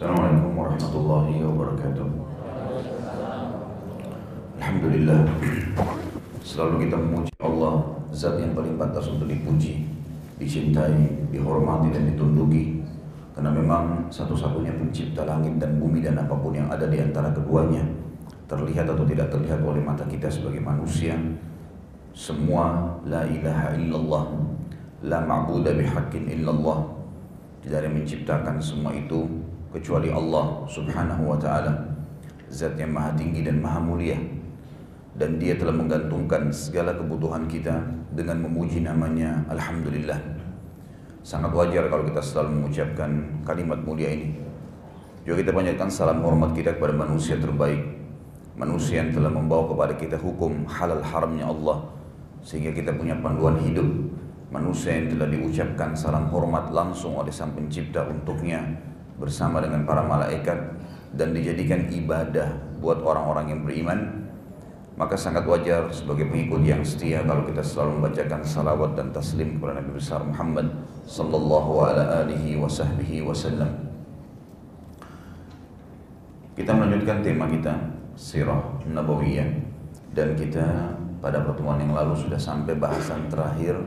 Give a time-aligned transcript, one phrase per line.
[0.00, 2.08] Assalamualaikum warahmatullahi wabarakatuh.
[4.56, 5.28] Alhamdulillah.
[6.40, 9.84] Selalu kita memuji Allah Zat yang paling pantas untuk dipuji
[10.40, 12.80] Dicintai, dihormati dan ditunduki.
[13.36, 17.84] Karena memang satu-satunya pencipta langit dan bumi dan apa pun yang ada di antara keduanya
[18.48, 21.12] Terlihat atau tidak terlihat oleh mata kita sebagai manusia
[22.16, 24.24] Semua la ilaha illallah
[25.04, 26.88] La ma'budah bihaqqin illallah.
[27.60, 31.72] Tidak ada yang menciptakan semua itu kecuali Allah Subhanahu wa taala.
[32.50, 34.18] Zat yang maha tinggi dan maha mulia.
[35.14, 37.78] Dan dia telah menggantungkan segala kebutuhan kita
[38.14, 40.18] dengan memuji namanya Alhamdulillah.
[41.22, 43.10] Sangat wajar kalau kita selalu mengucapkan
[43.46, 44.34] kalimat mulia ini.
[45.22, 47.78] Juga kita banyakkan salam hormat kita kepada manusia terbaik.
[48.58, 51.86] Manusia yang telah membawa kepada kita hukum halal haramnya Allah.
[52.42, 53.86] Sehingga kita punya panduan hidup.
[54.50, 58.89] Manusia yang telah diucapkan salam hormat langsung oleh sang pencipta untuknya
[59.20, 60.56] bersama dengan para malaikat
[61.12, 64.20] dan dijadikan ibadah buat orang-orang yang beriman
[65.00, 69.80] maka sangat wajar sebagai pengikut yang setia kalau kita selalu membacakan salawat dan taslim kepada
[69.80, 70.68] Nabi besar Muhammad
[71.08, 72.60] sallallahu alaihi
[73.24, 73.88] wasallam.
[76.52, 77.72] Kita melanjutkan tema kita
[78.12, 79.48] Sirah Nabawiyah
[80.12, 80.92] dan kita
[81.24, 83.80] pada pertemuan yang lalu sudah sampai bahasan terakhir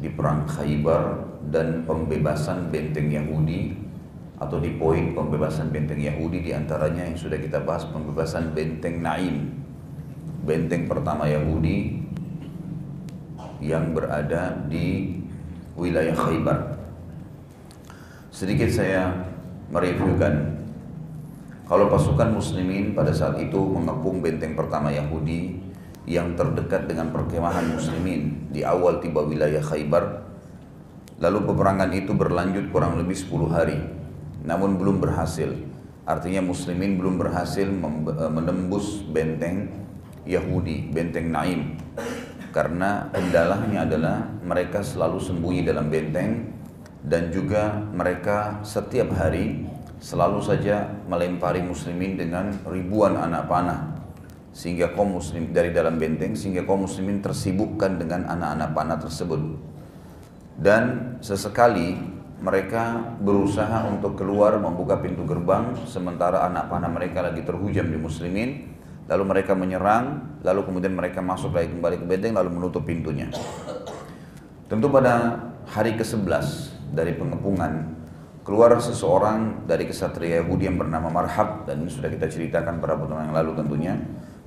[0.00, 3.76] di perang Khaybar dan pembebasan benteng Yahudi
[4.38, 9.50] atau di poin pembebasan benteng Yahudi di antaranya yang sudah kita bahas pembebasan benteng Naim
[10.46, 11.98] benteng pertama Yahudi
[13.58, 15.18] yang berada di
[15.74, 16.78] wilayah Khaybar
[18.30, 19.10] sedikit saya
[19.74, 20.58] mereviewkan
[21.68, 25.60] kalau pasukan muslimin pada saat itu mengepung benteng pertama Yahudi
[26.08, 30.24] yang terdekat dengan perkemahan muslimin di awal tiba wilayah Khaybar.
[31.20, 33.76] Lalu peperangan itu berlanjut kurang lebih 10 hari.
[34.42, 35.50] Namun belum berhasil.
[36.08, 39.68] Artinya muslimin belum berhasil e, menembus benteng
[40.24, 41.76] Yahudi, benteng Naim.
[42.52, 46.48] Karena kendalanya adalah mereka selalu sembunyi dalam benteng
[47.04, 49.68] dan juga mereka setiap hari
[49.98, 53.98] selalu saja melempari muslimin dengan ribuan anak panah
[54.54, 59.40] sehingga kaum muslim dari dalam benteng sehingga kaum muslimin tersibukkan dengan anak-anak panah tersebut
[60.58, 67.90] dan sesekali mereka berusaha untuk keluar membuka pintu gerbang sementara anak panah mereka lagi terhujam
[67.90, 68.50] di muslimin.
[69.08, 73.26] Lalu mereka menyerang lalu kemudian mereka masuk lagi kembali ke benteng lalu menutup pintunya.
[74.68, 76.46] Tentu pada hari ke-11
[76.92, 77.98] dari pengepungan
[78.44, 83.32] keluar seseorang dari kesatria Yahudi yang bernama Marhab dan ini sudah kita ceritakan pada pertemuan
[83.32, 83.96] yang lalu tentunya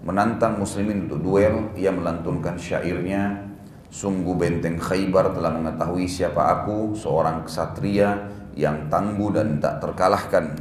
[0.06, 1.74] menantang muslimin untuk duel.
[1.76, 3.51] Ia melantunkan syairnya
[3.92, 10.56] sungguh benteng Khaybar telah mengetahui siapa aku seorang kesatria yang tangguh dan tak terkalahkan.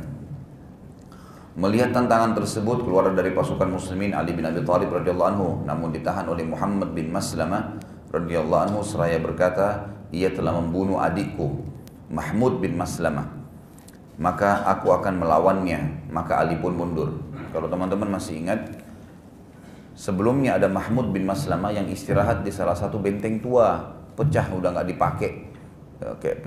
[1.55, 6.27] Melihat tantangan tersebut keluar dari pasukan muslimin Ali bin Abi Thalib radhiyallahu anhu namun ditahan
[6.27, 7.79] oleh Muhammad bin Maslamah
[8.11, 11.63] radhiyallahu anhu seraya berkata ia telah membunuh adikku
[12.11, 13.41] Mahmud bin Maslamah
[14.21, 16.13] maka aku akan melawannya.
[16.13, 17.17] Maka Ali pun mundur.
[17.51, 18.80] Kalau teman-teman masih ingat
[19.95, 23.83] Sebelumnya ada Mahmud bin Maslama yang istirahat di salah satu benteng tua,
[24.15, 25.31] pecah udah nggak dipakai,
[26.01, 26.47] ya, kayak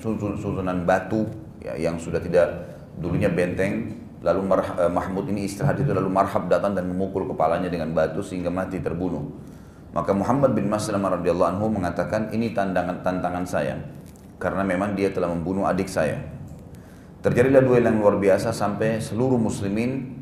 [0.00, 1.28] susunan batu
[1.62, 2.48] ya, yang sudah tidak
[2.98, 4.02] dulunya benteng.
[4.24, 8.50] Lalu eh, Mahmud ini istirahat itu lalu Marhab datang dan memukul kepalanya dengan batu sehingga
[8.50, 9.22] mati terbunuh.
[9.94, 13.80] Maka Muhammad bin Maslamah radhiyallahu anhu mengatakan ini tantangan tantangan saya
[14.36, 16.20] karena memang dia telah membunuh adik saya.
[17.24, 20.14] Terjadilah duel yang luar biasa sampai seluruh muslimin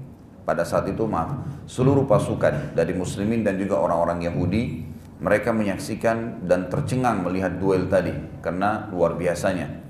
[0.44, 4.84] pada saat itu maaf, seluruh pasukan dari muslimin dan juga orang-orang Yahudi
[5.25, 8.12] mereka menyaksikan dan tercengang melihat duel tadi
[8.44, 9.81] karena luar biasanya.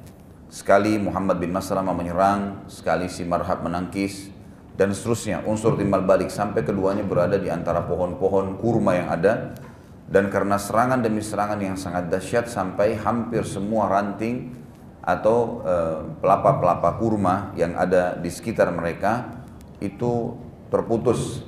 [0.47, 4.31] Sekali Muhammad bin Maslamah menyerang, sekali si Marhab menangkis
[4.79, 9.59] dan seterusnya unsur timbal balik sampai keduanya berada di antara pohon-pohon kurma yang ada
[10.07, 14.55] dan karena serangan demi serangan yang sangat dahsyat sampai hampir semua ranting
[15.03, 19.44] atau eh, pelapa-pelapa kurma yang ada di sekitar mereka
[19.93, 20.37] itu
[20.73, 21.45] terputus.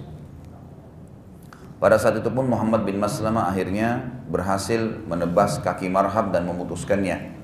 [1.77, 4.01] Pada saat itu pun Muhammad bin Maslamah akhirnya
[4.33, 7.37] berhasil menebas kaki Marhab dan memutuskannya.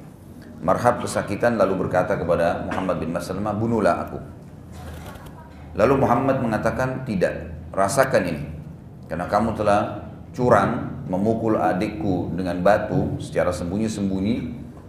[0.64, 4.18] Marhab kesakitan lalu berkata kepada Muhammad bin Maslamah, bunuhlah aku.
[5.76, 8.44] Lalu Muhammad mengatakan, tidak, rasakan ini.
[9.08, 14.36] Karena kamu telah curang memukul adikku dengan batu secara sembunyi-sembunyi,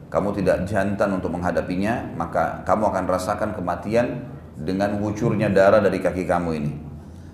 [0.07, 6.23] kamu tidak jantan untuk menghadapinya, maka kamu akan rasakan kematian dengan wucurnya darah dari kaki
[6.23, 6.71] kamu ini.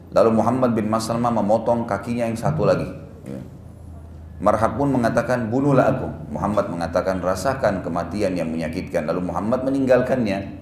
[0.09, 2.89] Lalu Muhammad bin Maslamah memotong kakinya yang satu lagi.
[3.27, 3.41] Ya.
[4.39, 6.07] Marhab pun mengatakan bunuhlah aku.
[6.31, 9.05] Muhammad mengatakan rasakan kematian yang menyakitkan.
[9.05, 10.59] Lalu Muhammad meninggalkannya.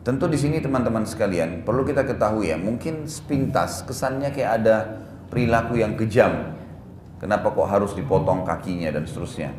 [0.00, 4.76] Tentu di sini teman-teman sekalian perlu kita ketahui ya, mungkin sepintas kesannya kayak ada
[5.28, 6.56] perilaku yang kejam.
[7.20, 9.52] Kenapa kok harus dipotong kakinya dan seterusnya?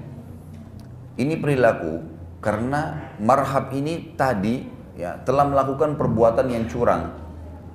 [1.14, 2.02] Ini perilaku
[2.42, 4.66] karena marhab ini tadi
[4.96, 7.12] ya telah melakukan perbuatan yang curang.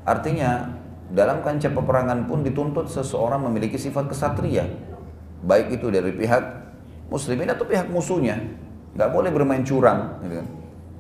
[0.07, 0.71] Artinya
[1.11, 4.67] dalam kancah peperangan pun dituntut seseorang memiliki sifat kesatria.
[5.47, 6.43] Baik itu dari pihak
[7.11, 8.39] muslimin atau pihak musuhnya.
[8.97, 10.19] Nggak boleh bermain curang.
[10.25, 10.47] Gitu kan.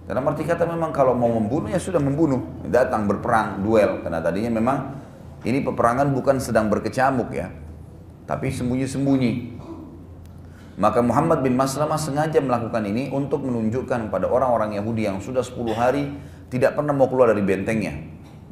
[0.06, 2.38] Dalam arti kata memang kalau mau membunuh ya sudah membunuh.
[2.70, 4.06] Datang berperang, duel.
[4.06, 4.78] Karena tadinya memang
[5.42, 7.50] ini peperangan bukan sedang berkecamuk ya.
[8.26, 9.56] Tapi sembunyi-sembunyi.
[10.76, 15.73] Maka Muhammad bin Maslamah sengaja melakukan ini untuk menunjukkan pada orang-orang Yahudi yang sudah 10
[15.73, 16.12] hari
[16.52, 17.96] tidak pernah mau keluar dari bentengnya.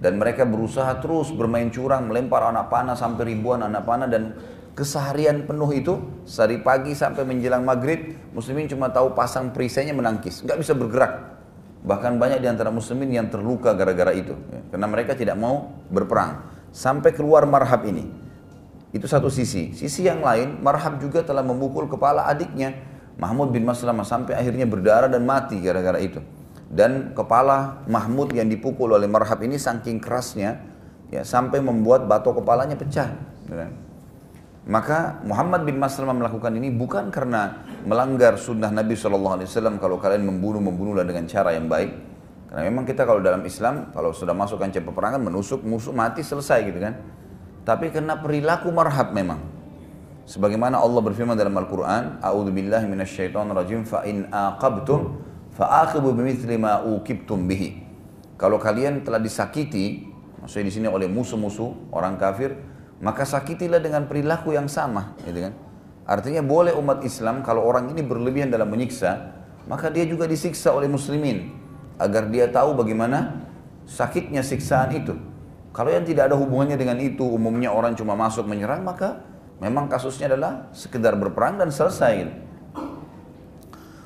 [0.00, 4.32] Dan mereka berusaha terus bermain curang, melempar anak panah sampai ribuan anak panah dan
[4.75, 5.94] keseharian penuh itu
[6.26, 11.38] dari pagi sampai menjelang maghrib muslimin cuma tahu pasang perisainya menangkis nggak bisa bergerak
[11.87, 14.61] bahkan banyak di antara muslimin yang terluka gara-gara itu ya.
[14.75, 16.43] karena mereka tidak mau berperang
[16.75, 18.24] sampai keluar marhab ini
[18.94, 22.79] itu satu sisi sisi yang lain marhab juga telah memukul kepala adiknya
[23.19, 26.23] Mahmud bin Maslamah sampai akhirnya berdarah dan mati gara-gara itu
[26.70, 30.62] dan kepala Mahmud yang dipukul oleh marhab ini saking kerasnya
[31.11, 33.11] ya sampai membuat batok kepalanya pecah
[33.50, 33.69] ya.
[34.64, 40.56] Maka Muhammad bin Maslamah melakukan ini bukan karena melanggar sunnah Nabi SAW kalau kalian membunuh,
[40.56, 41.93] membunuhlah dengan cara yang baik.
[42.49, 46.64] Karena memang kita kalau dalam Islam, kalau sudah masuk kancah peperangan, menusuk musuh mati selesai
[46.64, 46.96] gitu kan.
[47.64, 49.40] Tapi karena perilaku marhab memang.
[50.25, 55.20] Sebagaimana Allah berfirman dalam Al-Quran, A'udhu billahi minasyaitan rajim, fa'in aqabtum,
[55.52, 57.84] fa'aqibu bimithli ma uqibtum bihi.
[58.40, 60.08] Kalau kalian telah disakiti,
[60.40, 62.56] maksudnya di sini oleh musuh-musuh, orang kafir,
[63.05, 65.52] maka sakitilah dengan perilaku yang sama, gitu kan?
[66.05, 69.32] Artinya boleh umat Islam kalau orang ini berlebihan dalam menyiksa,
[69.64, 71.49] maka dia juga disiksa oleh muslimin
[71.96, 73.44] agar dia tahu bagaimana
[73.88, 75.17] sakitnya siksaan itu.
[75.75, 79.26] Kalau yang tidak ada hubungannya dengan itu, umumnya orang cuma masuk menyerang, maka
[79.59, 82.31] memang kasusnya adalah sekedar berperang dan selesai.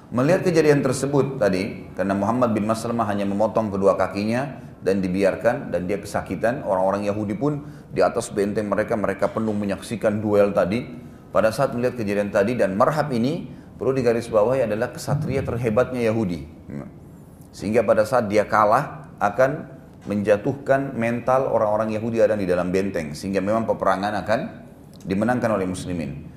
[0.08, 5.90] Melihat kejadian tersebut tadi, karena Muhammad bin Maslamah hanya memotong kedua kakinya, dan dibiarkan dan
[5.90, 10.86] dia kesakitan orang-orang Yahudi pun di atas benteng mereka mereka penuh menyaksikan duel tadi
[11.34, 16.46] pada saat melihat kejadian tadi dan marhab ini perlu digarisbawahi adalah kesatria terhebatnya Yahudi
[17.50, 19.77] sehingga pada saat dia kalah akan
[20.08, 24.40] menjatuhkan mental orang-orang Yahudi ada di dalam benteng sehingga memang peperangan akan
[25.04, 26.28] dimenangkan oleh muslimin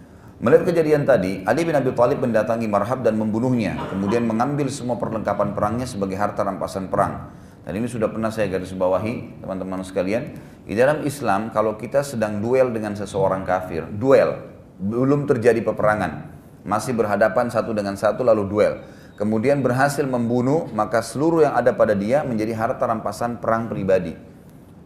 [0.41, 5.53] Melihat kejadian tadi, Ali bin Abi Thalib mendatangi Marhab dan membunuhnya, kemudian mengambil semua perlengkapan
[5.53, 7.29] perangnya sebagai harta rampasan perang.
[7.61, 10.33] Dan ini sudah pernah saya garis bawahi teman-teman sekalian.
[10.65, 14.49] Di dalam Islam kalau kita sedang duel dengan seseorang kafir, duel,
[14.81, 16.33] belum terjadi peperangan.
[16.65, 18.81] Masih berhadapan satu dengan satu lalu duel.
[19.21, 24.17] Kemudian berhasil membunuh, maka seluruh yang ada pada dia menjadi harta rampasan perang pribadi.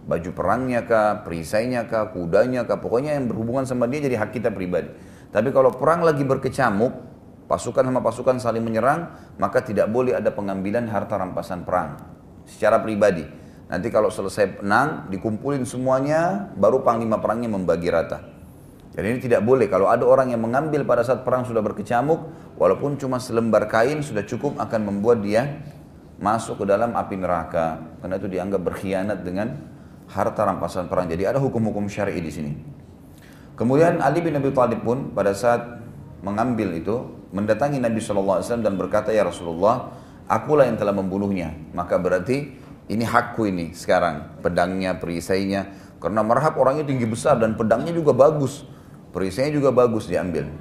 [0.04, 4.52] Baju perangnya kah, perisainya kah, kudanya kah, pokoknya yang berhubungan sama dia jadi hak kita
[4.52, 4.92] pribadi.
[5.32, 6.92] Tapi kalau perang lagi berkecamuk,
[7.48, 9.08] pasukan sama pasukan saling menyerang,
[9.40, 11.96] maka tidak boleh ada pengambilan harta rampasan perang
[12.44, 13.24] secara pribadi.
[13.72, 18.35] Nanti kalau selesai menang, dikumpulin semuanya, baru panglima perangnya membagi rata.
[18.96, 19.68] Jadi ini tidak boleh.
[19.68, 24.24] Kalau ada orang yang mengambil pada saat perang sudah berkecamuk, walaupun cuma selembar kain sudah
[24.24, 25.60] cukup akan membuat dia
[26.16, 28.00] masuk ke dalam api neraka.
[28.00, 29.52] Karena itu dianggap berkhianat dengan
[30.08, 31.12] harta rampasan perang.
[31.12, 32.52] Jadi ada hukum-hukum syar'i di sini.
[33.60, 35.84] Kemudian Ali bin Abi Thalib pun pada saat
[36.24, 36.96] mengambil itu
[37.36, 39.92] mendatangi Nabi SAW dan berkata ya Rasulullah
[40.32, 41.52] akulah yang telah membunuhnya.
[41.76, 42.52] Maka berarti
[42.88, 44.40] ini hakku ini sekarang.
[44.40, 45.68] Pedangnya, perisainya.
[46.00, 48.75] Karena marhab orangnya tinggi besar dan pedangnya juga bagus.
[49.16, 50.52] Perisainya juga bagus diambil.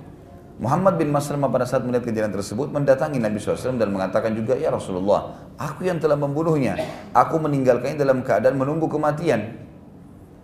[0.63, 4.71] Muhammad bin Maslamah pada saat melihat kejadian tersebut mendatangi Nabi SAW dan mengatakan juga, Ya
[4.71, 6.79] Rasulullah, aku yang telah membunuhnya.
[7.11, 9.59] Aku meninggalkannya dalam keadaan menunggu kematian.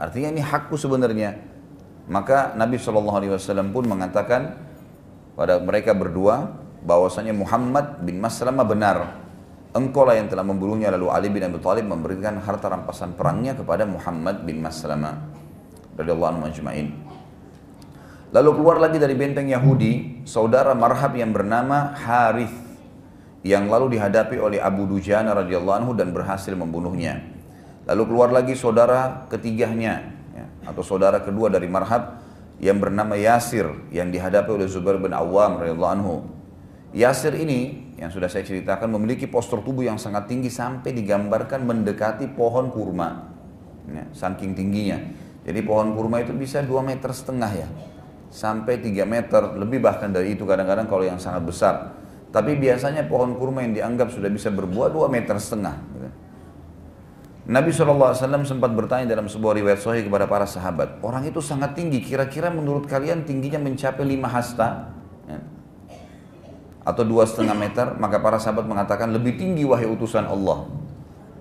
[0.02, 1.38] Artinya ini hakku sebenarnya.
[2.10, 4.58] Maka Nabi SAW pun mengatakan
[5.38, 8.98] pada mereka berdua, bahwasanya Muhammad bin Maslamah benar.
[9.70, 13.86] Engkau lah yang telah membunuhnya lalu Ali bin Abi Thalib memberikan harta rampasan perangnya kepada
[13.86, 15.14] Muhammad bin Maslamah
[15.94, 17.09] radhiyallahu anhu ajma'in.
[18.30, 22.54] Lalu keluar lagi dari benteng Yahudi saudara marhab yang bernama Harith
[23.42, 27.18] yang lalu dihadapi oleh Abu Dujana radhiyallahu anhu dan berhasil membunuhnya.
[27.90, 32.22] Lalu keluar lagi saudara ketiganya ya, atau saudara kedua dari marhab
[32.62, 36.14] yang bernama Yasir yang dihadapi oleh Zubair bin Awam radhiyallahu anhu
[36.94, 42.30] Yasir ini yang sudah saya ceritakan memiliki postur tubuh yang sangat tinggi sampai digambarkan mendekati
[42.30, 43.30] pohon kurma.
[43.90, 45.02] Ya, saking tingginya.
[45.42, 47.68] Jadi pohon kurma itu bisa 2 meter setengah ya.
[48.30, 51.74] Sampai 3 meter, lebih bahkan dari itu kadang-kadang kalau yang sangat besar.
[52.30, 55.74] Tapi biasanya pohon kurma yang dianggap sudah bisa berbuah 2 meter setengah.
[55.90, 56.08] Gitu.
[57.50, 58.14] Nabi SAW
[58.46, 62.86] sempat bertanya dalam sebuah riwayat sahih kepada para sahabat, orang itu sangat tinggi, kira-kira menurut
[62.86, 64.94] kalian tingginya mencapai lima hasta
[65.26, 65.42] ya,
[66.86, 70.70] atau dua setengah meter, maka para sahabat mengatakan lebih tinggi wahai utusan Allah.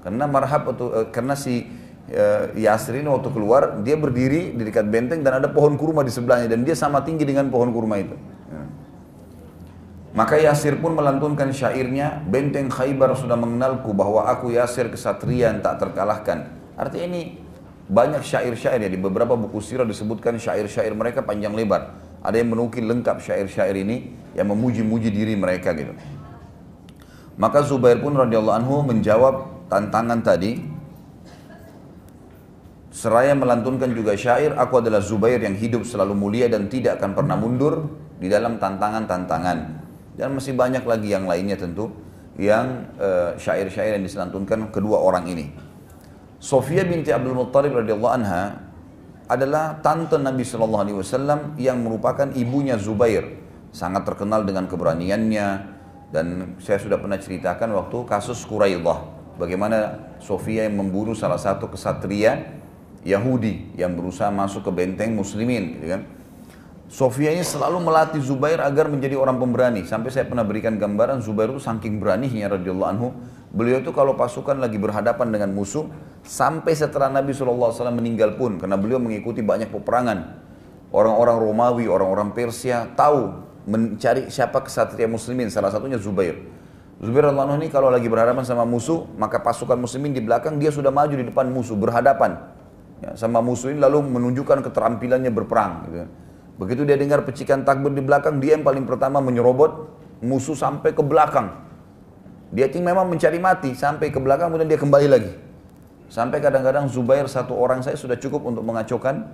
[0.01, 1.67] Karena marhab atau eh, karena si
[2.09, 6.11] eh, Yasir ini waktu keluar dia berdiri di dekat benteng dan ada pohon kurma di
[6.11, 8.17] sebelahnya dan dia sama tinggi dengan pohon kurma itu.
[10.09, 15.77] Maka Yasir pun melantunkan syairnya, benteng Khaybar sudah mengenalku bahwa aku Yasir kesatria yang tak
[15.77, 16.49] terkalahkan.
[16.73, 17.21] Artinya ini
[17.85, 21.93] banyak syair-syair ya, di beberapa buku sirah disebutkan syair-syair mereka panjang lebar.
[22.25, 25.93] Ada yang menukil lengkap syair-syair ini yang memuji-muji diri mereka gitu.
[27.39, 30.59] Maka Zubair pun radhiyallahu anhu menjawab tantangan tadi.
[32.89, 37.37] Seraya melantunkan juga syair, aku adalah Zubair yang hidup selalu mulia dan tidak akan pernah
[37.37, 37.85] mundur
[38.17, 39.57] di dalam tantangan-tantangan.
[40.17, 41.93] Dan masih banyak lagi yang lainnya tentu
[42.39, 45.53] yang uh, syair-syair yang diselantunkan kedua orang ini.
[46.41, 48.57] Sofia binti Abdul Muttalib radhiyallahu anha
[49.29, 53.37] adalah tante Nabi Shallallahu Alaihi Wasallam yang merupakan ibunya Zubair,
[53.69, 55.47] sangat terkenal dengan keberaniannya
[56.09, 59.05] dan saya sudah pernah ceritakan waktu kasus Quraidah,
[59.37, 62.58] bagaimana Sofia yang membunuh salah satu kesatria
[63.07, 66.01] Yahudi yang berusaha masuk ke benteng Muslimin, gitu kan?
[66.89, 69.85] Sofia ini selalu melatih Zubair agar menjadi orang pemberani.
[69.85, 73.13] Sampai saya pernah berikan gambaran Zubair itu saking beraninya radhiyallahu anhu.
[73.53, 75.85] Beliau itu kalau pasukan lagi berhadapan dengan musuh,
[76.25, 80.41] sampai setelah Nabi SAW meninggal pun, karena beliau mengikuti banyak peperangan.
[80.89, 83.37] Orang-orang Romawi, orang-orang Persia tahu
[83.69, 86.41] mencari siapa kesatria muslimin, salah satunya Zubair.
[86.97, 90.73] Zubair radhiyallahu anhu ini kalau lagi berhadapan sama musuh, maka pasukan muslimin di belakang dia
[90.73, 92.57] sudah maju di depan musuh, berhadapan
[93.03, 95.73] ya, sama musuh ini lalu menunjukkan keterampilannya berperang.
[95.87, 96.07] Gitu.
[96.59, 99.87] Begitu dia dengar pecikan takbir di belakang, dia yang paling pertama menyerobot
[100.19, 101.55] musuh sampai ke belakang.
[102.51, 105.31] Dia memang mencari mati sampai ke belakang, kemudian dia kembali lagi.
[106.09, 109.29] Sampai kadang-kadang Zubair satu orang saya sudah cukup untuk mengacaukan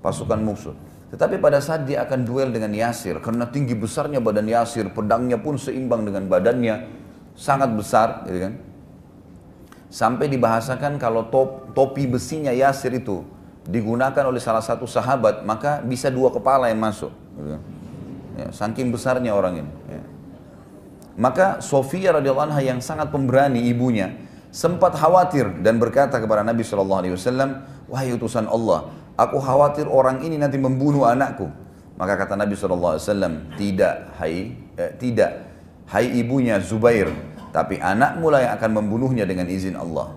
[0.00, 0.72] pasukan musuh.
[1.12, 5.56] Tetapi pada saat dia akan duel dengan Yasir, karena tinggi besarnya badan Yasir, pedangnya pun
[5.56, 6.88] seimbang dengan badannya,
[7.36, 8.52] sangat besar, gitu kan.
[9.88, 13.24] Sampai dibahasakan kalau top, topi besinya Yasir itu
[13.68, 17.12] digunakan oleh salah satu sahabat, maka bisa dua kepala yang masuk.
[18.36, 19.72] Ya, saking besarnya orang ini.
[19.88, 20.02] Ya.
[21.18, 24.14] Maka Sofia radhiyallahu anha yang sangat pemberani ibunya
[24.48, 27.50] sempat khawatir dan berkata kepada Nabi Shallallahu Alaihi Wasallam,
[27.90, 31.50] wahai utusan Allah, aku khawatir orang ini nanti membunuh anakku.
[31.98, 35.30] Maka kata Nabi Shallallahu Alaihi Wasallam, tidak, hai, eh, tidak,
[35.90, 37.10] hai ibunya Zubair,
[37.58, 40.14] tapi anakmu lah yang akan membunuhnya dengan izin Allah.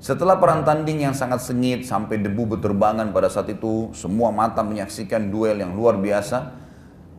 [0.00, 5.28] Setelah perang tanding yang sangat sengit sampai debu berterbangan pada saat itu, semua mata menyaksikan
[5.28, 6.56] duel yang luar biasa.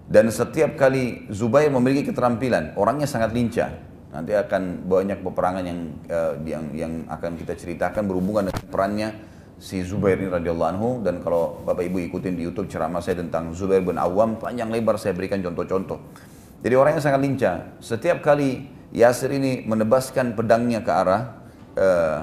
[0.10, 3.70] Dan setiap kali Zubair memiliki keterampilan, orangnya sangat lincah.
[4.12, 9.10] Nanti akan banyak peperangan yang uh, yang yang akan kita ceritakan berhubungan dengan perannya
[9.62, 13.54] si Zubair ini radhiyallahu anhu dan kalau Bapak Ibu ikutin di YouTube ceramah saya tentang
[13.54, 16.02] Zubair bin Awam panjang lebar saya berikan contoh-contoh.
[16.66, 17.56] Jadi orangnya sangat lincah.
[17.80, 21.22] Setiap kali Yasir ini menebaskan pedangnya ke arah
[21.80, 22.20] uh,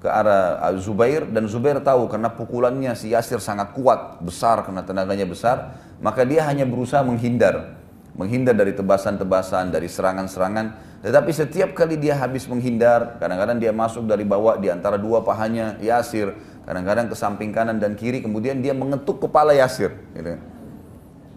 [0.00, 5.28] ke arah Zubair dan Zubair tahu karena pukulannya si Yasir sangat kuat, besar karena tenaganya
[5.28, 7.76] besar, maka dia hanya berusaha menghindar.
[8.16, 10.90] Menghindar dari tebasan-tebasan, dari serangan-serangan.
[11.04, 15.76] Tetapi setiap kali dia habis menghindar, kadang-kadang dia masuk dari bawah di antara dua pahanya
[15.84, 16.32] Yasir,
[16.64, 19.92] kadang-kadang ke samping kanan dan kiri, kemudian dia mengetuk kepala Yasir.
[20.16, 20.36] Gitu.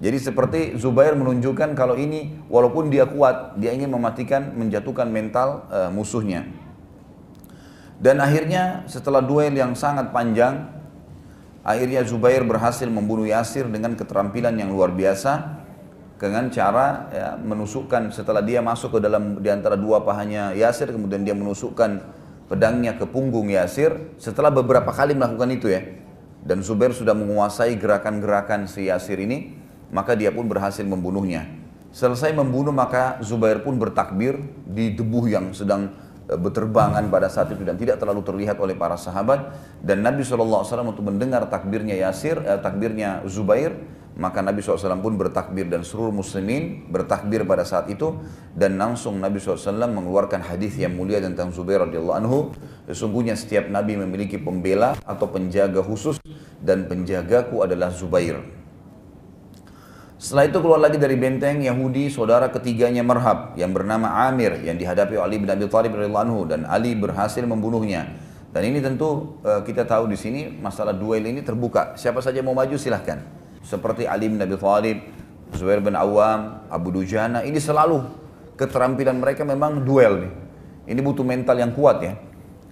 [0.04, 5.88] Jadi seperti Zubair menunjukkan kalau ini walaupun dia kuat, dia ingin mematikan, menjatuhkan mental uh,
[5.88, 6.44] musuhnya.
[8.04, 10.68] Dan akhirnya setelah duel yang sangat panjang,
[11.64, 15.64] akhirnya Zubair berhasil membunuh Yasir dengan keterampilan yang luar biasa
[16.20, 21.24] dengan cara ya, menusukkan setelah dia masuk ke dalam di antara dua pahanya Yasir kemudian
[21.24, 22.04] dia menusukkan
[22.52, 24.20] pedangnya ke punggung Yasir.
[24.20, 25.80] Setelah beberapa kali melakukan itu ya.
[26.44, 29.63] Dan Zubair sudah menguasai gerakan-gerakan si Yasir ini
[29.94, 31.46] maka dia pun berhasil membunuhnya.
[31.94, 37.68] Selesai membunuh maka Zubair pun bertakbir di debu yang sedang Eh, berterbangan pada saat itu
[37.68, 39.60] dan tidak terlalu terlihat oleh para sahabat.
[39.84, 43.76] Dan Nabi SAW untuk mendengar takbirnya Yasir, eh, takbirnya Zubair
[44.14, 48.24] maka Nabi SAW pun bertakbir dan seluruh muslimin bertakbir pada saat itu.
[48.56, 52.56] Dan langsung Nabi SAW mengeluarkan hadis yang mulia tentang Zubair radhiyallahu anhu.
[52.88, 56.24] Sesungguhnya setiap Nabi memiliki pembela atau penjaga khusus
[56.64, 58.63] dan penjagaku adalah Zubair
[60.24, 65.20] setelah itu keluar lagi dari benteng Yahudi saudara ketiganya Marhab yang bernama Amir yang dihadapi
[65.20, 68.08] Ali bin Abi Thalib radhiyallahu anhu dan Ali berhasil membunuhnya.
[68.56, 72.00] Dan ini tentu uh, kita tahu di sini masalah duel ini terbuka.
[72.00, 73.20] Siapa saja mau maju silahkan.
[73.68, 75.04] Seperti Ali bin Abi Thalib,
[75.60, 78.08] Zubair bin Awam, Abu Dujana, ini selalu
[78.56, 80.32] keterampilan mereka memang duel nih.
[80.88, 82.16] Ini butuh mental yang kuat ya.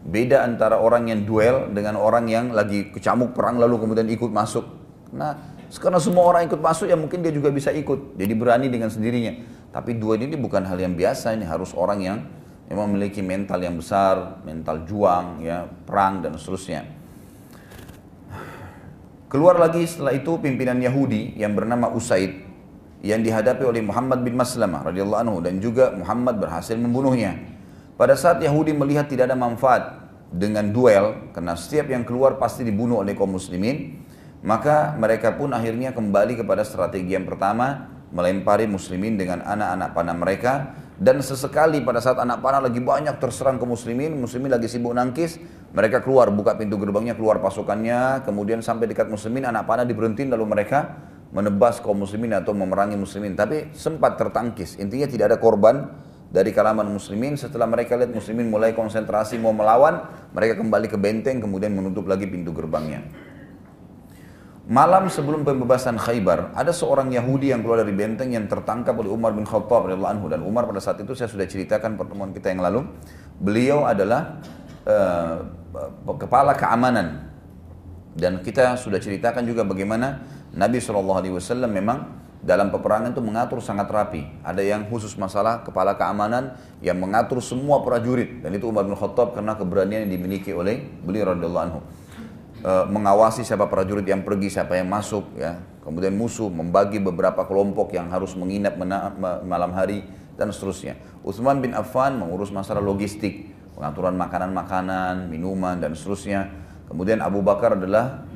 [0.08, 4.64] Beda antara orang yang duel dengan orang yang lagi kecamuk perang lalu kemudian ikut masuk.
[5.12, 8.20] Nah, karena semua orang ikut masuk ya mungkin dia juga bisa ikut.
[8.20, 9.40] Jadi berani dengan sendirinya.
[9.72, 12.18] Tapi duel ini bukan hal yang biasa, ini harus orang yang
[12.68, 16.84] memang memiliki mental yang besar, mental juang, ya, perang dan seterusnya.
[19.32, 22.44] Keluar lagi setelah itu pimpinan Yahudi yang bernama Usaid
[23.00, 27.40] yang dihadapi oleh Muhammad bin Maslamah radhiyallahu anhu dan juga Muhammad berhasil membunuhnya.
[27.96, 33.04] Pada saat Yahudi melihat tidak ada manfaat dengan duel, karena setiap yang keluar pasti dibunuh
[33.04, 34.04] oleh kaum muslimin,
[34.42, 40.54] maka mereka pun akhirnya kembali kepada strategi yang pertama, melempari muslimin dengan anak-anak panah mereka,
[40.98, 45.38] dan sesekali pada saat anak panah lagi banyak terserang ke muslimin, muslimin lagi sibuk nangkis,
[45.72, 50.46] mereka keluar, buka pintu gerbangnya, keluar pasukannya, kemudian sampai dekat muslimin, anak panah diberhentiin lalu
[50.50, 51.00] mereka
[51.32, 53.38] menebas kaum muslimin atau memerangi muslimin.
[53.38, 55.90] Tapi sempat tertangkis, intinya tidak ada korban,
[56.32, 57.36] dari kalangan muslimin.
[57.36, 60.00] Setelah mereka lihat muslimin mulai konsentrasi mau melawan
[60.32, 63.04] mereka kembali ke benteng kemudian menutup lagi pintu gerbangnya
[64.72, 69.36] malam sebelum pembebasan Khaybar ada seorang Yahudi yang keluar dari benteng yang tertangkap oleh Umar
[69.36, 72.88] bin Khattab anhu dan Umar pada saat itu saya sudah ceritakan pertemuan kita yang lalu
[73.36, 74.40] beliau adalah
[74.88, 75.44] uh,
[76.16, 77.28] kepala keamanan
[78.16, 80.24] dan kita sudah ceritakan juga bagaimana
[80.56, 84.26] Nabi SAW memang dalam peperangan itu mengatur sangat rapi.
[84.42, 89.38] Ada yang khusus masalah kepala keamanan yang mengatur semua prajurit dan itu Umar bin Khattab
[89.38, 91.80] karena keberanian yang dimiliki oleh beliau radhiyallahu anhu.
[92.62, 95.58] E, mengawasi siapa prajurit yang pergi, siapa yang masuk ya.
[95.82, 98.78] Kemudian musuh membagi beberapa kelompok yang harus menginap
[99.42, 100.06] malam hari
[100.38, 100.94] dan seterusnya.
[101.26, 106.54] Utsman bin Affan mengurus masalah logistik, pengaturan makanan-makanan, minuman dan seterusnya.
[106.86, 108.30] Kemudian Abu Bakar adalah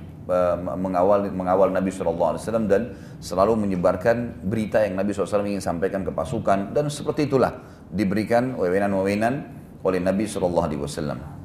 [0.58, 6.74] mengawal mengawal Nabi SAW dan selalu menyebarkan berita yang Nabi SAW ingin sampaikan ke pasukan
[6.74, 7.62] dan seperti itulah
[7.94, 9.36] diberikan wewenang-wewenang
[9.86, 11.45] oleh Nabi SAW.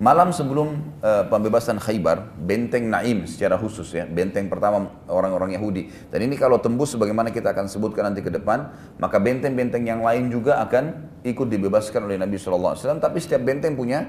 [0.00, 5.92] Malam sebelum uh, pembebasan Khaybar, benteng Naim secara khusus ya, benteng pertama orang-orang Yahudi.
[6.08, 10.32] Dan ini kalau tembus sebagaimana kita akan sebutkan nanti ke depan, maka benteng-benteng yang lain
[10.32, 12.80] juga akan ikut dibebaskan oleh Nabi SAW.
[12.80, 14.08] Tapi setiap benteng punya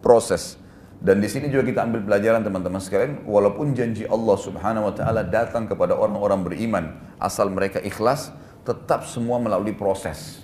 [0.00, 0.56] proses.
[1.04, 5.20] Dan di sini juga kita ambil pelajaran teman-teman sekalian, walaupun janji Allah Subhanahu wa taala
[5.20, 6.84] datang kepada orang-orang beriman
[7.20, 8.32] asal mereka ikhlas,
[8.64, 10.40] tetap semua melalui proses.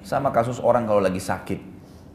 [0.00, 1.69] Sama kasus orang kalau lagi sakit.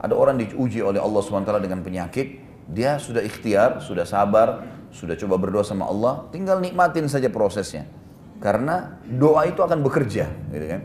[0.06, 2.38] Ada orang diuji oleh Allah wa taala dengan penyakit,
[2.70, 4.62] dia sudah ikhtiar, sudah sabar,
[4.94, 7.90] sudah coba berdoa sama Allah, tinggal nikmatin saja prosesnya.
[8.38, 10.82] Karena doa itu akan bekerja, gitu kan.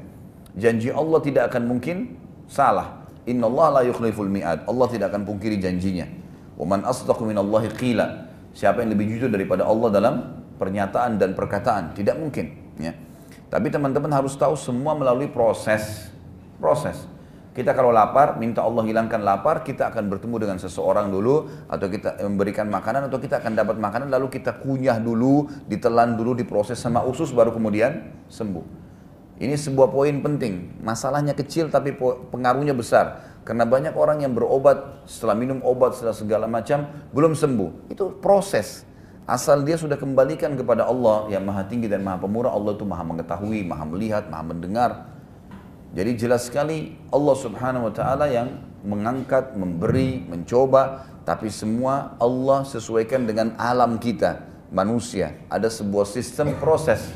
[0.57, 2.17] Janji Allah tidak akan mungkin
[2.49, 3.05] salah.
[3.29, 4.65] Inna Allah la yukhliful mi'ad.
[4.65, 6.09] Allah tidak akan pungkiri janjinya.
[6.57, 8.33] Waman asdaqu minallahi qila.
[8.57, 10.15] Siapa yang lebih jujur daripada Allah dalam
[10.57, 11.93] pernyataan dan perkataan?
[11.93, 12.97] Tidak mungkin, ya.
[13.53, 16.09] Tapi teman-teman harus tahu semua melalui proses.
[16.57, 17.20] Proses.
[17.61, 22.17] Kita kalau lapar, minta Allah hilangkan lapar, kita akan bertemu dengan seseorang dulu, atau kita
[22.25, 27.05] memberikan makanan, atau kita akan dapat makanan, lalu kita kunyah dulu, ditelan dulu, diproses sama
[27.05, 28.65] usus, baru kemudian sembuh.
[29.45, 30.81] Ini sebuah poin penting.
[30.81, 31.93] Masalahnya kecil tapi
[32.33, 33.37] pengaruhnya besar.
[33.45, 37.93] Karena banyak orang yang berobat setelah minum obat setelah segala macam belum sembuh.
[37.93, 38.89] Itu proses.
[39.29, 42.57] Asal dia sudah kembalikan kepada Allah yang maha tinggi dan maha pemurah.
[42.57, 45.20] Allah itu maha mengetahui, maha melihat, maha mendengar.
[45.91, 51.11] Jadi jelas sekali Allah subhanahu wa ta'ala yang mengangkat, memberi, mencoba.
[51.27, 55.37] Tapi semua Allah sesuaikan dengan alam kita, manusia.
[55.51, 57.11] Ada sebuah sistem proses.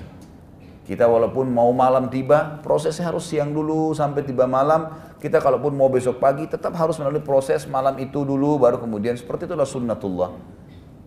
[0.85, 4.93] Kita walaupun mau malam tiba, prosesnya harus siang dulu sampai tiba malam.
[5.17, 9.49] Kita kalaupun mau besok pagi, tetap harus melalui proses malam itu dulu, baru kemudian seperti
[9.49, 10.37] itulah sunnatullah.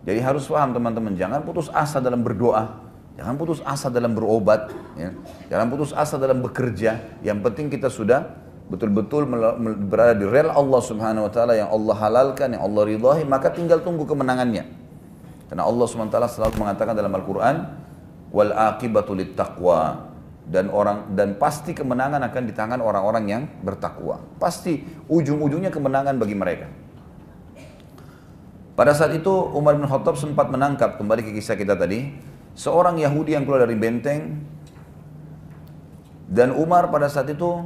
[0.02, 2.87] Jadi harus paham teman-teman, jangan putus asa dalam berdoa.
[3.18, 4.70] Jangan putus asa dalam berobat.
[4.94, 5.10] Ya.
[5.50, 7.18] Jangan putus asa dalam bekerja.
[7.26, 8.38] Yang penting kita sudah
[8.70, 9.26] betul-betul
[9.90, 13.82] berada di rel Allah subhanahu wa ta'ala yang Allah halalkan, yang Allah ridhahi, maka tinggal
[13.82, 14.70] tunggu kemenangannya.
[15.50, 17.56] Karena Allah subhanahu wa ta'ala selalu mengatakan dalam Al-Quran,
[18.30, 20.14] wal akibatu taqwa
[20.46, 24.22] dan orang dan pasti kemenangan akan di tangan orang-orang yang bertakwa.
[24.38, 24.78] Pasti
[25.10, 26.70] ujung-ujungnya kemenangan bagi mereka.
[28.78, 32.14] Pada saat itu Umar bin Khattab sempat menangkap kembali ke kisah kita tadi
[32.58, 34.42] seorang Yahudi yang keluar dari benteng
[36.26, 37.62] dan Umar pada saat itu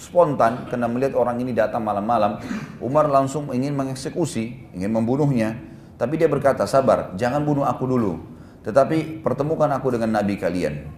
[0.00, 2.40] spontan karena melihat orang ini datang malam-malam
[2.80, 5.60] Umar langsung ingin mengeksekusi ingin membunuhnya
[6.00, 8.34] tapi dia berkata sabar jangan bunuh aku dulu
[8.64, 10.88] tetapi pertemukan aku dengan Nabi kalian.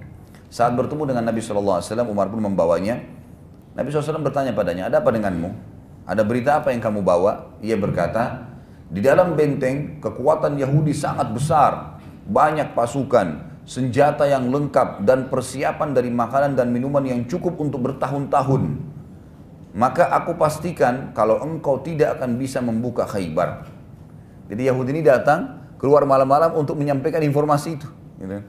[0.46, 3.02] Saat bertemu dengan Nabi SAW, Umar pun membawanya.
[3.74, 5.50] Nabi SAW bertanya padanya, ada apa denganmu?
[6.06, 7.58] Ada berita apa yang kamu bawa?
[7.58, 8.46] Ia berkata,
[8.86, 11.95] di dalam benteng kekuatan Yahudi sangat besar.
[12.26, 18.94] Banyak pasukan, senjata yang lengkap dan persiapan dari makanan dan minuman yang cukup untuk bertahun-tahun.
[19.76, 23.68] maka aku pastikan kalau engkau tidak akan bisa membuka Khaybar.
[24.48, 27.88] Jadi Yahudi ini datang keluar malam-malam untuk menyampaikan informasi itu.
[28.16, 28.40] Gitu.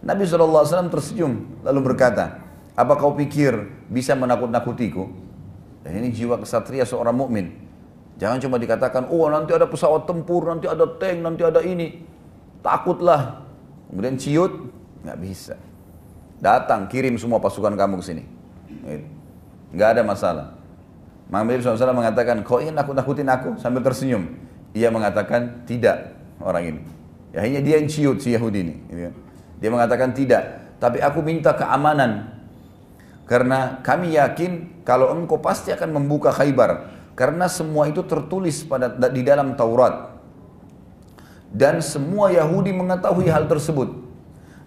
[0.00, 2.40] Nabi SAW tersenyum lalu berkata,
[2.72, 5.04] apa kau pikir bisa menakut-nakutiku?
[5.84, 7.52] Dan ini jiwa kesatria seorang mukmin.
[8.16, 12.00] Jangan cuma dikatakan, oh nanti ada pesawat tempur, nanti ada tank, nanti ada ini.
[12.60, 13.46] Takutlah.
[13.90, 14.72] Kemudian ciut,
[15.06, 15.54] nggak bisa.
[16.42, 18.22] Datang, kirim semua pasukan kamu ke sini.
[18.68, 19.06] Gitu.
[19.72, 20.46] Nggak ada masalah.
[21.26, 23.58] Nabi SAW mengatakan, kau ingin nakut-nakutin aku?
[23.58, 24.30] Sambil tersenyum.
[24.76, 26.80] Ia mengatakan, tidak orang ini.
[27.34, 28.74] Ya, akhirnya dia yang ciut si Yahudi ini.
[28.86, 29.14] Gitu kan.
[29.58, 30.42] Dia mengatakan tidak.
[30.78, 32.36] Tapi aku minta keamanan.
[33.26, 36.94] Karena kami yakin kalau engkau pasti akan membuka khaybar.
[37.18, 40.15] Karena semua itu tertulis pada di dalam Taurat.
[41.52, 44.06] Dan semua Yahudi mengetahui hal tersebut.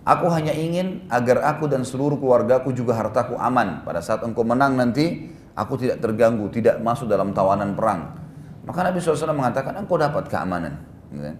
[0.07, 3.83] Aku hanya ingin agar aku dan seluruh keluargaku juga hartaku aman.
[3.85, 8.15] Pada saat engkau menang nanti, aku tidak terganggu, tidak masuk dalam tawanan perang.
[8.65, 10.81] Maka Nabi SAW mengatakan, engkau dapat keamanan.
[11.13, 11.35] Gitu kan?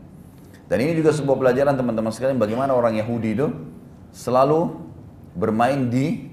[0.70, 3.50] Dan ini juga sebuah pelajaran teman-teman sekalian bagaimana orang Yahudi itu
[4.14, 4.78] selalu
[5.34, 6.30] bermain di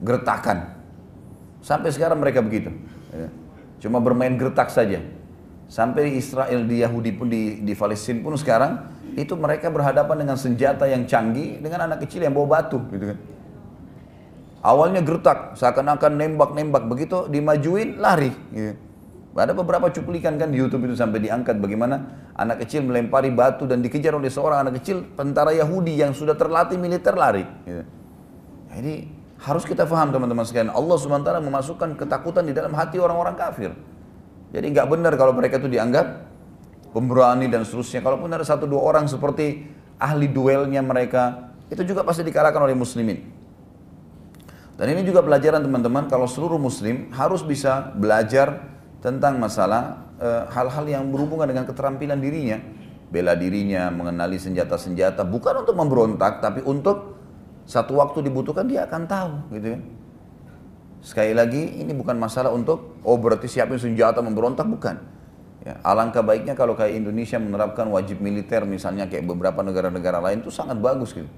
[0.00, 0.72] gertakan.
[1.60, 2.72] Sampai sekarang mereka begitu.
[3.12, 3.28] Ya.
[3.84, 5.04] Cuma bermain gertak saja.
[5.68, 8.72] Sampai di Israel, di Yahudi pun, di, di Palestina pun sekarang,
[9.14, 12.78] itu mereka berhadapan dengan senjata yang canggih dengan anak kecil yang bawa batu.
[12.90, 13.18] Gitu kan.
[14.64, 18.32] Awalnya gertak, seakan-akan nembak-nembak, begitu dimajuin lari.
[18.52, 18.74] Gitu.
[19.34, 22.06] Ada beberapa cuplikan kan di YouTube itu sampai diangkat bagaimana
[22.38, 26.78] anak kecil melempari batu dan dikejar oleh seorang anak kecil tentara Yahudi yang sudah terlatih
[26.78, 27.42] militer lari.
[27.66, 27.82] Gitu.
[28.70, 28.94] Jadi
[29.42, 30.70] harus kita faham teman-teman sekalian.
[30.70, 33.74] Allah swt memasukkan ketakutan di dalam hati orang-orang kafir.
[34.54, 36.30] Jadi nggak benar kalau mereka itu dianggap
[36.94, 37.98] pemberani dan seterusnya.
[38.06, 39.66] Kalaupun ada satu dua orang seperti
[39.98, 43.18] ahli duelnya mereka, itu juga pasti dikalahkan oleh muslimin.
[44.78, 48.62] Dan ini juga pelajaran teman-teman kalau seluruh muslim harus bisa belajar
[49.02, 52.58] tentang masalah eh, hal-hal e, yang berhubungan dengan keterampilan dirinya,
[53.10, 57.14] bela dirinya, mengenali senjata-senjata, bukan untuk memberontak, tapi untuk
[57.66, 59.82] satu waktu dibutuhkan dia akan tahu, gitu kan.
[61.04, 64.96] Sekali lagi ini bukan masalah untuk oh berarti siapin senjata memberontak bukan.
[65.60, 70.48] Ya, alangkah baiknya kalau kayak Indonesia menerapkan wajib militer misalnya kayak beberapa negara-negara lain itu
[70.48, 71.28] sangat bagus gitu.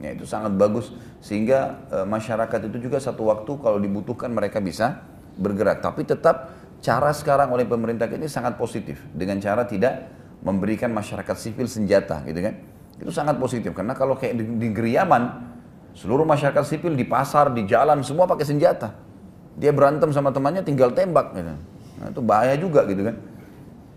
[0.00, 0.96] Ya, itu sangat bagus.
[1.20, 5.04] Sehingga e, masyarakat itu juga satu waktu kalau dibutuhkan mereka bisa
[5.36, 5.84] bergerak.
[5.84, 9.04] Tapi tetap cara sekarang oleh pemerintah ini sangat positif.
[9.12, 10.08] Dengan cara tidak
[10.40, 12.56] memberikan masyarakat sipil senjata gitu kan.
[12.96, 13.76] Itu sangat positif.
[13.76, 15.52] Karena kalau kayak di, di Geriaman
[15.92, 19.09] seluruh masyarakat sipil di pasar di jalan semua pakai senjata
[19.58, 21.54] dia berantem sama temannya tinggal tembak gitu.
[21.98, 23.16] nah, itu bahaya juga gitu kan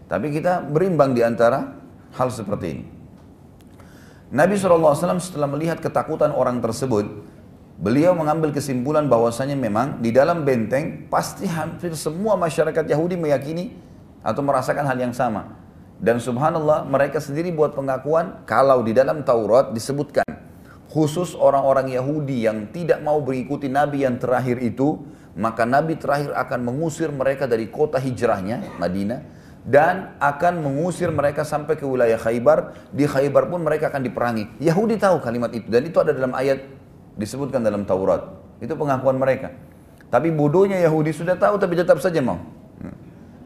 [0.09, 1.77] tapi kita berimbang di antara
[2.15, 2.83] hal seperti ini
[4.33, 7.05] Nabi SAW setelah melihat ketakutan orang tersebut
[7.73, 13.73] Beliau mengambil kesimpulan bahwasanya memang di dalam benteng pasti hampir semua masyarakat Yahudi meyakini
[14.21, 15.57] atau merasakan hal yang sama.
[15.97, 20.23] Dan subhanallah mereka sendiri buat pengakuan kalau di dalam Taurat disebutkan
[20.93, 25.01] khusus orang-orang Yahudi yang tidak mau mengikuti Nabi yang terakhir itu
[25.33, 29.19] maka Nabi terakhir akan mengusir mereka dari kota hijrahnya Madinah
[29.63, 34.99] dan akan mengusir mereka sampai ke wilayah Khaybar di Khaybar pun mereka akan diperangi Yahudi
[34.99, 36.83] tahu kalimat itu dan itu ada dalam ayat
[37.17, 38.25] disebutkan dalam Taurat.
[38.61, 39.53] Itu pengakuan mereka.
[40.09, 42.37] Tapi bodohnya Yahudi sudah tahu tapi tetap saja mau.
[42.81, 42.93] Hmm.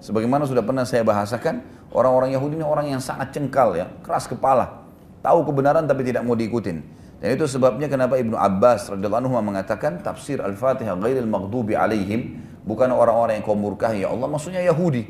[0.03, 1.63] Sebagaimana sudah pernah saya bahasakan,
[1.95, 4.83] orang-orang Yahudi ini orang yang sangat cengkal ya, keras kepala.
[5.23, 6.83] Tahu kebenaran tapi tidak mau diikutin.
[7.17, 12.93] Dan itu sebabnya kenapa Ibnu Abbas radhiyallahu anhu mengatakan tafsir Al-Fatihah ghairil maghdubi alaihim bukan
[12.93, 15.09] orang-orang yang kau murkahi ya Allah maksudnya Yahudi.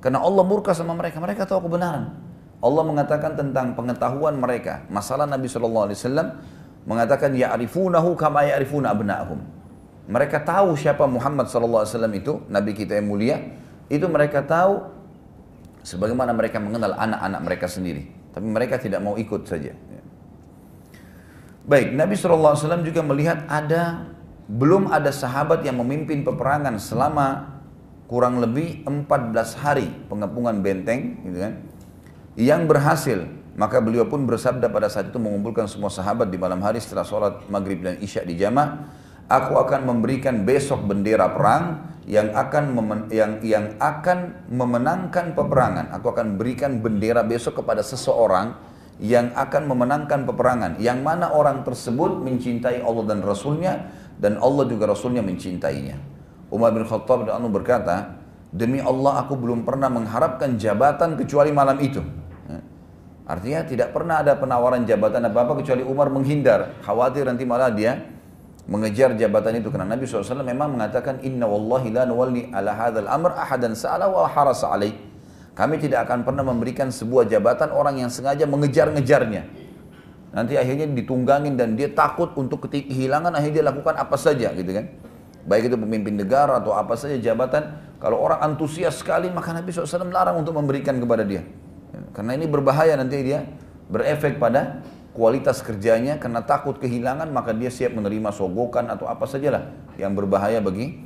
[0.00, 2.16] Karena Allah murka sama mereka, mereka tahu kebenaran.
[2.62, 4.86] Allah mengatakan tentang pengetahuan mereka.
[4.90, 5.90] Masalah Nabi SAW
[6.86, 9.38] mengatakan ya'rifunahu kama ya'rifuna abna'ahum.
[10.10, 13.38] Mereka tahu siapa Muhammad sallallahu alaihi wasallam itu, nabi kita yang mulia,
[13.86, 14.82] itu mereka tahu
[15.86, 18.10] sebagaimana mereka mengenal anak-anak mereka sendiri.
[18.34, 19.74] Tapi mereka tidak mau ikut saja.
[21.62, 24.10] Baik, Nabi SAW juga melihat ada
[24.50, 27.60] belum ada sahabat yang memimpin peperangan selama
[28.10, 31.54] kurang lebih 14 hari pengepungan benteng gitu kan
[32.36, 36.80] yang berhasil maka beliau pun bersabda pada saat itu mengumpulkan semua sahabat di malam hari
[36.80, 38.88] setelah sholat maghrib dan isya di jamaah.
[39.28, 42.72] Aku akan memberikan besok bendera perang yang akan
[43.12, 45.92] yang yang akan memenangkan peperangan.
[46.00, 48.56] Aku akan berikan bendera besok kepada seseorang
[49.02, 50.78] yang akan memenangkan peperangan.
[50.78, 53.90] Yang mana orang tersebut mencintai Allah dan Rasulnya
[54.22, 55.98] dan Allah juga Rasulnya mencintainya.
[56.54, 58.22] Umar bin Khattab dan Anu berkata,
[58.54, 61.98] demi Allah aku belum pernah mengharapkan jabatan kecuali malam itu.
[63.26, 66.78] Artinya tidak pernah ada penawaran jabatan apa-apa kecuali Umar menghindar.
[66.86, 67.98] Khawatir nanti malah dia
[68.66, 73.34] mengejar jabatan itu karena Nabi SAW memang mengatakan inna wallahi la nuwalli ala hadzal amr
[73.34, 74.94] ahadan sa'ala wa harasa alaih
[75.52, 79.42] kami tidak akan pernah memberikan sebuah jabatan orang yang sengaja mengejar-ngejarnya.
[80.32, 84.88] Nanti akhirnya ditunggangin dan dia takut untuk kehilangan akhirnya dia lakukan apa saja gitu kan?
[85.44, 90.08] Baik itu pemimpin negara atau apa saja jabatan kalau orang antusias sekali maka Nabi SAW
[90.08, 91.44] larang untuk memberikan kepada dia.
[92.16, 93.44] Karena ini berbahaya nanti dia
[93.92, 94.80] berefek pada
[95.12, 99.68] kualitas kerjanya karena takut kehilangan maka dia siap menerima sogokan atau apa sajalah
[100.00, 101.04] yang berbahaya bagi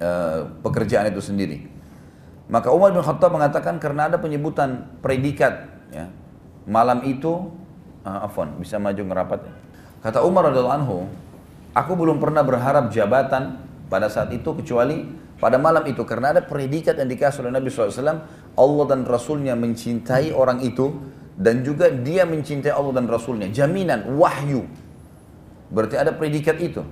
[0.00, 1.73] uh, pekerjaan itu sendiri.
[2.44, 6.12] Maka Umar bin Khattab mengatakan karena ada penyebutan predikat ya,
[6.68, 7.48] malam itu
[8.04, 9.40] uh, afwan bisa maju ngerapat.
[10.04, 10.98] Kata Umar radhiallahu anhu,
[11.72, 15.08] aku belum pernah berharap jabatan pada saat itu kecuali
[15.40, 16.04] pada malam itu.
[16.04, 18.20] Karena ada predikat yang dikasih oleh Nabi SAW
[18.54, 20.92] Allah dan Rasulnya mencintai orang itu
[21.40, 23.48] dan juga dia mencintai Allah dan Rasulnya.
[23.48, 24.68] Jaminan wahyu.
[25.72, 26.84] Berarti ada predikat itu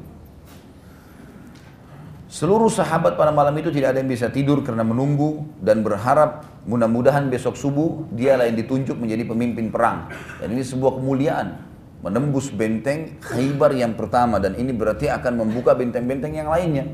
[2.32, 7.28] seluruh sahabat pada malam itu tidak ada yang bisa tidur karena menunggu dan berharap mudah-mudahan
[7.28, 10.08] besok subuh dialah yang ditunjuk menjadi pemimpin perang.
[10.40, 11.60] Dan ini sebuah kemuliaan
[12.00, 16.88] menembus benteng Khaybar yang pertama dan ini berarti akan membuka benteng-benteng yang lainnya.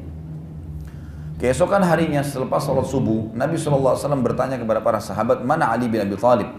[1.38, 6.18] Keesokan harinya selepas sholat subuh Nabi SAW bertanya kepada para sahabat mana Ali bin Abi
[6.18, 6.51] Thalib?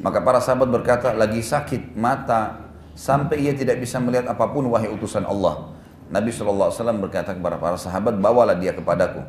[0.00, 4.88] Maka para sahabat berkata, lagi sakit mata sampai ia tidak bisa melihat apa pun wahai
[4.88, 5.73] utusan Allah.
[6.12, 9.24] Nabi SAW berkata kepada para sahabat, bawalah dia kepadaku.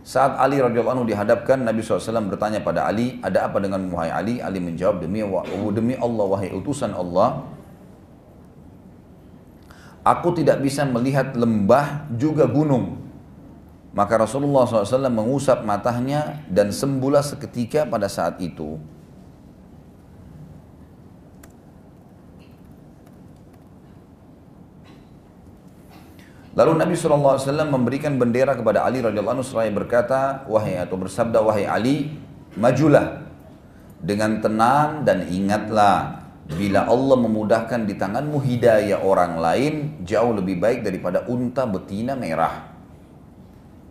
[0.00, 4.34] Saat Ali radhiyallahu anhu dihadapkan, Nabi SAW bertanya pada Ali, ada apa dengan wahai Ali?
[4.40, 5.20] Ali menjawab, demi,
[5.76, 7.44] demi Allah wahai utusan Allah,
[10.06, 12.96] aku tidak bisa melihat lembah juga gunung.
[13.90, 18.78] Maka Rasulullah SAW mengusap matanya dan sembuhlah seketika pada saat itu.
[26.50, 27.38] Lalu Nabi SAW
[27.70, 32.18] memberikan bendera kepada Ali radhiyallahu anhu berkata, wahai atau bersabda wahai Ali,
[32.58, 33.22] majulah
[34.02, 40.82] dengan tenang dan ingatlah bila Allah memudahkan di tanganmu hidayah orang lain jauh lebih baik
[40.82, 42.66] daripada unta betina merah.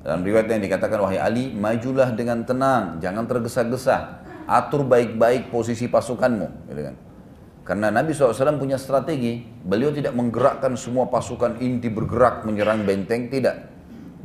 [0.03, 6.71] Dalam riwayat yang dikatakan wahai Ali, majulah dengan tenang, jangan tergesa-gesa, atur baik-baik posisi pasukanmu,
[6.71, 6.95] gitu kan.
[7.69, 13.69] Karena Nabi SAW punya strategi, beliau tidak menggerakkan semua pasukan inti bergerak menyerang benteng, tidak.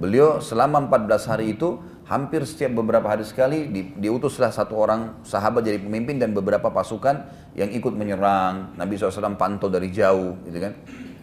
[0.00, 1.76] Beliau selama 14 hari itu
[2.08, 7.20] hampir setiap beberapa hari sekali di, diutuslah satu orang sahabat jadi pemimpin dan beberapa pasukan
[7.52, 8.80] yang ikut menyerang.
[8.80, 10.72] Nabi SAW pantau dari jauh, gitu kan.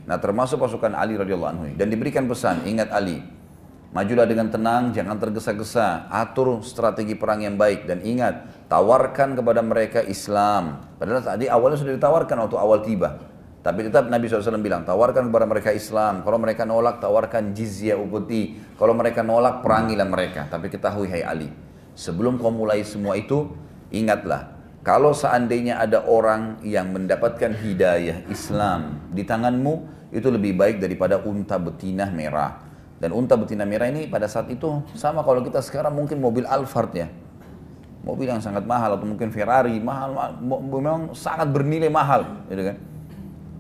[0.05, 3.17] Nah termasuk pasukan Ali radhiyallahu anhu dan diberikan pesan, ingat Ali,
[3.91, 6.07] Majulah dengan tenang, jangan tergesa-gesa.
[6.07, 7.91] Atur strategi perang yang baik.
[7.91, 10.90] Dan ingat, tawarkan kepada mereka Islam.
[11.01, 13.17] Padahal tadi awalnya sudah ditawarkan waktu awal tiba.
[13.65, 16.21] Tapi tetap Nabi SAW bilang, tawarkan kepada mereka Islam.
[16.21, 18.61] Kalau mereka nolak, tawarkan jizya upeti.
[18.77, 20.45] Kalau mereka nolak, perangilah mereka.
[20.45, 21.49] Tapi ketahui, hai Ali.
[21.97, 23.49] Sebelum kau mulai semua itu,
[23.89, 24.53] ingatlah.
[24.85, 29.73] Kalau seandainya ada orang yang mendapatkan hidayah Islam di tanganmu,
[30.13, 32.61] itu lebih baik daripada unta betina merah.
[33.01, 36.93] Dan unta betina merah ini pada saat itu sama kalau kita sekarang mungkin mobil Alphard
[36.93, 37.09] ya.
[38.01, 40.31] Mobil yang sangat mahal atau mungkin Ferrari mahal, mahal
[40.65, 42.77] memang sangat bernilai mahal, gitu kan.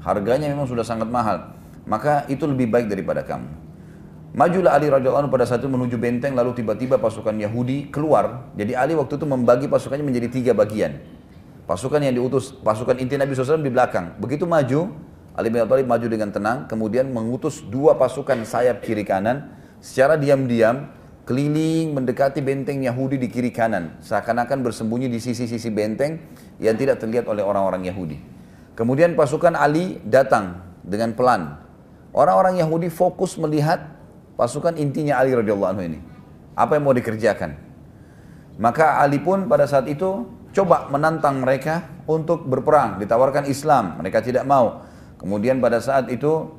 [0.01, 1.53] Harganya memang sudah sangat mahal.
[1.85, 3.45] Maka itu lebih baik daripada kamu.
[4.31, 8.49] Majulah Ali radhiyallahu anhu pada saat itu menuju benteng lalu tiba-tiba pasukan Yahudi keluar.
[8.55, 11.03] Jadi Ali waktu itu membagi pasukannya menjadi tiga bagian.
[11.67, 14.17] Pasukan yang diutus, pasukan inti Nabi SAW di belakang.
[14.17, 14.95] Begitu maju,
[15.35, 19.51] Ali bin Abi Thalib maju dengan tenang, kemudian mengutus dua pasukan sayap kiri kanan,
[19.83, 20.91] secara diam-diam
[21.25, 26.17] keliling mendekati benteng Yahudi di kiri kanan, seakan-akan bersembunyi di sisi-sisi benteng
[26.57, 28.17] yang tidak terlihat oleh orang-orang Yahudi.
[28.73, 31.61] Kemudian pasukan Ali datang dengan pelan.
[32.11, 33.79] Orang-orang Yahudi fokus melihat
[34.35, 35.99] pasukan intinya Ali radhiyallahu anhu ini.
[36.57, 37.55] Apa yang mau dikerjakan?
[38.59, 44.43] Maka Ali pun pada saat itu coba menantang mereka untuk berperang, ditawarkan Islam, mereka tidak
[44.43, 44.83] mau.
[45.15, 46.51] Kemudian pada saat itu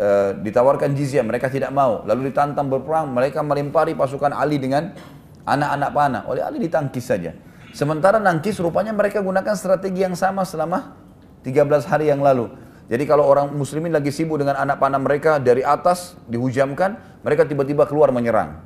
[0.00, 0.08] e,
[0.40, 2.00] ditawarkan jizya, mereka tidak mau.
[2.08, 4.96] Lalu ditantang berperang, mereka melempari pasukan Ali dengan
[5.44, 6.22] anak-anak panah.
[6.24, 7.36] Oleh Ali ditangkis saja.
[7.76, 10.96] Sementara nangkis rupanya mereka gunakan strategi yang sama selama
[11.44, 12.50] 13 hari yang lalu.
[12.90, 17.86] Jadi kalau orang muslimin lagi sibuk dengan anak panah mereka dari atas dihujamkan, mereka tiba-tiba
[17.86, 18.58] keluar menyerang.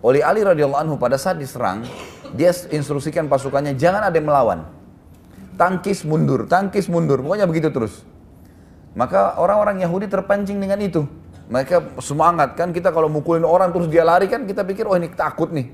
[0.00, 1.84] Oleh Ali radhiyallahu anhu pada saat diserang,
[2.32, 4.64] dia instruksikan pasukannya jangan ada yang melawan.
[5.60, 8.00] Tangkis mundur, tangkis mundur, pokoknya begitu terus.
[8.94, 11.06] Maka orang-orang Yahudi terpancing dengan itu.
[11.50, 15.10] Mereka semangat kan kita kalau mukulin orang terus dia lari kan kita pikir oh ini
[15.10, 15.66] takut nih.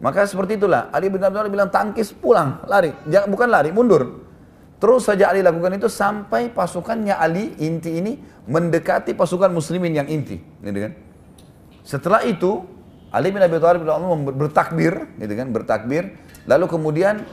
[0.00, 4.26] Maka seperti itulah Ali bin Abi Thalib bilang tangkis pulang lari jangan bukan lari mundur.
[4.76, 10.36] Terus saja Ali lakukan itu sampai pasukannya Ali inti ini mendekati pasukan muslimin yang inti,
[10.36, 10.92] gitu kan.
[11.80, 12.60] Setelah itu
[13.08, 13.88] Ali bin Abi Thalib
[14.36, 16.20] bertakbir, gitu kan, bertakbir.
[16.44, 17.24] Lalu kemudian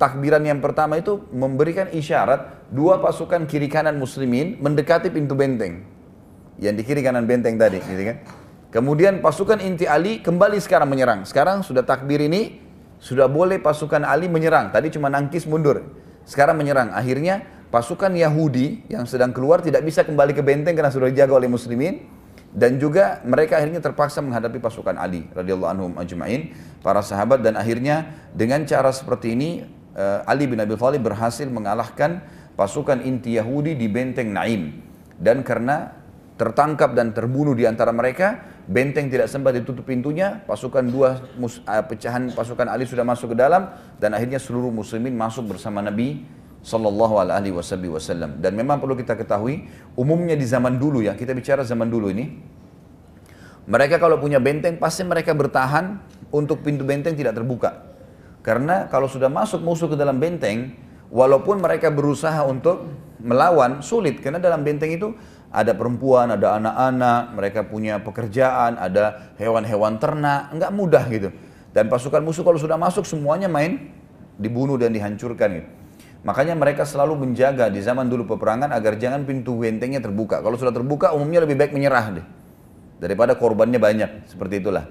[0.00, 5.84] takbiran yang pertama itu memberikan isyarat dua pasukan kiri kanan muslimin mendekati pintu benteng.
[6.56, 8.16] Yang di kiri kanan benteng tadi, gitu kan.
[8.72, 11.28] Kemudian pasukan inti Ali kembali sekarang menyerang.
[11.28, 12.56] Sekarang sudah takbir ini,
[12.96, 14.72] sudah boleh pasukan Ali menyerang.
[14.72, 15.84] Tadi cuma nangkis mundur.
[16.24, 16.92] Sekarang menyerang.
[16.96, 21.48] Akhirnya pasukan Yahudi yang sedang keluar tidak bisa kembali ke benteng karena sudah dijaga oleh
[21.50, 22.06] muslimin
[22.50, 26.50] dan juga mereka akhirnya terpaksa menghadapi pasukan Ali radhiyallahu anhum ajma'in
[26.82, 29.50] para sahabat dan akhirnya dengan cara seperti ini
[29.96, 32.22] eh, Ali bin Abi Thalib berhasil mengalahkan
[32.54, 34.82] pasukan inti Yahudi di benteng Naim
[35.16, 35.96] dan karena
[36.40, 42.32] tertangkap dan terbunuh di antara mereka benteng tidak sempat ditutup pintunya pasukan dua uh, pecahan
[42.32, 43.68] pasukan Ali sudah masuk ke dalam
[44.00, 46.24] dan akhirnya seluruh muslimin masuk bersama Nabi
[46.60, 48.36] Sallallahu Alaihi Wasallam.
[48.40, 49.64] Dan memang perlu kita ketahui,
[49.96, 52.36] umumnya di zaman dulu ya, kita bicara zaman dulu ini,
[53.64, 57.89] mereka kalau punya benteng pasti mereka bertahan untuk pintu benteng tidak terbuka.
[58.40, 60.72] Karena kalau sudah masuk musuh ke dalam benteng,
[61.12, 62.88] walaupun mereka berusaha untuk
[63.20, 64.22] melawan, sulit.
[64.24, 65.12] Karena dalam benteng itu
[65.52, 71.28] ada perempuan, ada anak-anak, mereka punya pekerjaan, ada hewan-hewan ternak, nggak mudah gitu.
[71.70, 73.92] Dan pasukan musuh kalau sudah masuk semuanya main
[74.40, 75.68] dibunuh dan dihancurkan gitu.
[76.20, 80.44] Makanya mereka selalu menjaga di zaman dulu peperangan agar jangan pintu bentengnya terbuka.
[80.44, 82.26] Kalau sudah terbuka umumnya lebih baik menyerah deh.
[83.00, 84.84] Daripada korbannya banyak, seperti itulah.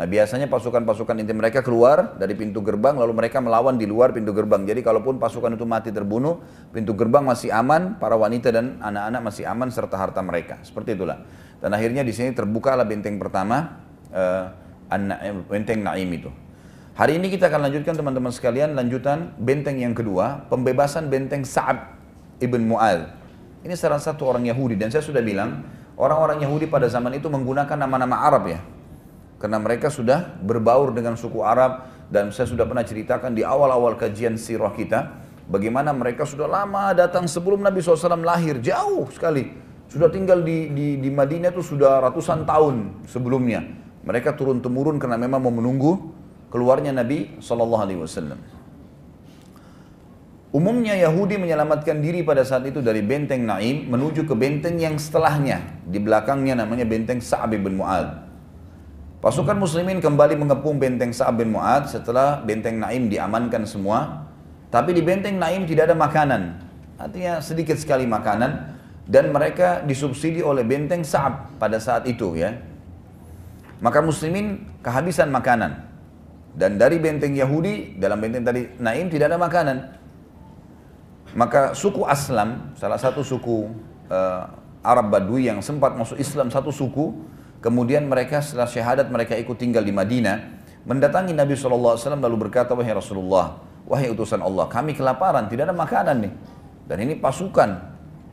[0.00, 4.32] Nah biasanya pasukan-pasukan inti mereka keluar dari pintu gerbang lalu mereka melawan di luar pintu
[4.32, 4.64] gerbang.
[4.64, 6.40] Jadi kalaupun pasukan itu mati terbunuh,
[6.72, 10.56] pintu gerbang masih aman, para wanita dan anak-anak masih aman serta harta mereka.
[10.64, 11.20] Seperti itulah.
[11.60, 13.76] Dan akhirnya di sini terbukalah benteng pertama,
[14.08, 14.48] uh,
[15.52, 16.32] benteng Naim itu.
[16.96, 22.00] Hari ini kita akan lanjutkan teman-teman sekalian lanjutan benteng yang kedua, pembebasan benteng Sa'ab
[22.40, 23.04] ibn Mu'al.
[23.68, 25.60] Ini salah satu orang Yahudi dan saya sudah bilang
[26.00, 28.79] orang-orang Yahudi pada zaman itu menggunakan nama-nama Arab ya.
[29.40, 34.36] Karena mereka sudah berbaur dengan suku Arab dan saya sudah pernah ceritakan di awal-awal kajian
[34.36, 35.16] sirah kita
[35.48, 39.48] bagaimana mereka sudah lama datang sebelum Nabi SAW lahir jauh sekali
[39.88, 43.64] sudah tinggal di, di, di Madinah itu sudah ratusan tahun sebelumnya
[44.00, 46.12] mereka turun temurun karena memang mau menunggu
[46.48, 48.40] keluarnya Nabi Wasallam.
[50.50, 55.78] Umumnya Yahudi menyelamatkan diri pada saat itu dari benteng Naim menuju ke benteng yang setelahnya.
[55.86, 58.29] Di belakangnya namanya benteng Sa'ab bin Mu'ad.
[59.20, 64.24] Pasukan muslimin kembali mengepung benteng Sa'ab bin Mu'ad setelah benteng Naim diamankan semua.
[64.72, 66.56] Tapi di benteng Naim tidak ada makanan.
[66.96, 68.80] Artinya sedikit sekali makanan.
[69.04, 72.56] Dan mereka disubsidi oleh benteng Sa'ab pada saat itu ya.
[73.84, 75.84] Maka muslimin kehabisan makanan.
[76.56, 79.78] Dan dari benteng Yahudi, dalam benteng tadi Naim tidak ada makanan.
[81.36, 83.68] Maka suku Aslam, salah satu suku
[84.08, 84.48] uh,
[84.80, 87.12] Arab Badui yang sempat masuk Islam satu suku,
[87.60, 90.36] kemudian mereka setelah syahadat mereka ikut tinggal di Madinah,
[90.84, 96.16] mendatangi Nabi SAW lalu berkata, wahai Rasulullah, wahai utusan Allah, kami kelaparan, tidak ada makanan
[96.24, 96.32] nih.
[96.90, 97.70] Dan ini pasukan,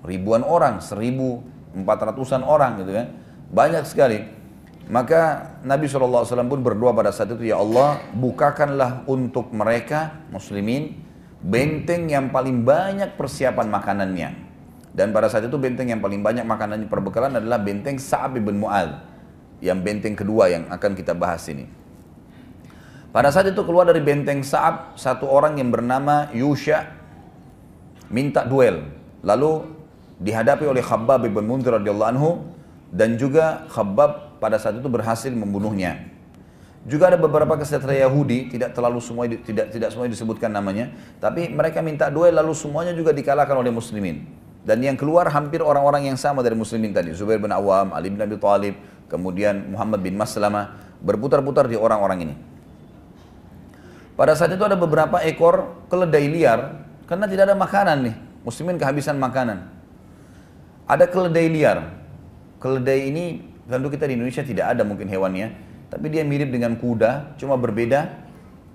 [0.07, 1.45] ribuan orang, seribu
[1.77, 3.07] empat ratusan orang gitu kan.
[3.53, 4.19] Banyak sekali.
[4.87, 10.95] Maka Nabi SAW pun berdoa pada saat itu, Ya Allah, bukakanlah untuk mereka, muslimin,
[11.43, 14.29] benteng yang paling banyak persiapan makanannya.
[14.95, 19.16] Dan pada saat itu benteng yang paling banyak makanannya perbekalan adalah benteng Sa'ab bin Mu'al.
[19.63, 21.65] Yang benteng kedua yang akan kita bahas ini.
[23.09, 26.85] Pada saat itu keluar dari benteng Sa'ab, satu orang yang bernama Yusha
[28.13, 28.85] minta duel.
[29.25, 29.65] Lalu
[30.21, 32.29] dihadapi oleh Khabbab bin Munzir radhiyallahu anhu
[32.93, 36.13] dan juga Khabbab pada saat itu berhasil membunuhnya.
[36.87, 41.83] Juga ada beberapa kesatria Yahudi, tidak terlalu semua tidak tidak semua disebutkan namanya, tapi mereka
[41.83, 44.23] minta duel lalu semuanya juga dikalahkan oleh muslimin.
[44.63, 48.19] Dan yang keluar hampir orang-orang yang sama dari muslimin tadi, Zubair bin Awam, Ali bin
[48.19, 48.75] Abi Thalib,
[49.07, 52.35] kemudian Muhammad bin Maslamah, berputar-putar di orang-orang ini.
[54.17, 59.15] Pada saat itu ada beberapa ekor keledai liar, karena tidak ada makanan nih, muslimin kehabisan
[59.17, 59.67] makanan.
[60.87, 61.79] Ada keledai liar.
[62.57, 63.25] Keledai ini
[63.67, 65.51] Tentu kita di Indonesia tidak ada mungkin hewannya,
[65.91, 68.15] tapi dia mirip dengan kuda, cuma berbeda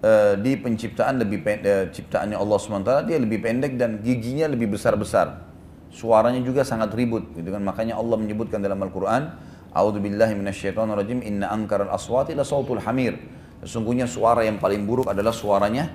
[0.04, 4.76] uh, di penciptaan lebih pendek, uh, ciptaannya Allah SWT dia lebih pendek dan giginya lebih
[4.76, 5.48] besar-besar.
[5.88, 7.64] Suaranya juga sangat ribut, gitu kan?
[7.64, 9.32] Makanya Allah menyebutkan dalam Al-Quran,
[9.72, 13.16] A'udzubillahi minasyaitonirrajim, inna angkaral aswati la sautul hamir.
[13.64, 15.88] Sesungguhnya suara yang paling buruk adalah suaranya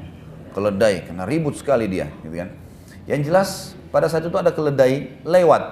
[0.58, 2.50] keledai, karena ribut sekali dia, gitu kan?
[3.06, 3.50] Yang jelas
[3.94, 5.64] pada saat itu ada keledai lewat,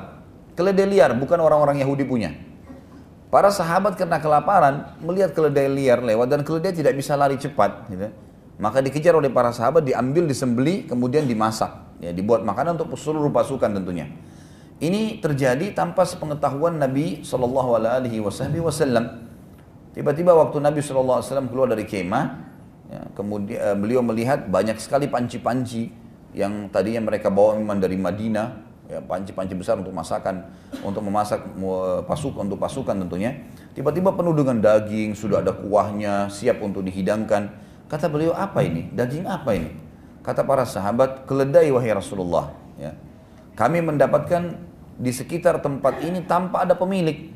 [0.53, 2.31] keledai liar, bukan orang-orang Yahudi punya.
[3.33, 7.89] Para sahabat karena kelaparan melihat keledai liar lewat dan keledai tidak bisa lari cepat.
[7.91, 8.07] Gitu.
[8.61, 11.99] Maka dikejar oleh para sahabat, diambil, disembeli, kemudian dimasak.
[11.99, 14.07] ya dibuat makanan untuk seluruh pasukan tentunya.
[14.75, 19.23] Ini terjadi tanpa sepengetahuan Nabi Shallallahu Alaihi Wasallam.
[19.95, 22.25] Tiba-tiba waktu Nabi Shallallahu Alaihi Wasallam keluar dari kemah,
[22.91, 25.95] ya, kemudian uh, beliau melihat banyak sekali panci-panci
[26.35, 28.47] yang tadinya mereka bawa memang dari Madinah,
[28.91, 30.51] ya, panci-panci besar untuk masakan,
[30.83, 33.31] untuk memasak uh, pasukan untuk pasukan tentunya.
[33.71, 37.47] Tiba-tiba penuh dengan daging, sudah ada kuahnya, siap untuk dihidangkan.
[37.87, 38.91] Kata beliau, apa ini?
[38.91, 39.71] Daging apa ini?
[40.19, 42.51] Kata para sahabat, keledai wahai Rasulullah.
[42.75, 42.91] Ya.
[43.55, 44.59] Kami mendapatkan
[44.99, 47.31] di sekitar tempat ini tanpa ada pemilik.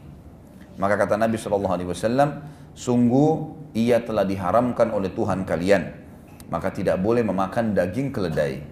[0.76, 2.44] Maka kata Nabi Shallallahu Alaihi Wasallam,
[2.76, 5.96] sungguh ia telah diharamkan oleh Tuhan kalian.
[6.52, 8.64] Maka tidak boleh memakan daging keledai.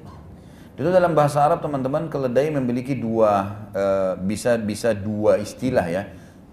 [0.76, 6.04] Itu dalam bahasa Arab teman-teman keledai memiliki dua uh, bisa bisa dua istilah ya.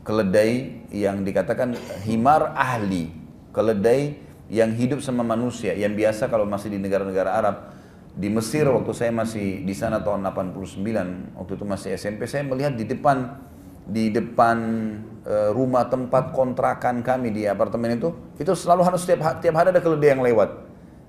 [0.06, 1.74] Keledai yang dikatakan
[2.06, 3.10] himar ahli,
[3.50, 4.20] keledai
[4.52, 7.56] yang hidup sama manusia, yang biasa kalau masih di negara-negara Arab
[8.14, 12.78] di Mesir waktu saya masih di sana tahun 89 waktu itu masih SMP saya melihat
[12.78, 13.42] di depan
[13.84, 14.56] di depan
[15.26, 19.82] e, rumah tempat kontrakan kami di apartemen itu itu selalu harus setiap tiap hari ada
[19.82, 20.64] keledai yang lewat.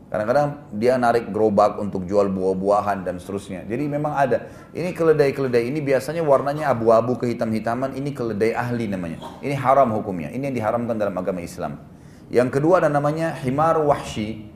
[0.06, 3.66] Kadang-kadang dia narik gerobak untuk jual buah-buahan dan seterusnya.
[3.66, 4.47] Jadi memang ada.
[4.72, 7.97] Ini keledai-keledai ini biasanya warnanya abu-abu kehitam-hitaman.
[7.97, 9.18] Ini keledai ahli namanya.
[9.41, 10.30] Ini haram hukumnya.
[10.30, 11.82] Ini yang diharamkan dalam agama Islam.
[12.30, 14.55] Yang kedua ada namanya himar wahshi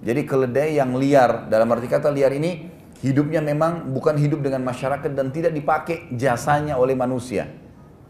[0.00, 2.72] jadi keledai yang liar, dalam arti kata liar ini
[3.04, 7.52] hidupnya memang bukan hidup dengan masyarakat dan tidak dipakai jasanya oleh manusia.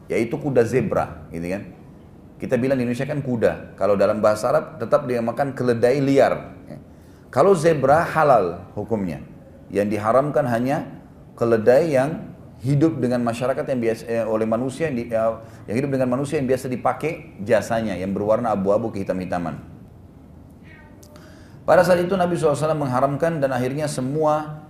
[0.07, 1.63] Yaitu kuda zebra, gitu kan.
[2.39, 3.75] Kita bilang di Indonesia kan kuda.
[3.75, 6.57] Kalau dalam bahasa Arab tetap dia makan keledai liar.
[7.31, 9.23] Kalau zebra halal hukumnya.
[9.71, 10.83] Yang diharamkan hanya
[11.39, 15.33] keledai yang hidup dengan masyarakat yang biasa eh, oleh manusia yang, di, eh,
[15.71, 19.70] yang hidup dengan manusia yang biasa dipakai jasanya yang berwarna abu-abu kehitam-hitaman.
[21.71, 24.67] Pada saat itu Nabi SAW mengharamkan dan akhirnya semua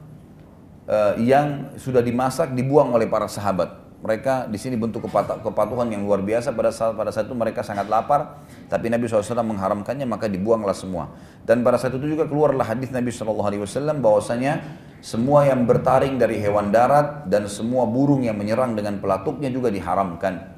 [0.85, 3.73] uh, yang sudah dimasak dibuang oleh para sahabat.
[4.05, 7.89] Mereka di sini bentuk kepatuhan yang luar biasa pada saat pada saat itu mereka sangat
[7.89, 11.17] lapar, tapi Nabi SAW mengharamkannya maka dibuanglah semua.
[11.49, 14.61] Dan pada saat itu juga keluarlah hadis Nabi SAW bahwasanya
[15.01, 20.53] semua yang bertaring dari hewan darat dan semua burung yang menyerang dengan pelatuknya juga diharamkan.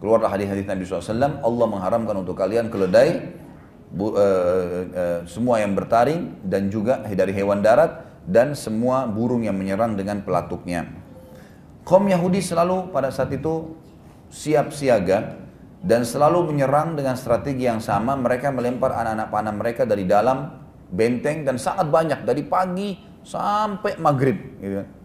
[0.00, 3.43] Keluarlah hadis-hadis Nabi SAW, Allah mengharamkan untuk kalian keledai,
[3.94, 9.54] bu, uh, uh, semua yang bertaring dan juga dari hewan darat dan semua burung yang
[9.54, 10.90] menyerang dengan pelatuknya.
[11.86, 13.76] Kaum Yahudi selalu pada saat itu
[14.32, 15.38] siap siaga
[15.84, 18.16] dan selalu menyerang dengan strategi yang sama.
[18.16, 20.48] Mereka melempar anak-anak panah mereka dari dalam
[20.88, 24.36] benteng dan sangat banyak dari pagi sampai maghrib.
[24.58, 25.03] Gitu.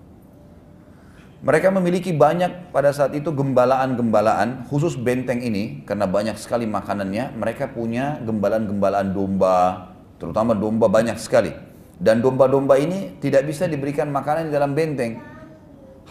[1.39, 7.71] Mereka memiliki banyak pada saat itu gembalaan-gembalaan, khusus benteng ini, karena banyak sekali makanannya, mereka
[7.71, 9.87] punya gembalaan-gembalaan domba,
[10.19, 11.55] terutama domba banyak sekali.
[11.95, 15.23] Dan domba-domba ini tidak bisa diberikan makanan di dalam benteng.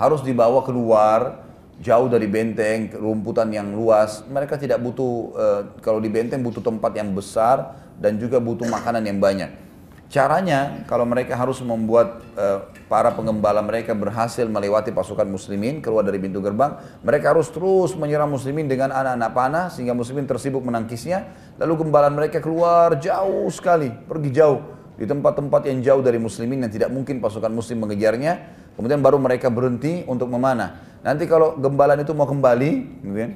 [0.00, 1.44] Harus dibawa keluar,
[1.84, 4.24] jauh dari benteng, rumputan yang luas.
[4.32, 9.04] Mereka tidak butuh, uh, kalau di benteng butuh tempat yang besar, dan juga butuh makanan
[9.04, 9.67] yang banyak.
[10.08, 16.16] Caranya kalau mereka harus membuat uh, para pengembala mereka berhasil melewati pasukan muslimin keluar dari
[16.16, 21.28] pintu gerbang, mereka harus terus menyerang muslimin dengan anak-anak panah sehingga muslimin tersibuk menangkisnya.
[21.60, 24.64] Lalu gembalaan mereka keluar jauh sekali, pergi jauh
[24.96, 28.64] di tempat-tempat yang jauh dari muslimin yang tidak mungkin pasukan muslim mengejarnya.
[28.80, 30.98] Kemudian baru mereka berhenti untuk memanah.
[31.04, 32.70] Nanti kalau gembalaan itu mau kembali,
[33.04, 33.30] gitu kan,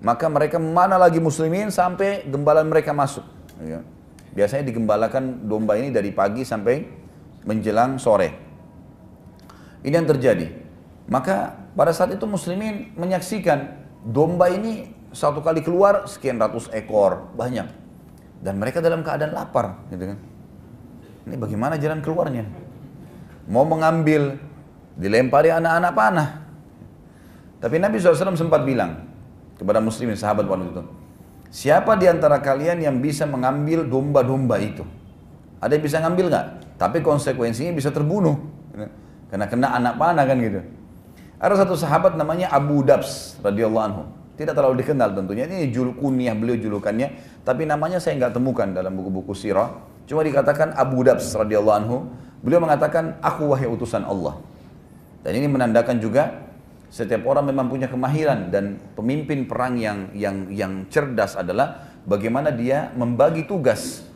[0.00, 3.28] maka mereka memanah lagi muslimin sampai gembalaan mereka masuk.
[3.60, 3.93] Kan.
[4.34, 6.82] Biasanya digembalakan domba ini dari pagi sampai
[7.46, 8.28] menjelang sore.
[9.86, 10.50] Ini yang terjadi.
[11.06, 17.70] Maka pada saat itu muslimin menyaksikan domba ini satu kali keluar sekian ratus ekor, banyak.
[18.42, 20.18] Dan mereka dalam keadaan lapar, gitu kan.
[21.24, 22.44] Ini bagaimana jalan keluarnya?
[23.48, 24.36] Mau mengambil,
[24.98, 26.28] dilempari anak-anak panah.
[27.62, 29.08] Tapi Nabi SAW sempat bilang
[29.56, 30.82] kepada muslimin sahabat waktu itu,
[31.54, 34.82] Siapa di antara kalian yang bisa mengambil domba-domba itu?
[35.62, 36.46] Ada yang bisa ngambil nggak?
[36.74, 38.34] Tapi konsekuensinya bisa terbunuh.
[39.30, 40.66] Karena kena anak panah kan gitu.
[41.38, 44.02] Ada satu sahabat namanya Abu Dabs radhiyallahu anhu.
[44.34, 45.46] Tidak terlalu dikenal tentunya.
[45.46, 47.14] Ini jul kunyah beliau julukannya.
[47.46, 49.78] Tapi namanya saya nggak temukan dalam buku-buku sirah.
[50.10, 51.96] Cuma dikatakan Abu Dabs radhiyallahu anhu.
[52.42, 54.36] Beliau mengatakan, aku wahai utusan Allah.
[55.22, 56.43] Dan ini menandakan juga
[56.94, 62.94] setiap orang memang punya kemahiran dan pemimpin perang yang yang yang cerdas adalah bagaimana dia
[62.94, 64.06] membagi tugas.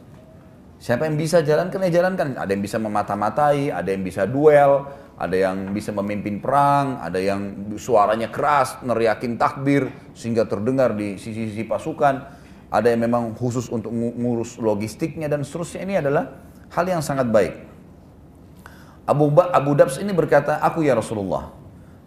[0.79, 2.39] Siapa yang bisa jalankan ya jalankan.
[2.39, 4.87] Ada yang bisa memata-matai, ada yang bisa duel,
[5.19, 11.67] ada yang bisa memimpin perang, ada yang suaranya keras, neriakin takbir sehingga terdengar di sisi-sisi
[11.67, 12.31] pasukan.
[12.71, 16.31] Ada yang memang khusus untuk ngurus logistiknya dan seterusnya ini adalah
[16.71, 17.59] hal yang sangat baik.
[19.03, 21.58] Abu, ba Abu Dabs ini berkata, aku ya Rasulullah.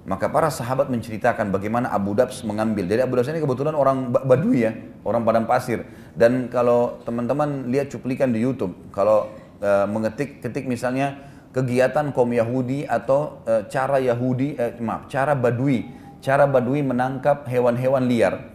[0.01, 2.89] Maka para sahabat menceritakan bagaimana Abu Dabs mengambil.
[2.89, 4.73] Jadi Abu Dabs ini kebetulan orang Badui ya,
[5.05, 5.85] orang padang pasir.
[6.17, 9.29] Dan kalau teman-teman lihat cuplikan di YouTube, kalau
[9.61, 11.21] uh, mengetik ketik misalnya
[11.53, 15.85] kegiatan kaum Yahudi atau uh, cara Yahudi, uh, maaf, cara Badui,
[16.17, 18.49] cara Badui menangkap hewan-hewan liar.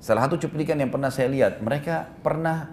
[0.00, 2.70] Salah satu cuplikan yang pernah saya lihat, mereka pernah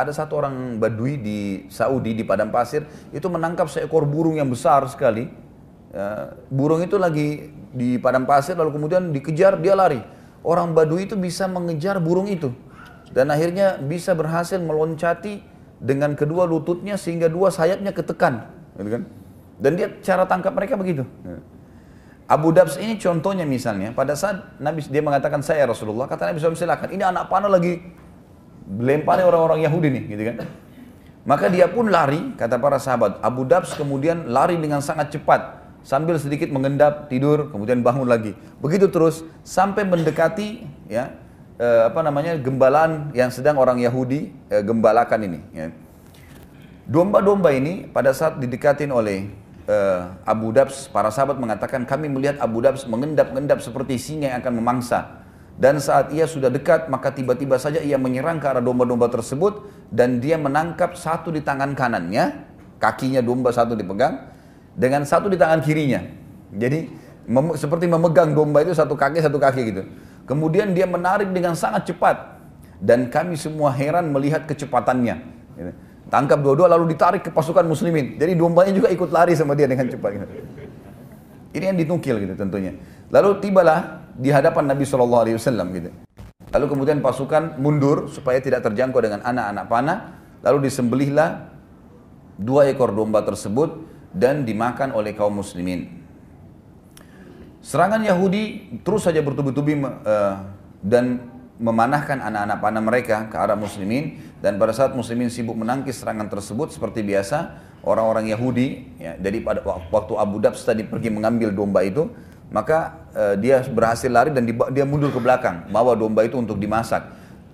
[0.00, 4.80] ada satu orang Badui di Saudi di padang pasir itu menangkap seekor burung yang besar
[4.88, 5.43] sekali.
[5.94, 10.02] Uh, burung itu lagi di padang pasir lalu kemudian dikejar dia lari.
[10.42, 12.50] Orang Badui itu bisa mengejar burung itu
[13.14, 15.40] dan akhirnya bisa berhasil meloncati
[15.78, 19.02] dengan kedua lututnya sehingga dua sayapnya ketekan, gitu kan?
[19.62, 21.06] Dan dia cara tangkap mereka begitu.
[22.24, 26.56] Abu Dabs ini contohnya misalnya, pada saat Nabi dia mengatakan saya Rasulullah, kata Nabi SAW
[26.56, 27.84] silakan, ini anak panah lagi
[28.64, 30.36] lempari orang-orang Yahudi nih, gitu kan.
[31.28, 33.20] Maka dia pun lari, kata para sahabat.
[33.20, 38.32] Abu Dabs kemudian lari dengan sangat cepat, sambil sedikit mengendap, tidur, kemudian bangun lagi.
[38.58, 41.12] Begitu terus, sampai mendekati ya
[41.60, 45.40] eh, apa namanya gembalaan yang sedang orang Yahudi eh, gembalakan ini.
[45.52, 45.68] Ya.
[46.84, 49.32] Domba-domba ini pada saat didekatin oleh
[49.64, 54.54] uh, Abu Dabs, para sahabat mengatakan kami melihat Abu Dabs mengendap-endap seperti singa yang akan
[54.60, 55.24] memangsa.
[55.56, 60.18] Dan saat ia sudah dekat, maka tiba-tiba saja ia menyerang ke arah domba-domba tersebut dan
[60.18, 62.42] dia menangkap satu di tangan kanannya,
[62.82, 64.33] kakinya domba satu dipegang,
[64.74, 66.02] dengan satu di tangan kirinya.
[66.54, 66.90] Jadi
[67.24, 69.82] mem seperti memegang domba itu satu kaki satu kaki gitu.
[70.24, 72.40] Kemudian dia menarik dengan sangat cepat
[72.80, 75.16] dan kami semua heran melihat kecepatannya.
[75.56, 75.72] Gitu.
[76.12, 78.20] Tangkap dua-dua lalu ditarik ke pasukan muslimin.
[78.20, 80.10] Jadi dombanya juga ikut lari sama dia dengan cepat.
[80.20, 80.26] Gitu.
[81.54, 82.74] Ini yang ditukil gitu tentunya.
[83.14, 85.38] Lalu tibalah di hadapan Nabi SAW
[85.74, 85.90] gitu.
[86.54, 89.98] Lalu kemudian pasukan mundur supaya tidak terjangkau dengan anak-anak panah.
[90.44, 91.50] Lalu disembelihlah
[92.36, 95.90] dua ekor domba tersebut dan dimakan oleh kaum muslimin.
[97.64, 100.46] Serangan Yahudi terus saja bertubi-tubi uh,
[100.84, 101.18] dan
[101.58, 104.20] memanahkan anak-anak panah mereka ke arah muslimin.
[104.38, 109.64] Dan pada saat muslimin sibuk menangkis serangan tersebut seperti biasa orang-orang Yahudi ya, jadi pada
[109.64, 112.12] waktu Abu Dabs tadi pergi mengambil domba itu
[112.52, 117.02] maka uh, dia berhasil lari dan dia mundur ke belakang bawa domba itu untuk dimasak.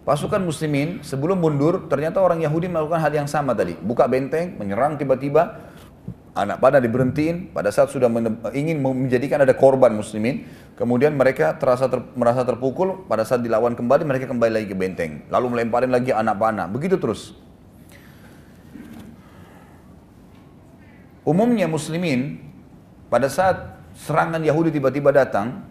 [0.02, 3.78] Pasukan muslimin sebelum mundur ternyata orang Yahudi melakukan hal yang sama tadi.
[3.78, 5.69] Buka benteng menyerang tiba-tiba
[6.40, 8.08] anak panah diberhentiin pada saat sudah
[8.56, 10.48] ingin menjadikan ada korban muslimin
[10.80, 15.28] Kemudian mereka terasa ter, merasa terpukul, pada saat dilawan kembali mereka kembali lagi ke benteng.
[15.28, 17.36] Lalu melemparin lagi anak panah, begitu terus.
[21.20, 22.40] Umumnya muslimin
[23.12, 25.68] pada saat serangan Yahudi tiba-tiba datang,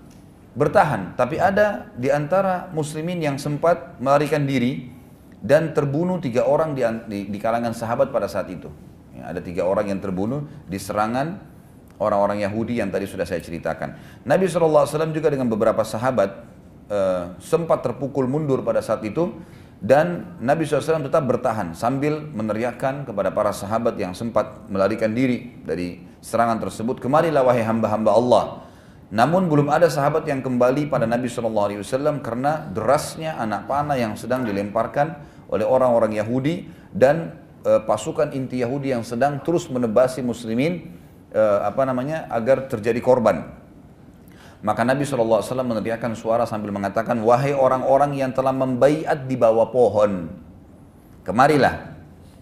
[0.53, 1.17] bertahan.
[1.17, 4.93] Tapi ada di antara muslimin yang sempat melarikan diri
[5.41, 8.69] dan terbunuh tiga orang di, di, di kalangan sahabat pada saat itu.
[9.29, 11.37] Ada tiga orang yang terbunuh di serangan
[12.01, 14.21] orang-orang Yahudi yang tadi sudah saya ceritakan.
[14.25, 16.29] Nabi SAW juga dengan beberapa sahabat
[16.89, 19.37] uh, sempat terpukul mundur pada saat itu
[19.79, 26.03] dan Nabi SAW tetap bertahan sambil meneriakkan kepada para sahabat yang sempat melarikan diri dari
[26.19, 28.45] serangan tersebut, kemarilah wahai hamba-hamba Allah.
[29.09, 34.45] Namun belum ada sahabat yang kembali pada Nabi SAW karena derasnya anak panah yang sedang
[34.45, 35.17] dilemparkan
[35.49, 37.33] oleh orang-orang Yahudi dan
[37.63, 40.99] e, pasukan inti Yahudi yang sedang terus menebasi muslimin
[41.33, 43.45] uh, apa namanya agar terjadi korban.
[44.59, 50.27] Maka Nabi SAW meneriakkan suara sambil mengatakan, Wahai orang-orang yang telah membaiat di bawah pohon,
[51.23, 51.95] kemarilah.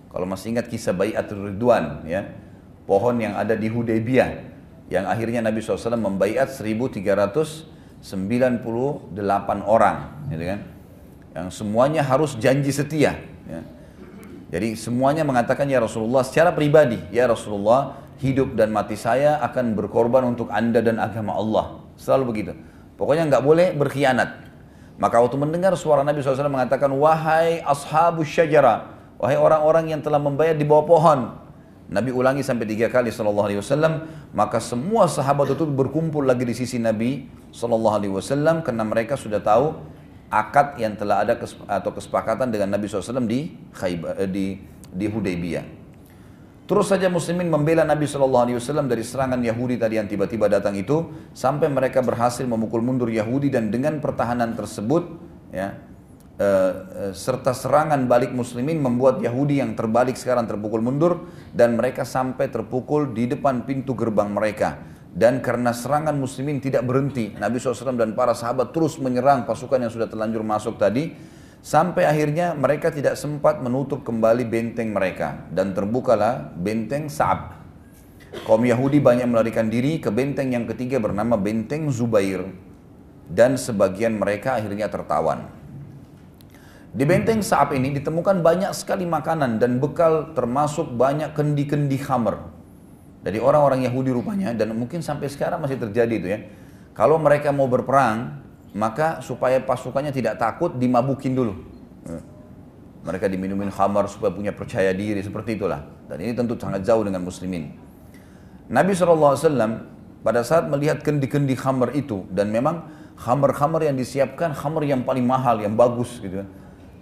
[0.09, 2.25] Kalau masih ingat kisah baiat Ridwan, ya,
[2.89, 4.49] pohon yang ada di Hudaybiyah,
[4.89, 8.01] yang akhirnya Nabi SAW membaiat 1398
[9.61, 9.97] orang,
[10.33, 10.59] gitu kan?
[11.37, 13.13] Yang semuanya harus janji setia.
[14.47, 20.23] Jadi semuanya mengatakan ya Rasulullah secara pribadi, ya Rasulullah hidup dan mati saya akan berkorban
[20.23, 21.83] untuk anda dan agama Allah.
[21.99, 22.53] Selalu begitu.
[22.95, 24.47] Pokoknya nggak boleh berkhianat.
[24.97, 28.89] Maka waktu mendengar suara Nabi SAW mengatakan, Wahai ashabu syajara,
[29.21, 31.19] wahai orang-orang yang telah membayar di bawah pohon.
[31.87, 36.51] Nabi ulangi sampai tiga kali Sallallahu Alaihi Wasallam, maka semua sahabat itu berkumpul lagi di
[36.51, 39.71] sisi Nabi Sallallahu Alaihi Wasallam karena mereka sudah tahu
[40.27, 44.59] akad yang telah ada atau kesepakatan dengan Nabi SAW di Khaybar, eh, di
[44.91, 45.77] di Hudaybiyah.
[46.67, 48.59] Terus saja muslimin membela Nabi Shallallahu
[48.91, 53.71] dari serangan Yahudi tadi yang tiba-tiba datang itu sampai mereka berhasil memukul mundur Yahudi dan
[53.71, 55.15] dengan pertahanan tersebut
[55.55, 55.79] ya
[56.35, 56.47] e,
[56.91, 62.51] e, serta serangan balik muslimin membuat Yahudi yang terbalik sekarang terpukul mundur dan mereka sampai
[62.51, 64.75] terpukul di depan pintu gerbang mereka
[65.13, 69.91] dan karena serangan muslimin tidak berhenti Nabi SAW dan para sahabat terus menyerang pasukan yang
[69.93, 71.15] sudah terlanjur masuk tadi
[71.67, 77.59] Sampai akhirnya mereka tidak sempat menutup kembali benteng mereka dan terbukalah benteng Sa'ab.
[78.47, 82.47] Kaum Yahudi banyak melarikan diri ke benteng yang ketiga bernama Benteng Zubair.
[83.27, 85.51] Dan sebagian mereka akhirnya tertawan.
[86.95, 92.56] Di benteng Sa'ab ini ditemukan banyak sekali makanan dan bekal termasuk banyak kendi-kendi khamer.
[93.27, 96.39] Dari orang-orang Yahudi rupanya dan mungkin sampai sekarang masih terjadi itu ya.
[96.95, 98.39] Kalau mereka mau berperang,
[98.71, 101.59] maka supaya pasukannya tidak takut dimabukin dulu.
[103.03, 105.83] Mereka diminumin khamar supaya punya percaya diri seperti itulah.
[106.07, 107.75] Dan ini tentu sangat jauh dengan muslimin.
[108.71, 109.35] Nabi SAW
[110.23, 112.87] pada saat melihat kendi-kendi khamar itu dan memang
[113.19, 116.49] khamar-khamar yang disiapkan khamar yang paling mahal, yang bagus gitu kan.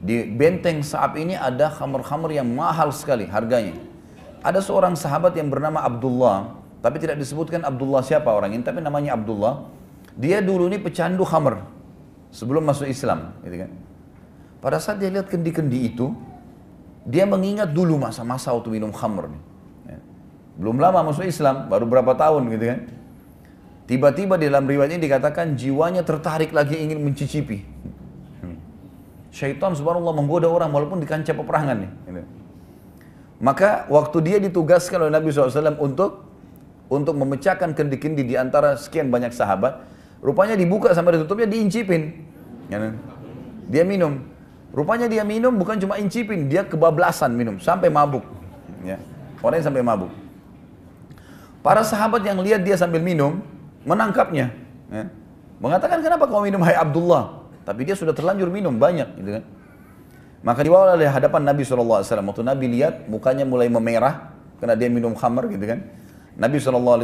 [0.01, 3.77] Di benteng Sa'ab ini ada khamar-khamar yang mahal sekali harganya.
[4.45, 6.53] Ada seorang sahabat yang bernama Abdullah,
[6.85, 9.65] tapi tidak disebutkan Abdullah siapa orang ini, tapi namanya Abdullah.
[10.13, 11.65] Dia dulu ini pecandu khamar
[12.29, 13.73] sebelum masuk Islam, gitu kan.
[14.61, 16.13] Pada saat dia lihat kendi-kendi itu,
[17.09, 19.33] dia mengingat dulu masa-masa waktu minum khamr.
[19.89, 19.97] Ya.
[20.61, 22.79] Belum lama masuk Islam, baru berapa tahun gitu kan.
[23.89, 27.65] Tiba-tiba di dalam riwayat ini dikatakan jiwanya tertarik lagi ingin mencicipi.
[28.41, 28.57] Hmm.
[29.33, 31.91] Syaitan subhanallah menggoda orang walaupun di kancah peperangan nih.
[32.09, 32.44] Gitu.
[33.43, 36.23] Maka waktu dia ditugaskan oleh Nabi SAW untuk
[36.87, 39.81] untuk memecahkan kendi-kendi di antara sekian banyak sahabat,
[40.21, 42.25] rupanya dibuka sampai ditutupnya diincipin.
[42.69, 42.93] Ya,
[43.69, 44.21] dia minum.
[44.75, 48.27] Rupanya dia minum bukan cuma incipin, dia kebablasan minum sampai mabuk.
[48.83, 48.99] Ya.
[49.39, 50.11] Orang yang sampai mabuk.
[51.63, 53.41] Para sahabat yang lihat dia sambil minum,
[53.87, 54.51] menangkapnya.
[54.91, 55.09] Ya.
[55.63, 57.47] Mengatakan kenapa kau minum hai Abdullah?
[57.65, 59.43] Tapi dia sudah terlanjur minum banyak gitu kan.
[60.45, 62.05] Maka dibawa oleh hadapan Nabi SAW.
[62.05, 64.29] Waktu Nabi lihat mukanya mulai memerah
[64.61, 65.81] karena dia minum khamar gitu kan.
[66.37, 67.01] Nabi SAW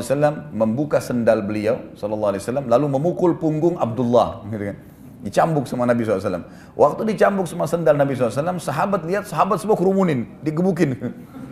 [0.54, 2.38] membuka sendal beliau SAW
[2.70, 4.78] lalu memukul punggung Abdullah gitu kan.
[5.26, 6.46] Dicambuk sama Nabi SAW.
[6.78, 10.98] Waktu dicambuk sama sendal Nabi SAW, sahabat lihat sahabat semua kerumunin, digebukin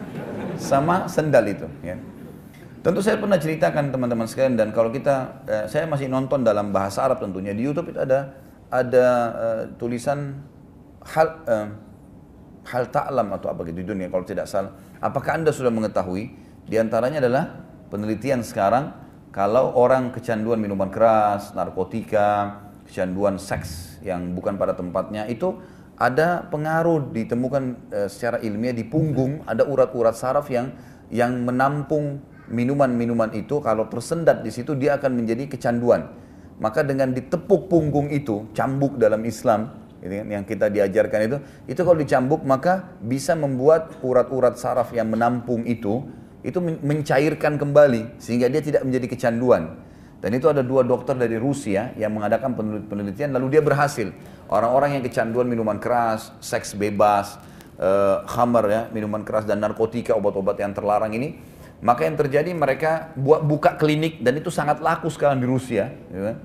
[0.70, 1.66] sama sendal itu.
[1.82, 1.98] Ya.
[2.86, 7.02] Tentu saya pernah ceritakan teman-teman sekalian dan kalau kita, eh, saya masih nonton dalam bahasa
[7.06, 10.46] Arab tentunya di YouTube itu ada ada uh, tulisan
[11.04, 11.68] hal uh,
[12.70, 14.76] hal taklam atau apa gitu di dunia kalau tidak salah.
[15.00, 16.32] Apakah anda sudah mengetahui?
[16.70, 18.94] Di antaranya adalah penelitian sekarang
[19.34, 25.58] kalau orang kecanduan minuman keras, narkotika, kecanduan seks yang bukan pada tempatnya itu
[26.00, 30.72] ada pengaruh ditemukan uh, secara ilmiah di punggung ada urat-urat saraf yang
[31.10, 36.10] yang menampung minuman-minuman itu kalau tersendat di situ dia akan menjadi kecanduan.
[36.60, 41.38] Maka dengan ditepuk punggung itu, cambuk dalam Islam, gitu kan, yang kita diajarkan itu,
[41.68, 46.08] itu kalau dicambuk maka bisa membuat urat-urat saraf yang menampung itu,
[46.40, 49.88] itu mencairkan kembali sehingga dia tidak menjadi kecanduan.
[50.20, 52.52] Dan itu ada dua dokter dari Rusia yang mengadakan
[52.92, 54.12] penelitian, lalu dia berhasil.
[54.52, 57.40] Orang-orang yang kecanduan minuman keras, seks bebas,
[57.80, 61.40] uh, khamar ya, minuman keras dan narkotika, obat-obat yang terlarang ini,
[61.80, 65.88] maka yang terjadi mereka buat buka klinik dan itu sangat laku sekarang di Rusia.
[66.12, 66.36] Ya kan?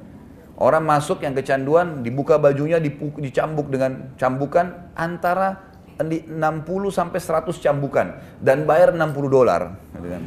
[0.55, 2.79] Orang masuk yang kecanduan dibuka bajunya
[3.19, 6.31] dicambuk dengan cambukan antara 60
[6.91, 9.75] sampai 100 cambukan dan bayar 60 dolar.
[9.99, 10.23] Gitu kan?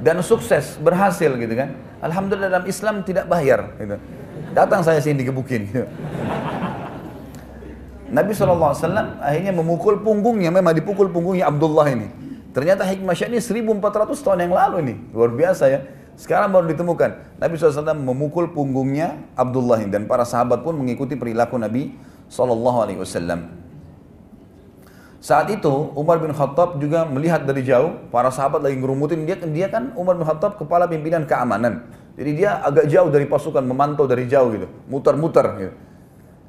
[0.00, 1.76] Dan sukses, berhasil gitu kan.
[2.00, 3.76] Alhamdulillah dalam Islam tidak bayar.
[3.76, 3.96] Gitu.
[4.56, 5.68] Datang saya sini digebukin.
[5.68, 5.84] Gitu.
[8.10, 8.74] Nabi SAW
[9.20, 12.08] akhirnya memukul punggungnya, memang dipukul punggungnya Abdullah ini.
[12.50, 14.94] Ternyata hikmah ini 1400 tahun yang lalu ini.
[15.14, 15.80] Luar biasa ya.
[16.20, 17.40] Sekarang baru ditemukan.
[17.40, 19.80] Nabi SAW memukul punggungnya Abdullah.
[19.88, 21.96] Dan para sahabat pun mengikuti perilaku Nabi
[22.28, 23.56] SAW.
[25.20, 29.68] Saat itu Umar bin Khattab juga melihat dari jauh para sahabat lagi ngerumutin dia dia
[29.68, 31.88] kan Umar bin Khattab kepala pimpinan keamanan.
[32.16, 35.74] Jadi dia agak jauh dari pasukan memantau dari jauh gitu, muter-muter gitu.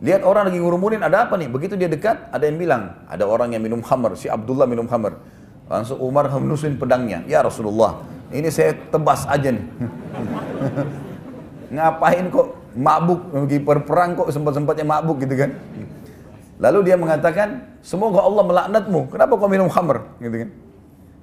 [0.01, 1.51] Lihat orang lagi ngurumunin ada apa nih?
[1.51, 5.19] Begitu dia dekat ada yang bilang ada orang yang minum khamar, si Abdullah minum khamar.
[5.67, 7.27] Langsung Umar menusin pedangnya.
[7.27, 7.99] Ya Rasulullah,
[8.31, 9.63] ini saya tebas aja nih.
[11.75, 15.51] Ngapain kok mabuk, pergi perang kok sempat-sempatnya mabuk gitu kan.
[16.61, 19.09] Lalu dia mengatakan, semoga Allah melaknatmu.
[19.09, 20.05] Kenapa kau minum khamar?
[20.21, 20.49] Gitu kan.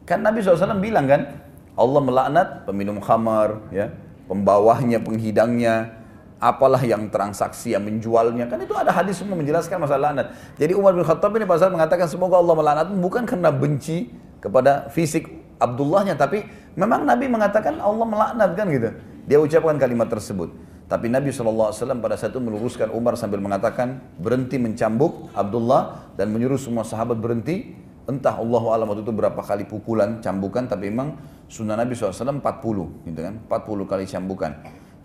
[0.09, 1.31] Kan Nabi SAW bilang kan,
[1.79, 3.95] Allah melaknat peminum khamar, ya,
[4.27, 5.95] pembawahnya, penghidangnya,
[6.43, 8.51] apalah yang transaksi yang menjualnya.
[8.51, 10.35] Kan itu ada hadis semua menjelaskan masalah laknat.
[10.59, 14.11] Jadi Umar bin Khattab ini pasal mengatakan semoga Allah melaknatmu bukan karena benci
[14.43, 16.47] kepada fisik Abdullahnya tapi
[16.79, 18.91] memang Nabi mengatakan Allah melaknat kan gitu.
[19.29, 20.55] Dia ucapkan kalimat tersebut.
[20.89, 26.57] Tapi Nabi SAW pada saat itu meluruskan Umar sambil mengatakan berhenti mencambuk Abdullah dan menyuruh
[26.57, 27.77] semua sahabat berhenti.
[28.09, 33.05] Entah Allah alam waktu itu berapa kali pukulan cambukan tapi memang sunnah Nabi SAW 40
[33.05, 33.35] gitu kan?
[33.45, 34.53] 40 kali cambukan.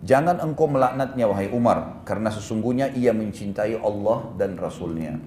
[0.00, 5.20] Jangan engkau melaknatnya wahai Umar karena sesungguhnya ia mencintai Allah dan Rasulnya.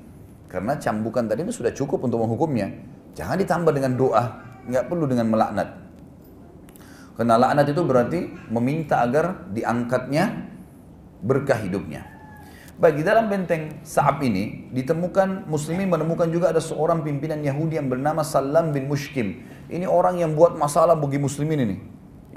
[0.49, 2.71] Karena cambukan tadi itu sudah cukup untuk menghukumnya.
[3.13, 4.46] Jangan ditambah dengan doa.
[4.67, 5.87] Nggak perlu dengan melaknat.
[7.17, 8.19] Karena laknat itu berarti
[8.53, 10.53] meminta agar diangkatnya
[11.25, 12.05] berkah hidupnya.
[12.77, 18.21] Bagi dalam benteng Sa'ab ini ditemukan muslimin menemukan juga ada seorang pimpinan Yahudi yang bernama
[18.21, 19.41] Salam bin Mushkim.
[19.65, 21.77] Ini orang yang buat masalah bagi muslimin ini.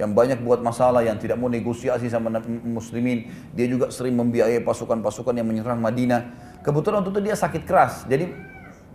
[0.01, 3.29] Yang banyak buat masalah, yang tidak mau negosiasi sama muslimin.
[3.53, 6.33] Dia juga sering membiayai pasukan-pasukan yang menyerang Madinah.
[6.65, 8.09] Kebetulan waktu itu dia sakit keras.
[8.09, 8.33] Jadi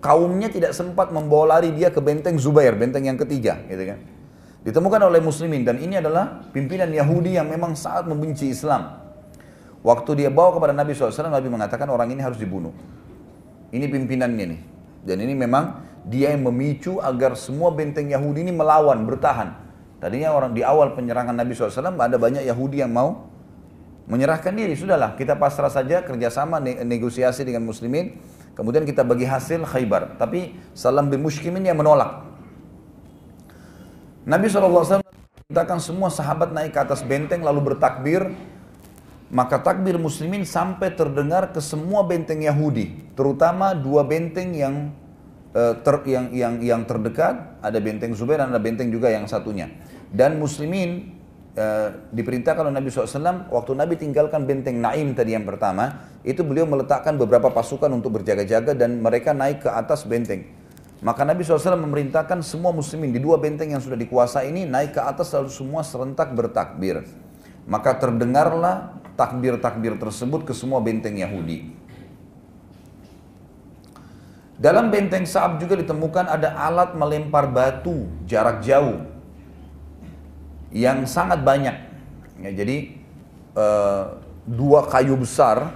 [0.06, 3.58] kaumnya tidak sempat membawa lari dia ke benteng Zubair, benteng yang ketiga.
[3.66, 4.00] Gitu kan.
[4.62, 9.02] Ditemukan oleh muslimin dan ini adalah pimpinan Yahudi yang memang sangat membenci Islam.
[9.82, 12.74] Waktu dia bawa kepada Nabi SAW, Nabi mengatakan orang ini harus dibunuh.
[13.74, 14.62] Ini pimpinannya nih.
[15.06, 19.54] Dan ini memang dia yang memicu agar semua benteng Yahudi ini melawan, bertahan.
[20.02, 23.30] Tadinya orang di awal penyerangan Nabi SAW ada banyak Yahudi yang mau
[24.06, 24.74] menyerahkan diri.
[24.78, 28.18] Sudahlah, kita pasrah saja kerjasama negosiasi dengan muslimin.
[28.56, 30.16] Kemudian kita bagi hasil khaybar.
[30.16, 32.24] Tapi Salam bin Mushkim ini yang menolak.
[34.26, 35.06] Nabi SAW
[35.46, 38.34] mintakan semua sahabat naik ke atas benteng lalu bertakbir
[39.34, 44.94] maka takbir muslimin sampai terdengar ke semua benteng Yahudi, terutama dua benteng yang
[45.58, 49.72] uh, ter, yang yang yang terdekat, ada benteng Zubair dan ada benteng juga yang satunya.
[50.14, 51.15] Dan muslimin
[51.56, 56.68] uh, diperintahkan oleh Nabi SAW, waktu Nabi tinggalkan benteng Naim tadi yang pertama, itu beliau
[56.68, 60.46] meletakkan beberapa pasukan untuk berjaga-jaga dan mereka naik ke atas benteng.
[61.04, 65.02] Maka Nabi SAW memerintahkan semua muslimin di dua benteng yang sudah dikuasai ini naik ke
[65.04, 67.04] atas lalu semua serentak bertakbir.
[67.66, 71.74] Maka terdengarlah takbir-takbir tersebut ke semua benteng Yahudi.
[74.56, 79.15] Dalam benteng Sa'ab juga ditemukan ada alat melempar batu jarak jauh
[80.76, 81.76] yang sangat banyak.
[82.44, 82.92] Ya, jadi
[83.56, 85.72] uh, dua kayu besar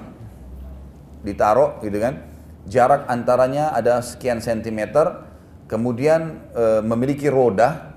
[1.24, 2.28] ditaruh gitu kan,
[2.68, 5.24] jarak antaranya ada sekian sentimeter,
[5.72, 7.96] kemudian uh, memiliki roda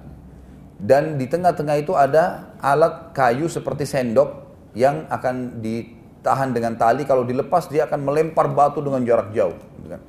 [0.79, 7.23] dan di tengah-tengah itu ada alat kayu seperti sendok yang akan ditahan dengan tali kalau
[7.23, 10.01] dilepas dia akan melempar batu dengan jarak jauh gitu kan.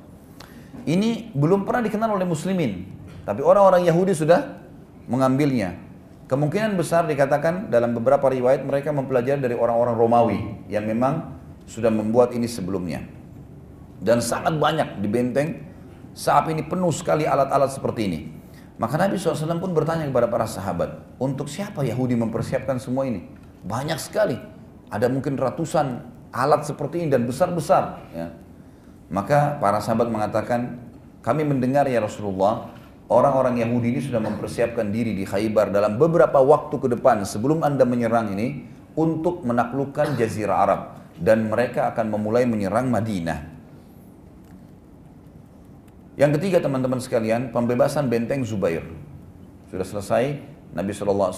[0.82, 2.90] ini belum pernah dikenal oleh muslimin
[3.22, 4.58] tapi orang-orang Yahudi sudah
[5.06, 5.78] mengambilnya
[6.30, 12.32] kemungkinan besar dikatakan dalam beberapa riwayat mereka mempelajari dari orang-orang Romawi yang memang sudah membuat
[12.36, 13.04] ini sebelumnya
[14.00, 15.48] dan sangat banyak di benteng
[16.12, 18.20] saat ini penuh sekali alat-alat seperti ini
[18.74, 23.22] maka Nabi SAW pun bertanya kepada para sahabat, untuk siapa Yahudi mempersiapkan semua ini?
[23.62, 24.34] Banyak sekali.
[24.90, 26.02] Ada mungkin ratusan
[26.34, 28.02] alat seperti ini dan besar-besar.
[28.10, 28.34] Ya.
[29.14, 30.82] Maka para sahabat mengatakan,
[31.22, 32.73] kami mendengar ya Rasulullah,
[33.08, 37.84] orang-orang Yahudi ini sudah mempersiapkan diri di Khaybar dalam beberapa waktu ke depan sebelum anda
[37.84, 40.80] menyerang ini untuk menaklukkan Jazirah Arab
[41.18, 43.54] dan mereka akan memulai menyerang Madinah.
[46.14, 48.86] Yang ketiga teman-teman sekalian, pembebasan benteng Zubair.
[49.66, 50.38] Sudah selesai,
[50.70, 51.34] Nabi SAW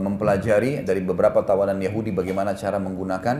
[0.00, 3.36] mempelajari dari beberapa tawanan Yahudi bagaimana cara menggunakan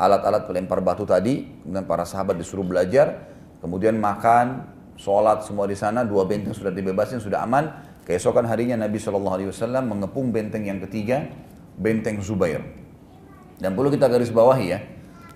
[0.00, 3.28] alat-alat pelempar batu tadi, kemudian para sahabat disuruh belajar,
[3.60, 7.70] kemudian makan, sholat semua di sana, dua benteng sudah dibebasin, sudah aman.
[8.02, 9.54] Keesokan harinya Nabi SAW
[9.86, 11.30] mengepung benteng yang ketiga,
[11.78, 12.58] benteng Zubair.
[13.62, 14.82] Dan perlu kita garis bawahi ya,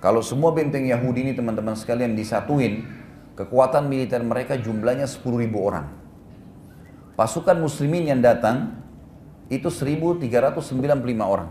[0.02, 2.82] kalau semua benteng Yahudi ini teman-teman sekalian disatuin,
[3.38, 5.86] kekuatan militer mereka jumlahnya 10.000 orang.
[7.14, 8.82] Pasukan muslimin yang datang
[9.46, 10.26] itu 1395
[11.22, 11.48] orang.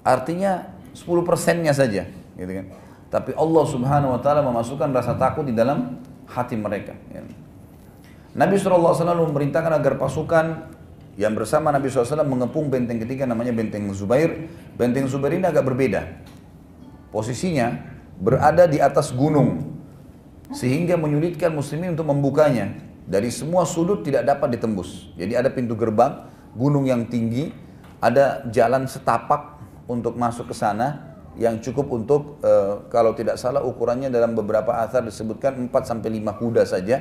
[0.00, 2.08] Artinya 10 persennya saja,
[2.40, 2.66] gitu kan.
[3.12, 6.94] Tapi Allah Subhanahu wa taala memasukkan rasa takut di dalam hati mereka.
[7.10, 7.22] Ya.
[8.36, 8.92] Nabi SAW
[9.32, 10.76] memerintahkan agar pasukan
[11.16, 14.52] yang bersama Nabi SAW mengepung benteng ketiga namanya benteng Zubair.
[14.76, 16.04] Benteng Zubair ini agak berbeda.
[17.08, 17.72] Posisinya
[18.20, 19.72] berada di atas gunung
[20.52, 22.76] sehingga menyulitkan muslimin untuk membukanya.
[23.06, 25.14] Dari semua sudut tidak dapat ditembus.
[25.14, 26.26] Jadi ada pintu gerbang
[26.58, 27.54] gunung yang tinggi,
[28.02, 29.56] ada jalan setapak
[29.86, 32.52] untuk masuk ke sana yang cukup untuk e,
[32.88, 36.96] kalau tidak salah ukurannya dalam beberapa asar disebutkan 4 sampai 5 kuda saja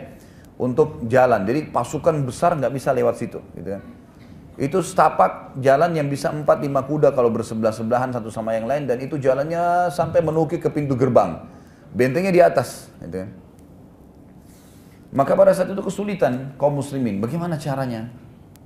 [0.59, 1.43] untuk jalan.
[1.47, 3.83] Jadi pasukan besar nggak bisa lewat situ, gitu kan.
[4.55, 8.99] Itu setapak jalan yang bisa 4 5 kuda kalau bersebelah-sebelahan satu sama yang lain dan
[9.03, 11.43] itu jalannya sampai menukik ke pintu gerbang.
[11.95, 13.31] Bentengnya di atas, gitu kan.
[15.15, 17.23] Maka pada saat itu kesulitan kaum muslimin.
[17.23, 18.11] Bagaimana caranya?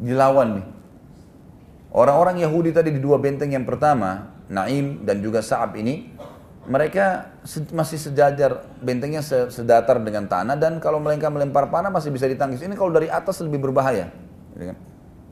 [0.02, 0.68] Dilawan nih.
[1.94, 6.10] Orang-orang Yahudi tadi di dua benteng yang pertama, Naim dan juga Sa'ab ini,
[6.66, 7.34] mereka
[7.74, 12.62] masih sejajar, bentengnya sedatar dengan tanah dan kalau mereka melempar panah masih bisa ditangkis.
[12.66, 14.10] Ini kalau dari atas lebih berbahaya.
[14.54, 14.78] Gitu kan?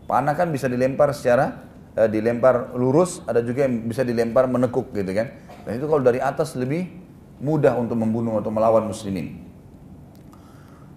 [0.08, 5.12] Panah kan bisa dilempar secara eh, dilempar lurus, ada juga yang bisa dilempar menekuk gitu
[5.14, 5.34] kan.
[5.66, 6.90] Dan itu kalau dari atas lebih
[7.38, 9.46] mudah untuk membunuh atau melawan muslimin.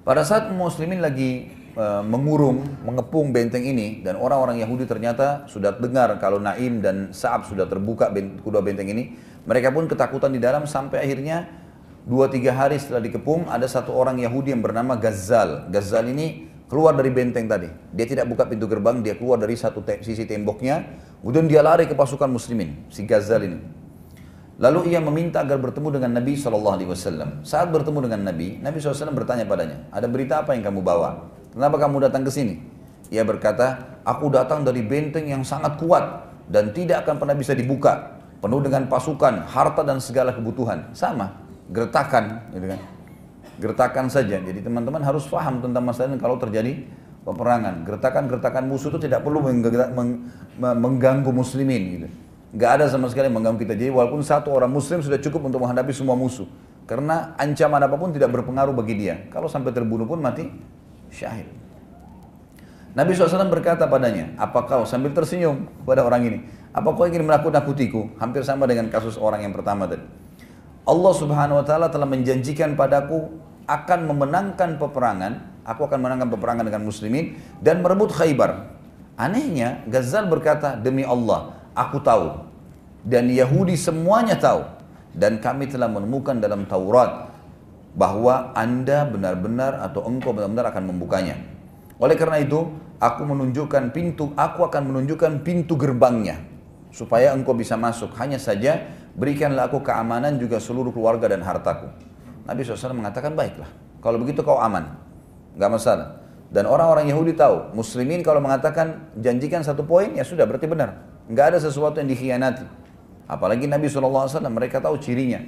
[0.00, 6.16] Pada saat muslimin lagi uh, mengurung, mengepung benteng ini dan orang-orang Yahudi ternyata sudah dengar
[6.22, 9.14] kalau Naim dan Sa'ab sudah terbuka kedua benteng ini,
[9.44, 11.50] mereka pun ketakutan di dalam sampai akhirnya
[12.06, 15.68] dua tiga hari setelah dikepung ada satu orang Yahudi yang bernama Gazal.
[15.68, 17.66] Gazal ini keluar dari benteng tadi.
[17.92, 20.86] Dia tidak buka pintu gerbang, dia keluar dari satu te sisi temboknya,
[21.20, 23.58] kemudian dia lari ke pasukan muslimin, si Gazal ini.
[24.60, 27.40] Lalu ia meminta agar bertemu dengan Nabi SAW.
[27.40, 31.39] Saat bertemu dengan Nabi, Nabi SAW bertanya padanya, ada berita apa yang kamu bawa?
[31.51, 32.62] Kenapa kamu datang ke sini?
[33.11, 38.22] Ia berkata, aku datang dari benteng yang sangat kuat dan tidak akan pernah bisa dibuka.
[38.40, 40.94] Penuh dengan pasukan, harta dan segala kebutuhan.
[40.96, 42.55] Sama, gertakan.
[42.55, 42.80] Gitu kan.
[43.61, 44.40] Gertakan saja.
[44.40, 46.86] Jadi teman-teman harus paham tentang masalah ini kalau terjadi
[47.26, 47.84] peperangan.
[47.84, 49.44] Gertakan-gertakan musuh itu tidak perlu
[50.57, 51.82] mengganggu muslimin.
[51.98, 52.09] Gitu.
[52.57, 53.76] Nggak ada sama sekali mengganggu kita.
[53.76, 56.48] Jadi walaupun satu orang muslim sudah cukup untuk menghadapi semua musuh.
[56.88, 59.28] Karena ancaman apa pun tidak berpengaruh bagi dia.
[59.28, 60.48] Kalau sampai terbunuh pun mati
[61.11, 61.46] syahid.
[62.90, 66.38] Nabi SAW berkata padanya, apa kau sambil tersenyum pada orang ini,
[66.74, 68.18] apa kau ingin menakut-nakutiku?
[68.18, 70.02] Hampir sama dengan kasus orang yang pertama tadi.
[70.82, 73.30] Allah Subhanahu wa taala telah menjanjikan padaku
[73.70, 78.74] akan memenangkan peperangan, aku akan menangkan peperangan dengan muslimin dan merebut Khaybar.
[79.14, 82.50] Anehnya, Ghazal berkata, demi Allah, Aku tahu.
[83.06, 84.66] Dan Yahudi semuanya tahu.
[85.14, 87.29] Dan kami telah menemukan dalam Taurat
[87.95, 91.36] bahwa anda benar-benar atau engkau benar-benar akan membukanya.
[91.99, 92.70] Oleh karena itu,
[93.03, 96.41] aku menunjukkan pintu, aku akan menunjukkan pintu gerbangnya
[96.95, 98.14] supaya engkau bisa masuk.
[98.18, 101.91] Hanya saja berikanlah aku keamanan juga seluruh keluarga dan hartaku.
[102.47, 103.68] Nabi SAW mengatakan baiklah.
[104.01, 104.97] Kalau begitu kau aman,
[105.55, 106.20] nggak masalah.
[106.51, 110.99] Dan orang-orang Yahudi tahu, Muslimin kalau mengatakan janjikan satu poin ya sudah berarti benar.
[111.30, 112.66] Nggak ada sesuatu yang dikhianati.
[113.30, 115.38] Apalagi Nabi SAW, mereka tahu cirinya.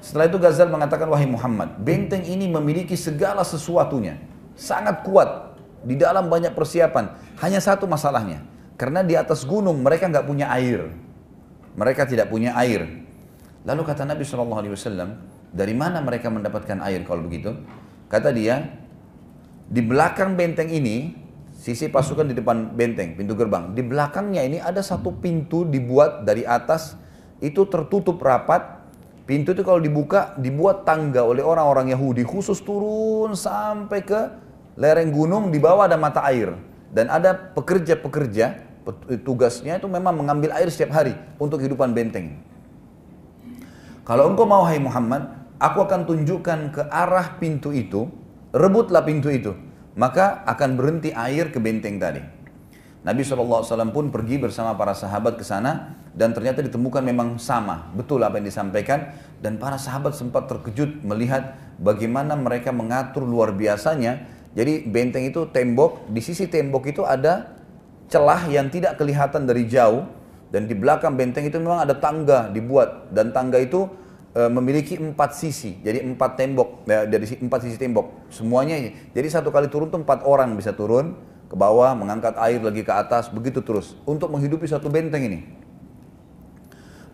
[0.00, 4.20] Setelah itu Ghazal mengatakan, wahai Muhammad, benteng ini memiliki segala sesuatunya.
[4.54, 5.58] Sangat kuat.
[5.86, 7.14] Di dalam banyak persiapan.
[7.42, 8.42] Hanya satu masalahnya.
[8.76, 10.90] Karena di atas gunung mereka nggak punya air.
[11.76, 12.86] Mereka tidak punya air.
[13.66, 15.18] Lalu kata Nabi SAW,
[15.50, 17.56] dari mana mereka mendapatkan air kalau begitu?
[18.06, 18.62] Kata dia,
[19.66, 21.26] di belakang benteng ini
[21.56, 23.72] Sisi pasukan di depan benteng, pintu gerbang.
[23.72, 27.00] Di belakangnya ini ada satu pintu dibuat dari atas,
[27.40, 28.75] itu tertutup rapat.
[29.26, 34.20] Pintu itu kalau dibuka, dibuat tangga oleh orang-orang Yahudi, khusus turun sampai ke
[34.78, 36.54] lereng gunung, di bawah ada mata air.
[36.94, 38.62] Dan ada pekerja-pekerja,
[39.26, 42.38] tugasnya itu memang mengambil air setiap hari untuk kehidupan benteng.
[44.06, 45.26] Kalau engkau mau hai Muhammad,
[45.58, 48.06] aku akan tunjukkan ke arah pintu itu,
[48.54, 49.66] rebutlah pintu itu
[49.96, 52.20] maka akan berhenti air ke benteng tadi.
[53.06, 53.62] Nabi SAW
[53.94, 58.50] pun pergi bersama para sahabat ke sana dan ternyata ditemukan memang sama, betul apa yang
[58.50, 64.26] disampaikan dan para sahabat sempat terkejut melihat bagaimana mereka mengatur luar biasanya.
[64.58, 67.54] Jadi benteng itu tembok, di sisi tembok itu ada
[68.10, 70.02] celah yang tidak kelihatan dari jauh
[70.50, 73.86] dan di belakang benteng itu memang ada tangga dibuat dan tangga itu
[74.36, 78.76] E, memiliki empat sisi, jadi empat tembok ya, dari empat sisi tembok semuanya.
[79.16, 82.92] Jadi satu kali turun tuh empat orang bisa turun ke bawah, mengangkat air lagi ke
[82.92, 85.40] atas, begitu terus untuk menghidupi satu benteng ini.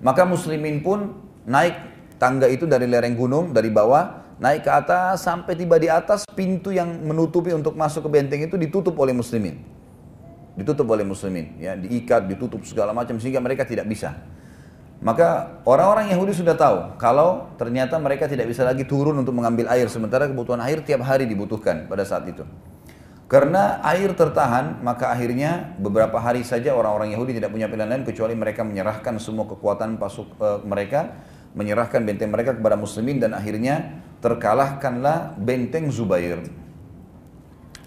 [0.02, 1.14] Maka muslimin pun
[1.46, 1.78] naik
[2.18, 6.74] tangga itu dari lereng gunung dari bawah naik ke atas sampai tiba di atas pintu
[6.74, 9.62] yang menutupi untuk masuk ke benteng itu ditutup oleh muslimin.
[10.52, 14.12] Ditutup oleh muslimin, ya diikat, ditutup segala macam sehingga mereka tidak bisa.
[15.02, 19.90] Maka orang-orang Yahudi sudah tahu kalau ternyata mereka tidak bisa lagi turun untuk mengambil air
[19.90, 22.46] sementara kebutuhan air tiap hari dibutuhkan pada saat itu.
[23.32, 28.36] Karena air tertahan, maka akhirnya beberapa hari saja orang-orang Yahudi tidak punya pilihan lain kecuali
[28.36, 31.16] mereka menyerahkan semua kekuatan pasuk uh, mereka,
[31.56, 36.44] menyerahkan benteng mereka kepada muslimin dan akhirnya terkalahkanlah benteng Zubair.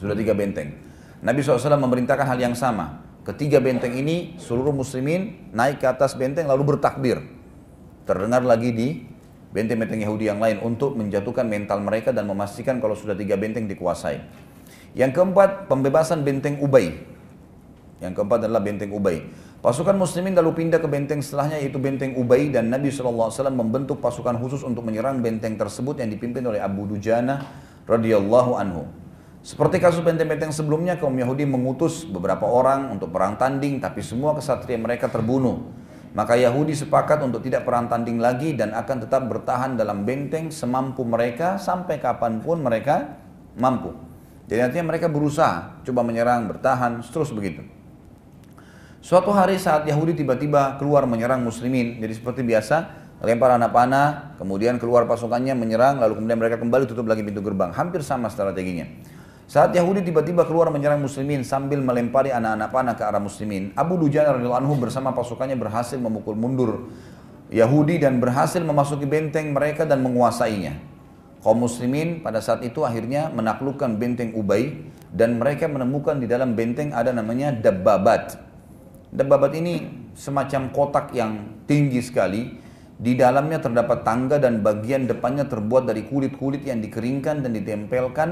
[0.02, 0.82] Sudah tiga benteng.
[1.22, 3.06] Nabi SAW memerintahkan hal yang sama.
[3.22, 7.22] Ketiga benteng ini seluruh muslimin naik ke atas benteng lalu bertakbir.
[8.10, 8.88] Terdengar lagi di
[9.54, 14.45] benteng-benteng Yahudi yang lain untuk menjatuhkan mental mereka dan memastikan kalau sudah tiga benteng dikuasai.
[14.96, 16.96] Yang keempat, pembebasan benteng Ubay.
[18.00, 19.28] Yang keempat adalah benteng Ubay.
[19.60, 24.40] Pasukan muslimin lalu pindah ke benteng setelahnya yaitu benteng Ubay dan Nabi SAW membentuk pasukan
[24.40, 27.44] khusus untuk menyerang benteng tersebut yang dipimpin oleh Abu Dujana
[27.90, 28.88] radhiyallahu anhu.
[29.46, 34.80] Seperti kasus benteng-benteng sebelumnya, kaum Yahudi mengutus beberapa orang untuk perang tanding, tapi semua kesatria
[34.80, 35.66] mereka terbunuh.
[36.16, 41.04] Maka Yahudi sepakat untuk tidak perang tanding lagi dan akan tetap bertahan dalam benteng semampu
[41.04, 43.20] mereka sampai kapan pun mereka
[43.60, 44.15] mampu.
[44.46, 47.66] Jadi artinya mereka berusaha, coba menyerang, bertahan, terus begitu.
[49.02, 52.90] Suatu hari saat Yahudi tiba-tiba keluar menyerang muslimin, jadi seperti biasa,
[53.22, 57.74] lempar anak panah, kemudian keluar pasukannya menyerang, lalu kemudian mereka kembali tutup lagi pintu gerbang.
[57.74, 58.86] Hampir sama strateginya.
[59.46, 64.34] Saat Yahudi tiba-tiba keluar menyerang muslimin sambil melempari anak-anak panah ke arah muslimin, Abu Dujana
[64.34, 66.90] radhiyallahu anhu bersama pasukannya berhasil memukul mundur
[67.54, 70.95] Yahudi dan berhasil memasuki benteng mereka dan menguasainya.
[71.46, 74.82] Kaum muslimin pada saat itu akhirnya menaklukkan benteng Ubay
[75.14, 78.42] dan mereka menemukan di dalam benteng ada namanya Dabbabat.
[79.14, 79.86] Dabbabat ini
[80.18, 82.66] semacam kotak yang tinggi sekali.
[82.98, 88.30] Di dalamnya terdapat tangga dan bagian depannya terbuat dari kulit-kulit yang dikeringkan dan ditempelkan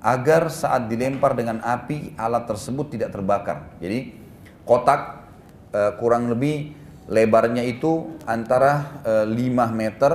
[0.00, 3.76] agar saat dilempar dengan api alat tersebut tidak terbakar.
[3.76, 4.16] Jadi
[4.64, 5.28] kotak
[5.76, 6.72] uh, kurang lebih
[7.12, 10.12] lebarnya itu antara uh, eh, 5 meter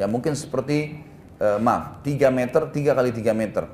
[0.00, 0.96] ya mungkin seperti
[1.44, 3.64] uh, maaf 3 meter 3 kali 3 meter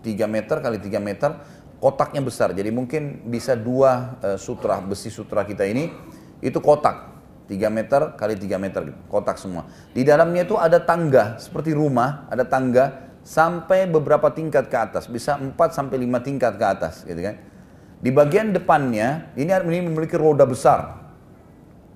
[0.00, 1.30] 3 meter kali 3 meter
[1.76, 5.92] kotaknya besar jadi mungkin bisa dua uh, sutra besi sutra kita ini
[6.40, 7.12] itu kotak
[7.52, 12.24] 3 meter kali 3 meter gitu, kotak semua di dalamnya itu ada tangga seperti rumah
[12.32, 17.20] ada tangga sampai beberapa tingkat ke atas, bisa 4 sampai 5 tingkat ke atas, gitu
[17.20, 17.36] kan.
[18.00, 20.96] Di bagian depannya ini ini memiliki roda besar.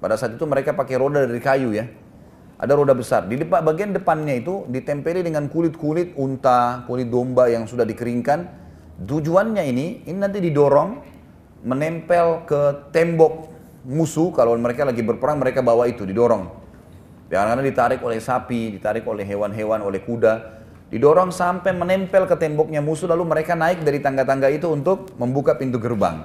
[0.04, 1.88] Pada saat itu mereka pakai roda dari kayu ya.
[2.54, 3.26] Ada roda besar.
[3.26, 8.62] Di depan bagian depannya itu ditempeli dengan kulit-kulit unta, kulit domba yang sudah dikeringkan.
[9.04, 11.02] Tujuannya ini ini nanti didorong
[11.66, 13.50] menempel ke tembok
[13.84, 16.62] musuh kalau mereka lagi berperang mereka bawa itu didorong.
[17.26, 20.62] Karena ditarik oleh sapi, ditarik oleh hewan-hewan, oleh kuda
[20.94, 25.82] Didorong sampai menempel ke temboknya musuh lalu mereka naik dari tangga-tangga itu untuk membuka pintu
[25.82, 26.22] gerbang.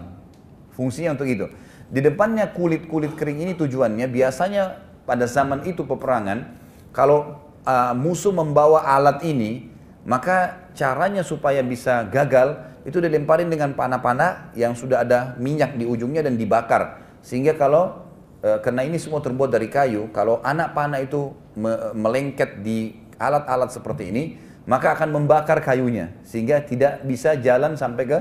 [0.78, 1.50] Fungsinya untuk itu.
[1.90, 6.54] Di depannya kulit-kulit kering ini tujuannya biasanya pada zaman itu peperangan
[6.94, 9.74] kalau uh, musuh membawa alat ini
[10.06, 16.22] maka caranya supaya bisa gagal itu dilemparin dengan panah-panah yang sudah ada minyak di ujungnya
[16.22, 18.06] dan dibakar sehingga kalau
[18.46, 23.74] uh, karena ini semua terbuat dari kayu kalau anak panah itu me melengket di alat-alat
[23.74, 24.24] seperti ini
[24.70, 28.20] maka akan membakar kayunya sehingga tidak bisa jalan sampai ke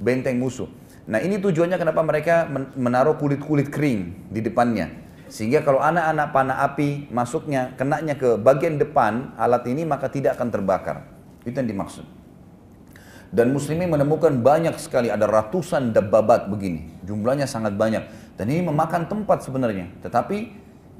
[0.00, 0.66] benteng musuh.
[1.04, 5.01] Nah ini tujuannya kenapa mereka menaruh kulit-kulit kering di depannya.
[5.32, 10.52] Sehingga kalau anak-anak panah api masuknya, kenanya ke bagian depan alat ini maka tidak akan
[10.52, 11.08] terbakar.
[11.48, 12.04] Itu yang dimaksud.
[13.32, 16.84] Dan muslimin menemukan banyak sekali, ada ratusan dababat begini.
[17.08, 18.04] Jumlahnya sangat banyak.
[18.36, 19.88] Dan ini memakan tempat sebenarnya.
[20.04, 20.36] Tetapi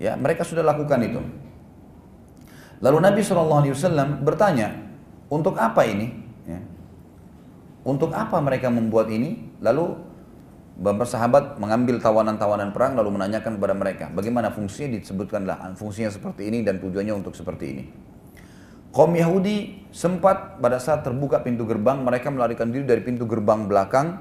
[0.01, 1.21] ya mereka sudah lakukan itu.
[2.81, 4.73] Lalu Nabi SAW bertanya,
[5.29, 6.09] untuk apa ini?
[6.49, 6.61] Ya.
[7.85, 9.53] Untuk apa mereka membuat ini?
[9.61, 9.93] Lalu
[10.73, 16.65] beberapa sahabat mengambil tawanan-tawanan perang lalu menanyakan kepada mereka, bagaimana fungsinya disebutkanlah fungsinya seperti ini
[16.65, 17.85] dan tujuannya untuk seperti ini.
[18.93, 24.21] Kaum Yahudi sempat pada saat terbuka pintu gerbang, mereka melarikan diri dari pintu gerbang belakang.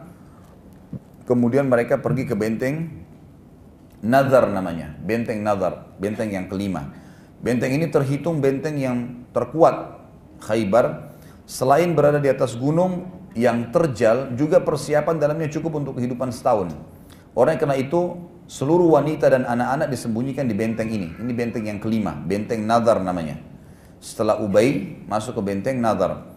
[1.28, 2.88] Kemudian mereka pergi ke benteng
[4.00, 6.88] Nazar namanya, benteng Nazar, benteng yang kelima.
[7.44, 8.98] Benteng ini terhitung benteng yang
[9.36, 10.02] terkuat
[10.42, 11.14] Khaybar.
[11.46, 16.76] Selain berada di atas gunung yang terjal, juga persiapan dalamnya cukup untuk kehidupan setahun.
[17.32, 18.20] Orang yang kena itu,
[18.52, 21.16] seluruh wanita dan anak-anak disembunyikan di benteng ini.
[21.16, 23.40] Ini benteng yang kelima, benteng Nadar namanya.
[24.04, 26.28] Setelah Ubay masuk ke benteng Nadar.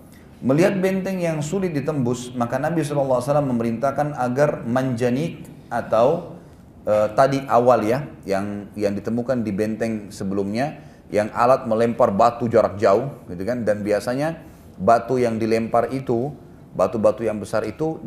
[0.44, 5.42] Melihat benteng yang sulit ditembus, maka Nabi SAW memerintahkan agar manjanik
[5.72, 6.36] atau
[6.84, 10.84] uh, tadi awal ya, yang yang ditemukan di benteng sebelumnya,
[11.14, 14.40] yang alat melempar batu jarak jauh gitu kan dan biasanya
[14.80, 16.32] batu yang dilempar itu
[16.74, 18.02] batu-batu yang besar itu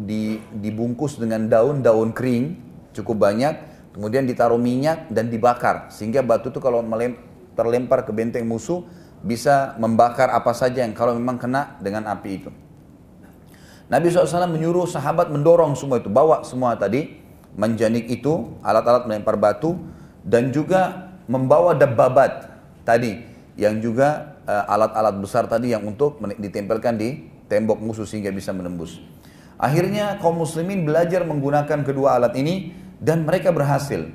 [0.51, 2.59] dibungkus dengan daun-daun kering
[2.91, 3.55] cukup banyak
[3.97, 5.89] kemudian ditaruh minyak dan dibakar.
[5.89, 6.85] Sehingga batu itu kalau
[7.57, 8.85] terlempar ke benteng musuh
[9.25, 12.53] bisa membakar apa saja yang kalau memang kena dengan api itu.
[13.89, 17.17] Nabi SAW menyuruh sahabat mendorong semua itu bawa semua tadi
[17.57, 19.79] menjanik itu alat-alat melempar batu
[20.21, 22.51] dan juga membawa dababat
[22.83, 23.23] tadi
[23.57, 28.99] yang juga eh, alat-alat besar tadi yang untuk ditempelkan di tembok musuh sehingga bisa menembus.
[29.57, 32.71] Akhirnya kaum muslimin belajar menggunakan kedua alat ini
[33.01, 34.05] dan mereka berhasil.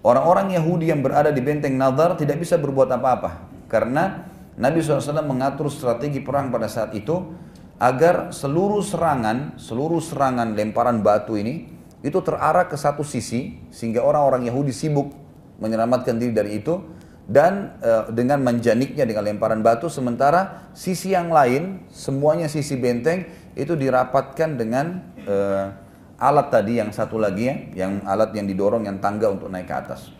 [0.00, 4.24] Orang-orang Yahudi yang berada di benteng Nadar tidak bisa berbuat apa-apa karena
[4.56, 7.36] Nabi SAW mengatur strategi perang pada saat itu
[7.76, 11.68] agar seluruh serangan, seluruh serangan lemparan batu ini
[12.00, 15.12] itu terarah ke satu sisi sehingga orang-orang Yahudi sibuk
[15.60, 16.80] menyelamatkan diri dari itu
[17.30, 23.22] dan e, dengan menjaniknya dengan lemparan batu sementara sisi yang lain semuanya sisi benteng
[23.54, 25.36] itu dirapatkan dengan e,
[26.18, 29.74] alat tadi yang satu lagi ya yang alat yang didorong yang tangga untuk naik ke
[29.78, 30.10] atas.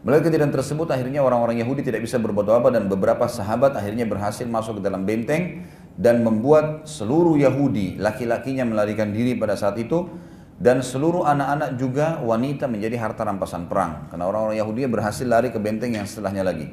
[0.00, 4.48] Melalui kejadian tersebut akhirnya orang-orang Yahudi tidak bisa berbuat apa dan beberapa sahabat akhirnya berhasil
[4.48, 5.68] masuk ke dalam benteng
[6.00, 10.08] dan membuat seluruh Yahudi laki-lakinya melarikan diri pada saat itu
[10.60, 15.56] dan seluruh anak-anak juga wanita menjadi harta rampasan perang karena orang-orang Yahudi berhasil lari ke
[15.56, 16.68] benteng yang setelahnya lagi.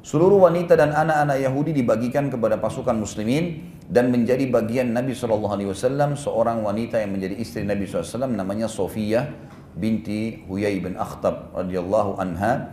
[0.00, 6.64] Seluruh wanita dan anak-anak Yahudi dibagikan kepada pasukan muslimin dan menjadi bagian Nabi SAW seorang
[6.64, 9.28] wanita yang menjadi istri Nabi SAW namanya Sofia
[9.76, 12.72] binti Huyai bin Akhtab radhiyallahu anha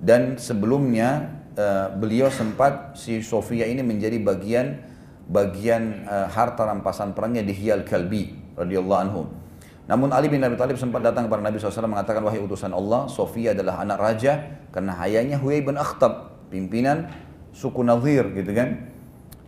[0.00, 4.80] dan sebelumnya uh, beliau sempat si Sofia ini menjadi bagian
[5.28, 9.41] bagian uh, harta rampasan perangnya di Hiyal Kalbi radhiyallahu anhu.
[9.90, 13.50] Namun Ali bin Abi Thalib sempat datang kepada Nabi SAW mengatakan wahai utusan Allah, Sofia
[13.50, 17.10] adalah anak raja karena ayahnya Huyai bin Akhtab, pimpinan
[17.50, 18.88] suku Nazir gitu kan.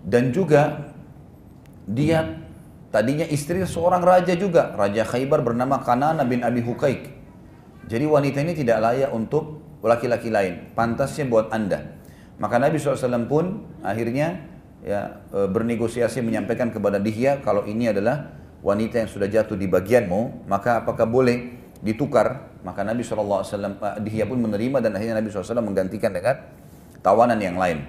[0.04, 0.90] Dan juga
[1.86, 2.44] dia
[2.90, 7.14] tadinya istri seorang raja juga, Raja Khaybar bernama Kanana bin Abi Hukaik.
[7.84, 11.94] Jadi wanita ini tidak layak untuk laki-laki lain, pantasnya buat anda.
[12.40, 14.40] Maka Nabi SAW pun akhirnya
[14.82, 20.48] ya e, bernegosiasi menyampaikan kepada Dihya kalau ini adalah wanita yang sudah jatuh di bagianmu,
[20.48, 21.52] maka apakah boleh
[21.84, 22.56] ditukar?
[22.64, 26.40] Maka Nabi SAW, e, Dihya pun menerima dan akhirnya Nabi SAW menggantikan dengan
[27.04, 27.84] tawanan yang lain.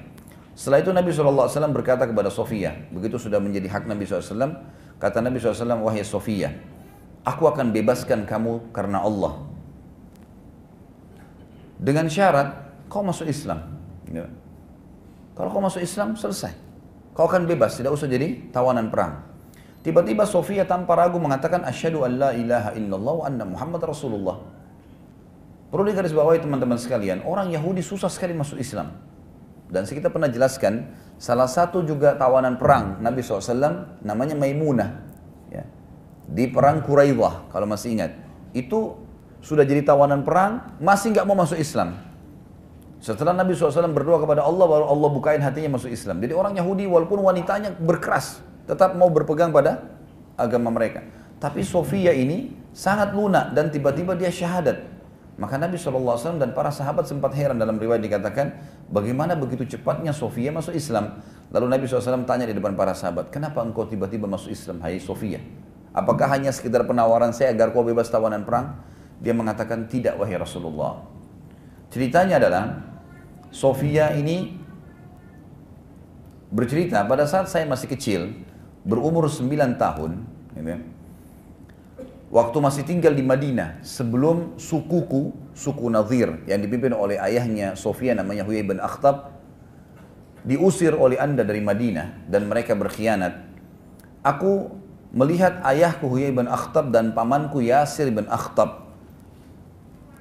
[0.51, 4.59] Setelah itu Nabi SAW berkata kepada Sofia, begitu sudah menjadi hak Nabi SAW,
[4.99, 6.51] kata Nabi SAW, wahai Sofia,
[7.23, 9.47] aku akan bebaskan kamu karena Allah.
[11.79, 12.51] Dengan syarat,
[12.91, 13.63] kau masuk Islam.
[14.11, 14.27] Ya.
[15.39, 16.51] Kalau kau masuk Islam, selesai.
[17.15, 19.34] Kau akan bebas, tidak usah jadi tawanan perang.
[19.85, 24.41] Tiba-tiba Sofia tanpa ragu mengatakan, Asyadu an la ilaha illallah wa anna Muhammad Rasulullah.
[25.69, 28.97] Perlu digarisbawahi teman-teman sekalian, orang Yahudi susah sekali masuk Islam.
[29.69, 30.89] Dan kita pernah jelaskan,
[31.21, 34.89] salah satu juga tawanan perang Nabi SAW namanya Maimunah.
[35.53, 35.69] Ya.
[36.33, 38.17] Di perang Quraidah, kalau masih ingat.
[38.57, 39.05] Itu
[39.45, 41.93] sudah jadi tawanan perang, masih nggak mau masuk Islam.
[43.05, 46.25] Setelah Nabi SAW berdoa kepada Allah, baru Allah bukain hatinya masuk Islam.
[46.25, 49.85] Jadi orang Yahudi walaupun wanitanya berkeras, tetap mau berpegang pada
[50.35, 51.05] agama mereka.
[51.37, 54.93] Tapi Sofia ini sangat lunak dan tiba-tiba dia syahadat.
[55.35, 58.55] Maka Nabi SAW dan para sahabat sempat heran dalam riwayat dikatakan,
[58.87, 61.19] bagaimana begitu cepatnya Sofia masuk Islam?
[61.51, 65.43] Lalu Nabi SAW tanya di depan para sahabat, kenapa engkau tiba-tiba masuk Islam, hai Sofia?
[65.91, 68.79] Apakah hanya sekedar penawaran saya agar kau bebas tawanan perang?
[69.19, 71.03] Dia mengatakan, tidak wahai Rasulullah.
[71.91, 72.63] Ceritanya adalah,
[73.51, 74.55] Sofia ini
[76.47, 78.31] bercerita pada saat saya masih kecil,
[78.85, 80.11] berumur 9 tahun,
[80.53, 80.79] gitu, ya,
[82.29, 88.45] waktu masih tinggal di Madinah sebelum sukuku, suku Nazir yang dipimpin oleh ayahnya Sofia namanya
[88.45, 89.33] Huyai bin Akhtab
[90.45, 93.41] diusir oleh anda dari Madinah dan mereka berkhianat.
[94.21, 94.77] Aku
[95.09, 98.85] melihat ayahku Huyai bin Akhtab dan pamanku Yasir bin Akhtab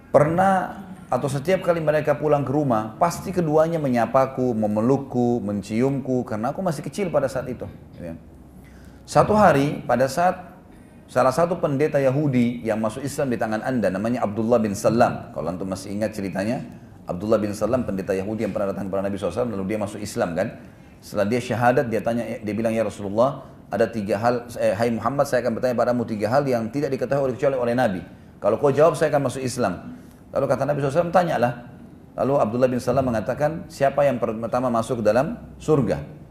[0.09, 0.81] pernah
[1.13, 6.83] atau setiap kali mereka pulang ke rumah, pasti keduanya menyapaku, memelukku, menciumku, karena aku masih
[6.83, 7.69] kecil pada saat itu.
[8.01, 8.17] Ya.
[9.05, 10.55] Satu hari, pada saat
[11.05, 15.31] Salah satu pendeta Yahudi yang masuk Islam di tangan anda namanya Abdullah bin Salam.
[15.37, 16.65] Kalau antum masih ingat ceritanya,
[17.05, 20.33] Abdullah bin Salam pendeta Yahudi yang pernah datang kepada Nabi SAW lalu dia masuk Islam
[20.33, 20.57] kan.
[21.05, 25.29] Setelah dia syahadat dia tanya dia bilang ya Rasulullah ada tiga hal, eh, Hai Muhammad
[25.29, 28.01] saya akan bertanya padamu tiga hal yang tidak diketahui kecuali oleh Nabi.
[28.41, 30.01] Kalau kau jawab saya akan masuk Islam.
[30.33, 31.69] Lalu kata Nabi SAW tanyalah.
[32.17, 36.24] Lalu Abdullah bin Salam mengatakan siapa yang pertama masuk dalam surga.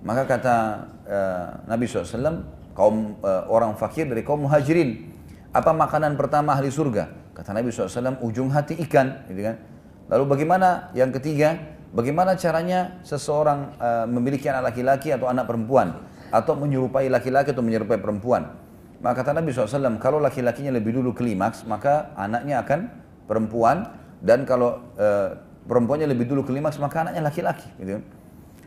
[0.00, 0.56] Maka kata
[1.04, 2.40] uh, Nabi SAW
[2.72, 5.12] kaum uh, orang fakir dari kaum muhajirin.
[5.52, 7.34] Apa makanan pertama ahli surga?
[7.36, 9.28] Kata Nabi SAW, ujung hati ikan.
[9.28, 9.60] Gitu kan?
[10.08, 11.58] Lalu bagaimana yang ketiga?
[11.90, 15.98] Bagaimana caranya seseorang uh, memiliki anak laki-laki atau anak perempuan?
[16.30, 18.54] Atau menyerupai laki-laki atau menyerupai perempuan?
[19.02, 22.80] Maka kata Nabi SAW, kalau laki-lakinya lebih dulu klimaks, maka anaknya akan
[23.26, 23.90] perempuan.
[24.20, 25.34] Dan kalau uh,
[25.66, 27.68] perempuannya lebih dulu klimaks, maka anaknya laki-laki.
[27.80, 27.98] Gitu.
[27.98, 28.19] Kan?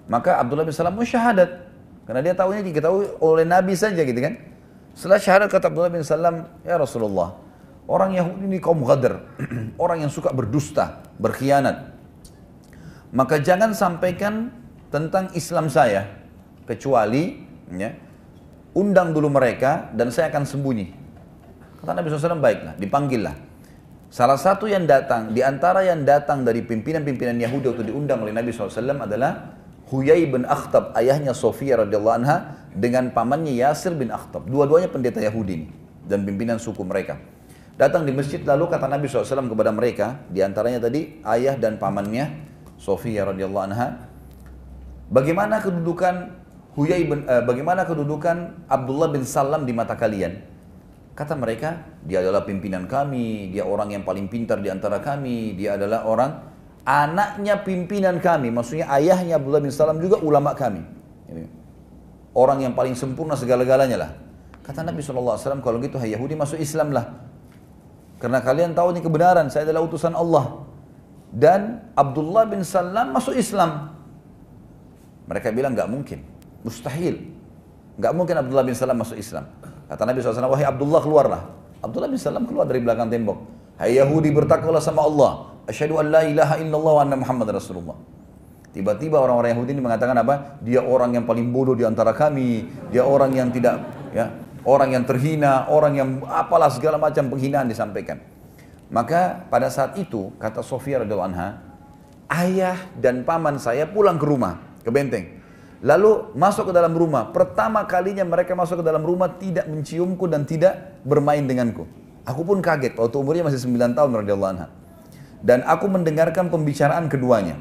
[0.07, 1.71] Maka Abdullah bin Salam pun syahadat.
[2.03, 4.35] Karena dia tahunya diketahui oleh Nabi saja gitu kan.
[4.93, 7.33] Setelah syahadat kata Abdullah bin Salam, Ya Rasulullah,
[7.87, 9.17] orang Yahudi ini kaum ghadr,
[9.83, 11.95] orang yang suka berdusta, berkhianat.
[13.13, 14.53] Maka jangan sampaikan
[14.93, 16.05] tentang Islam saya,
[16.69, 17.41] kecuali
[17.73, 17.89] ya,
[18.77, 20.93] undang dulu mereka dan saya akan sembunyi.
[21.81, 23.35] Kata Nabi SAW, baiklah, dipanggillah.
[24.13, 28.53] Salah satu yang datang, di antara yang datang dari pimpinan-pimpinan Yahudi waktu diundang oleh Nabi
[28.53, 29.57] SAW adalah
[29.93, 34.49] Huyai bin Akhtab, ayahnya Sofia radhiyallahu anha dengan pamannya Yasir bin Akhtab.
[34.49, 35.69] Dua-duanya pendeta Yahudi
[36.09, 37.21] dan pimpinan suku mereka.
[37.77, 42.25] Datang di masjid lalu kata Nabi SAW kepada mereka, di antaranya tadi ayah dan pamannya
[42.81, 44.09] Sofia radhiyallahu anha,
[45.13, 46.41] bagaimana kedudukan
[46.73, 50.41] Huyai bin, uh, bagaimana kedudukan Abdullah bin Salam di mata kalian?
[51.13, 55.77] Kata mereka, dia adalah pimpinan kami, dia orang yang paling pintar di antara kami, dia
[55.77, 56.52] adalah orang
[56.83, 60.83] anaknya pimpinan kami, maksudnya ayahnya Abdullah bin Salam juga ulama kami.
[62.33, 64.11] Orang yang paling sempurna segala-galanya lah.
[64.63, 67.13] Kata Nabi SAW, kalau gitu hai Yahudi masuk Islam lah.
[68.17, 70.63] Karena kalian tahu ini kebenaran, saya adalah utusan Allah.
[71.33, 73.91] Dan Abdullah bin Salam masuk Islam.
[75.27, 76.23] Mereka bilang nggak mungkin,
[76.63, 77.31] mustahil.
[77.99, 79.45] Nggak mungkin Abdullah bin Salam masuk Islam.
[79.87, 81.41] Kata Nabi SAW, wahai Abdullah keluarlah.
[81.83, 83.62] Abdullah bin Salam keluar dari belakang tembok.
[83.73, 85.31] Hai Yahudi bertakwalah sama Allah.
[85.65, 87.97] Asyhadu an la ilaha illallah wa anna Muhammad Rasulullah.
[88.73, 90.61] Tiba-tiba orang-orang Yahudi ini mengatakan apa?
[90.61, 92.69] Dia orang yang paling bodoh di antara kami.
[92.93, 93.81] Dia orang yang tidak
[94.13, 94.29] ya,
[94.65, 98.21] orang yang terhina, orang yang apalah segala macam penghinaan disampaikan.
[98.93, 101.57] Maka pada saat itu kata Sofia radhiyallahu anha,
[102.29, 105.41] ayah dan paman saya pulang ke rumah, ke benteng.
[105.81, 107.33] Lalu masuk ke dalam rumah.
[107.33, 112.02] Pertama kalinya mereka masuk ke dalam rumah tidak menciumku dan tidak bermain denganku.
[112.23, 114.67] Aku pun kaget waktu umurnya masih 9 tahun radhiyallahu anha.
[115.43, 117.59] Dan aku mendengarkan pembicaraan keduanya.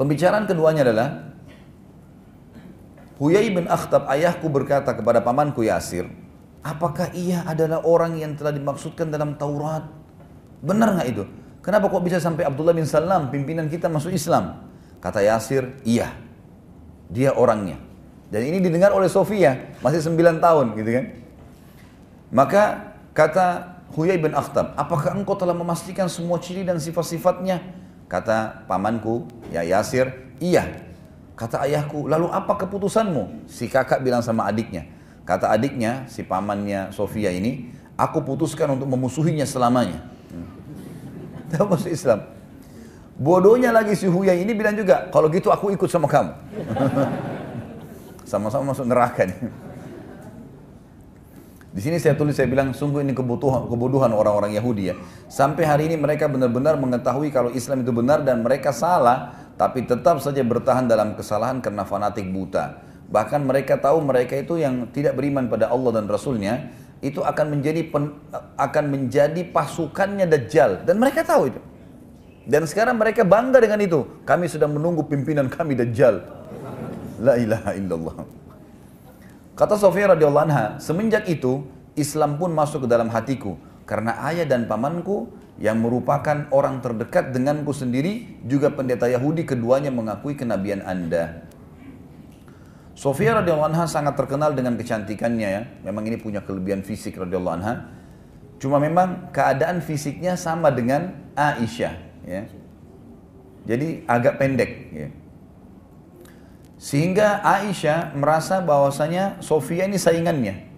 [0.00, 1.08] Pembicaraan keduanya adalah
[3.18, 6.06] Huyai bin Akhtab ayahku berkata kepada pamanku Yasir,
[6.62, 9.84] apakah ia adalah orang yang telah dimaksudkan dalam Taurat?
[10.62, 11.24] Benar nggak itu?
[11.60, 14.70] Kenapa kok bisa sampai Abdullah bin Salam pimpinan kita masuk Islam?
[15.02, 16.14] Kata Yasir, iya.
[17.10, 17.76] Dia orangnya.
[18.30, 21.04] Dan ini didengar oleh Sofia, masih 9 tahun gitu kan.
[22.30, 22.62] Maka
[23.12, 27.64] kata Huyai bin Akhtab, apakah engkau telah memastikan semua ciri dan sifat-sifatnya?
[28.08, 30.64] Kata pamanku, ya Yasir, iya.
[31.38, 33.48] Kata ayahku, lalu apa keputusanmu?
[33.48, 34.84] Si kakak bilang sama adiknya.
[35.24, 40.04] Kata adiknya, si pamannya Sofia ini, aku putuskan untuk memusuhinya selamanya.
[41.52, 42.20] Tahu masuk Islam.
[43.18, 46.32] Bodohnya lagi si Huya ini bilang juga, kalau gitu aku ikut sama kamu.
[48.30, 49.67] Sama-sama masuk neraka nih.
[51.78, 54.98] Di sini saya tulis saya bilang sungguh ini kebutuhan kebodohan orang-orang Yahudi ya.
[55.30, 60.18] Sampai hari ini mereka benar-benar mengetahui kalau Islam itu benar dan mereka salah, tapi tetap
[60.18, 62.82] saja bertahan dalam kesalahan karena fanatik buta.
[63.06, 66.66] Bahkan mereka tahu mereka itu yang tidak beriman pada Allah dan Rasulnya
[66.98, 68.10] itu akan menjadi pen,
[68.58, 71.62] akan menjadi pasukannya Dajjal dan mereka tahu itu.
[72.42, 74.02] Dan sekarang mereka bangga dengan itu.
[74.26, 76.26] Kami sedang menunggu pimpinan kami Dajjal.
[77.22, 78.47] La ilaha illallah.
[79.58, 81.66] Kata Sofia radhiyallahu anha, semenjak itu
[81.98, 83.58] Islam pun masuk ke dalam hatiku
[83.90, 90.38] karena ayah dan pamanku yang merupakan orang terdekat denganku sendiri juga pendeta Yahudi keduanya mengakui
[90.38, 91.42] kenabian Anda.
[92.94, 95.62] Sofia radhiyallahu anha sangat terkenal dengan kecantikannya ya.
[95.82, 97.90] Memang ini punya kelebihan fisik radhiyallahu anha.
[98.62, 101.94] Cuma memang keadaan fisiknya sama dengan Aisyah
[102.26, 102.42] ya.
[103.66, 105.08] Jadi agak pendek ya.
[106.78, 110.70] Sehingga Aisyah merasa bahwasanya Sofia ini saingannya.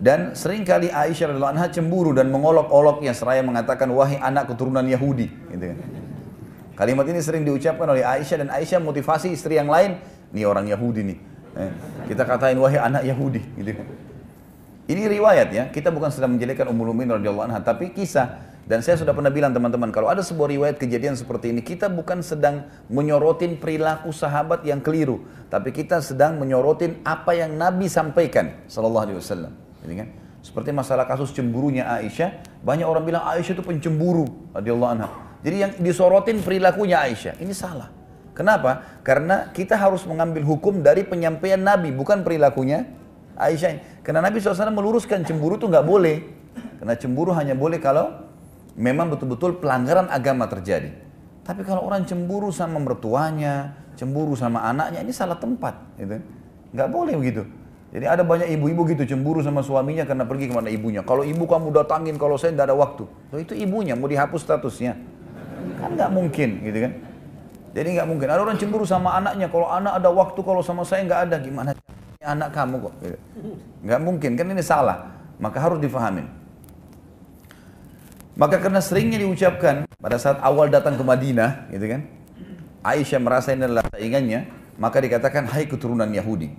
[0.00, 5.28] Dan sering kali Aisyah radhiallahu anha cemburu dan mengolok-oloknya seraya mengatakan wahai anak keturunan Yahudi
[5.52, 5.78] gitu kan.
[6.74, 10.00] Kalimat ini sering diucapkan oleh Aisyah dan Aisyah motivasi istri yang lain,
[10.34, 11.18] ini orang Yahudi nih.
[11.54, 11.70] Eh,
[12.10, 13.86] kita katain wahai anak Yahudi gitu kan.
[14.84, 18.96] Ini riwayat ya, kita bukan sedang menjelekan Ummul Mukminin radhiyallahu anha, tapi kisah dan saya
[18.96, 23.60] sudah pernah bilang teman-teman, kalau ada sebuah riwayat kejadian seperti ini, kita bukan sedang menyorotin
[23.60, 25.20] perilaku sahabat yang keliru,
[25.52, 29.52] tapi kita sedang menyorotin apa yang Nabi sampaikan, sallallahu alaihi wasallam.
[29.84, 30.08] Ini kan?
[30.40, 34.24] Seperti masalah kasus cemburunya Aisyah, banyak orang bilang Aisyah itu pencemburu,
[34.56, 35.08] radhiyallahu anha.
[35.44, 37.92] Jadi yang disorotin perilakunya Aisyah, ini salah.
[38.32, 39.00] Kenapa?
[39.04, 42.88] Karena kita harus mengambil hukum dari penyampaian Nabi, bukan perilakunya
[43.36, 44.00] Aisyah.
[44.00, 46.16] Karena Nabi SAW meluruskan cemburu itu nggak boleh.
[46.80, 48.24] Karena cemburu hanya boleh kalau
[48.74, 50.90] memang betul-betul pelanggaran agama terjadi.
[51.44, 55.76] Tapi kalau orang cemburu sama mertuanya, cemburu sama anaknya, ini salah tempat.
[56.00, 56.18] Gitu.
[56.74, 57.42] Nggak boleh begitu.
[57.94, 61.06] Jadi ada banyak ibu-ibu gitu cemburu sama suaminya karena pergi ke mana ibunya.
[61.06, 63.06] Kalau ibu kamu datangin, kalau saya tidak ada waktu.
[63.06, 64.98] Loh, itu ibunya, mau dihapus statusnya.
[65.78, 66.92] Kan nggak mungkin gitu kan.
[67.70, 68.26] Jadi nggak mungkin.
[68.26, 71.36] Ada orang cemburu sama anaknya, kalau anak ada waktu, kalau sama saya nggak ada.
[71.38, 71.70] Gimana
[72.18, 72.94] anak kamu kok?
[72.98, 73.18] Gitu.
[73.86, 75.14] Nggak mungkin, kan ini salah.
[75.38, 76.26] Maka harus difahamin.
[78.34, 82.02] Maka karena seringnya diucapkan pada saat awal datang ke Madinah, gitu kan?
[82.82, 86.50] Aisyah merasa ini adalah saingannya, maka dikatakan hai keturunan Yahudi.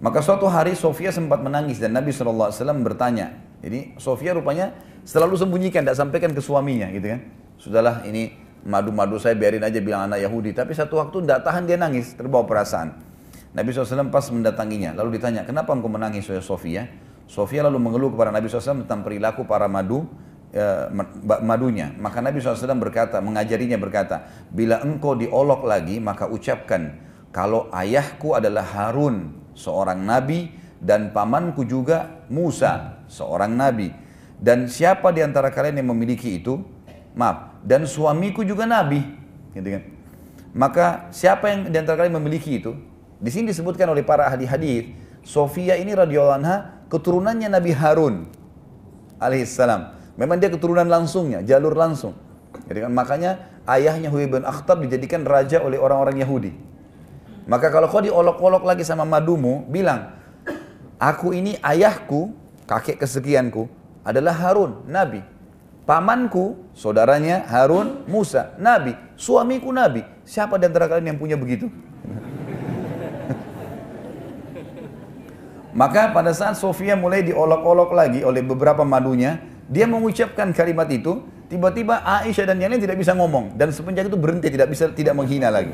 [0.00, 2.52] Maka suatu hari Sofia sempat menangis dan Nabi SAW
[2.84, 3.32] bertanya.
[3.64, 4.76] Jadi Sofia rupanya
[5.08, 7.20] selalu sembunyikan, tidak sampaikan ke suaminya, gitu kan?
[7.56, 10.52] Sudahlah ini madu-madu saya biarin aja bilang anak Yahudi.
[10.52, 12.92] Tapi satu waktu tidak tahan dia nangis, terbawa perasaan.
[13.56, 16.86] Nabi SAW pas mendatanginya, lalu ditanya, kenapa engkau menangis Sofia?
[17.24, 20.06] Sofia lalu mengeluh kepada Nabi SAW tentang perilaku para madu
[20.50, 20.90] Ya,
[21.46, 21.94] madunya.
[21.94, 26.98] Maka Nabi SAW berkata, mengajarinya berkata, bila engkau diolok lagi, maka ucapkan,
[27.30, 30.50] kalau ayahku adalah Harun, seorang nabi,
[30.82, 33.94] dan pamanku juga Musa, seorang nabi.
[34.42, 36.58] Dan siapa di antara kalian yang memiliki itu?
[37.14, 39.06] Maaf, dan suamiku juga nabi.
[39.54, 39.82] Gitu kan?
[40.50, 42.74] Maka siapa yang di antara kalian memiliki itu?
[43.22, 44.90] Di sini disebutkan oleh para ahli hadis,
[45.22, 48.26] Sofia ini radhiyallahu anha keturunannya Nabi Harun
[49.22, 49.99] alaihissalam.
[50.20, 52.12] Memang dia keturunan langsungnya, jalur langsung.
[52.68, 56.52] Jadi kan makanya ayahnya Huyai bin Akhtab dijadikan raja oleh orang-orang Yahudi.
[57.48, 60.12] Maka kalau kau diolok-olok lagi sama madumu, bilang,
[61.00, 62.36] aku ini ayahku,
[62.68, 63.64] kakek kesekianku,
[64.04, 65.24] adalah Harun, Nabi.
[65.88, 68.92] Pamanku, saudaranya Harun, Musa, Nabi.
[69.16, 70.04] Suamiku Nabi.
[70.28, 71.72] Siapa di antara kalian yang punya begitu?
[75.80, 82.02] Maka pada saat Sofia mulai diolok-olok lagi oleh beberapa madunya, dia mengucapkan kalimat itu, tiba-tiba
[82.02, 85.46] Aisyah dan yang lain tidak bisa ngomong dan semenjak itu berhenti tidak bisa tidak menghina
[85.46, 85.70] lagi.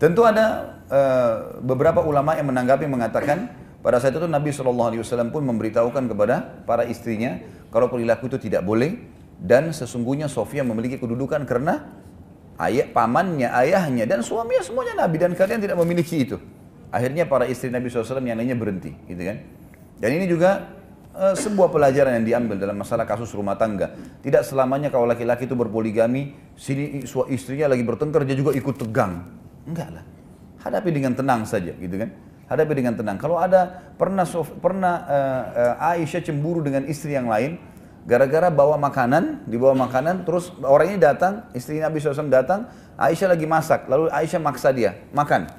[0.00, 3.52] Tentu ada uh, beberapa ulama yang menanggapi mengatakan
[3.84, 4.92] pada saat itu Nabi SAW
[5.28, 7.36] pun memberitahukan kepada para istrinya
[7.68, 8.96] kalau perilaku itu tidak boleh
[9.36, 11.84] dan sesungguhnya Sofia memiliki kedudukan karena
[12.60, 16.36] ayah pamannya, ayahnya dan suaminya semuanya Nabi dan kalian tidak memiliki itu.
[16.88, 19.36] Akhirnya para istri Nabi SAW yang lainnya berhenti, gitu kan?
[20.00, 20.75] Dan ini juga
[21.16, 23.96] uh, sebuah pelajaran yang diambil dalam masalah kasus rumah tangga.
[24.20, 27.02] Tidak selamanya kalau laki-laki itu berpoligami, sini
[27.32, 29.24] istrinya lagi bertengkar dia juga ikut tegang
[29.66, 30.04] Enggak lah.
[30.62, 32.10] Hadapi dengan tenang saja, gitu kan?
[32.46, 33.18] Hadapi dengan tenang.
[33.18, 34.22] Kalau ada pernah
[34.62, 35.42] pernah uh,
[35.74, 37.58] uh, Aisyah cemburu dengan istri yang lain,
[38.06, 43.46] gara-gara bawa makanan, dibawa makanan, terus orang ini datang, istri Nabi SAW datang, Aisyah lagi
[43.50, 45.50] masak, lalu Aisyah maksa dia makan.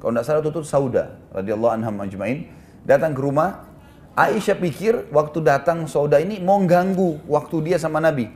[0.00, 1.04] Kalau tidak salah itu Sauda
[1.34, 2.48] radhiyallahu anha majmain
[2.86, 3.69] datang ke rumah.
[4.18, 8.28] Aisyah pikir waktu datang Sauda ini mau ganggu waktu dia sama Nabi.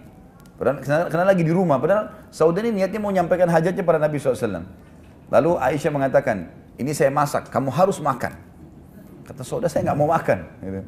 [0.54, 4.62] Padahal karena lagi di rumah, padahal Sauda ini niatnya mau menyampaikan hajatnya pada Nabi SAW.
[5.34, 6.46] Lalu Aisyah mengatakan,
[6.78, 8.38] ini saya masak, kamu harus makan.
[9.24, 10.38] Kata saudara saya nggak mau makan.
[10.60, 10.80] Gitu.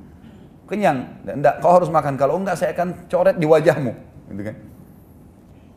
[0.66, 2.14] Kenyang, enggak, kau harus makan.
[2.20, 3.92] Kalau enggak saya akan coret di wajahmu.
[4.34, 4.56] Gitu kan.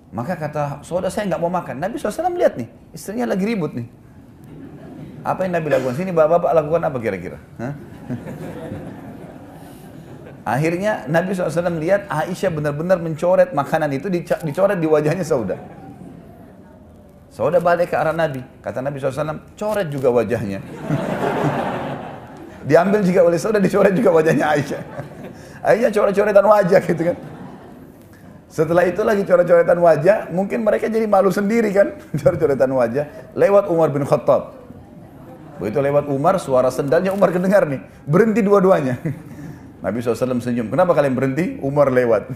[0.09, 1.77] Maka kata saudara saya nggak mau makan.
[1.79, 3.87] Nabi SAW lihat nih, istrinya lagi ribut nih.
[5.29, 5.93] Apa yang Nabi lakukan?
[5.93, 7.37] Sini bapak-bapak lakukan apa kira-kira?
[10.41, 15.61] Akhirnya Nabi SAW lihat Aisyah benar-benar mencoret makanan itu dicoret di wajahnya saudara.
[17.29, 18.41] Saudara balik ke arah Nabi.
[18.59, 20.65] Kata Nabi SAW, coret juga wajahnya.
[22.69, 24.81] Diambil juga oleh saudara, dicoret juga wajahnya Aisyah.
[25.69, 27.17] Aisyah coret-coretan wajah gitu kan.
[28.49, 33.05] Setelah itu lagi coret-coretan wajah, mungkin mereka jadi malu sendiri kan, coret-coretan wajah.
[33.37, 34.58] Lewat Umar bin Khattab.
[35.59, 37.83] Begitu lewat Umar, suara sendalnya Umar kedengar nih.
[38.07, 38.95] Berhenti dua-duanya.
[39.83, 40.71] Nabi SAW senyum.
[40.71, 41.59] Kenapa kalian berhenti?
[41.59, 42.31] Umar lewat.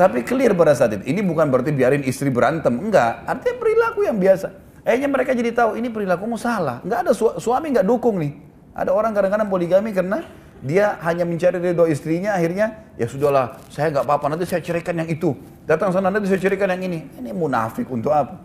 [0.00, 1.04] Tapi clear pada saat itu.
[1.06, 2.72] Ini bukan berarti biarin istri berantem.
[2.72, 3.22] Enggak.
[3.28, 4.48] Artinya perilaku yang biasa.
[4.84, 6.80] Akhirnya mereka jadi tahu ini perilakumu salah.
[6.82, 8.32] Enggak ada su suami enggak dukung nih.
[8.74, 10.26] Ada orang kadang-kadang poligami karena
[10.64, 15.12] dia hanya mencari ridho istrinya akhirnya ya sudahlah saya nggak apa-apa nanti saya ceraikan yang
[15.12, 15.36] itu
[15.68, 18.40] datang sana nanti saya ceraikan yang ini ini munafik untuk apa?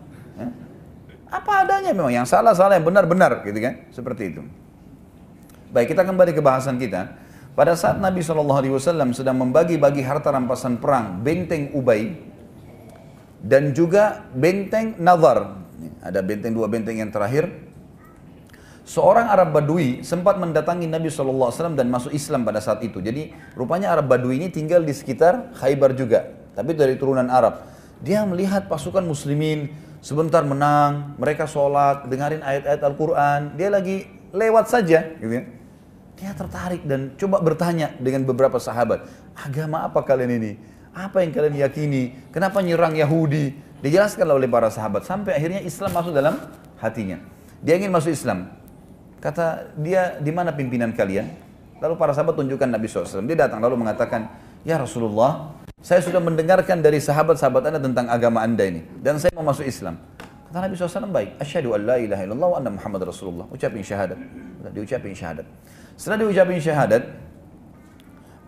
[1.29, 4.41] Apa adanya memang yang salah salah yang benar benar gitu kan seperti itu
[5.69, 7.29] baik kita kembali ke bahasan kita
[7.59, 12.15] pada saat Nabi SAW sedang membagi-bagi harta rampasan perang, benteng Ubay,
[13.43, 15.59] dan juga benteng Nazar.
[15.99, 17.51] Ada benteng dua benteng yang terakhir.
[18.87, 23.03] Seorang Arab Badui sempat mendatangi Nabi SAW dan masuk Islam pada saat itu.
[23.03, 26.31] Jadi rupanya Arab Badui ini tinggal di sekitar Khaybar juga.
[26.55, 27.59] Tapi dari turunan Arab.
[27.99, 29.67] Dia melihat pasukan muslimin
[29.99, 33.39] sebentar menang, mereka sholat, dengarin ayat-ayat Al-Quran.
[33.55, 35.15] Dia lagi lewat saja.
[35.19, 35.43] Gitu ya.
[36.19, 39.07] Dia tertarik dan coba bertanya dengan beberapa sahabat,
[39.39, 40.51] agama apa kalian ini?
[40.91, 42.11] Apa yang kalian yakini?
[42.35, 43.55] Kenapa nyerang Yahudi?
[43.79, 46.35] Dijelaskan oleh para sahabat sampai akhirnya Islam masuk dalam
[46.83, 47.23] hatinya.
[47.63, 48.51] Dia ingin masuk Islam.
[49.23, 51.27] Kata dia, di mana pimpinan kalian?
[51.79, 53.23] Lalu para sahabat tunjukkan Nabi SAW.
[53.23, 54.27] Dia datang lalu mengatakan,
[54.67, 58.83] Ya Rasulullah, saya sudah mendengarkan dari sahabat-sahabat anda tentang agama anda ini.
[58.99, 59.95] Dan saya mau masuk Islam.
[60.51, 61.39] Kata Nabi SAW, baik.
[61.39, 63.45] Asyhadu an la ilaha illallah wa anna Muhammad Rasulullah.
[63.47, 64.19] Ucapin syahadat.
[64.75, 65.47] Diucapin syahadat.
[65.95, 67.03] Setelah diucapin syahadat,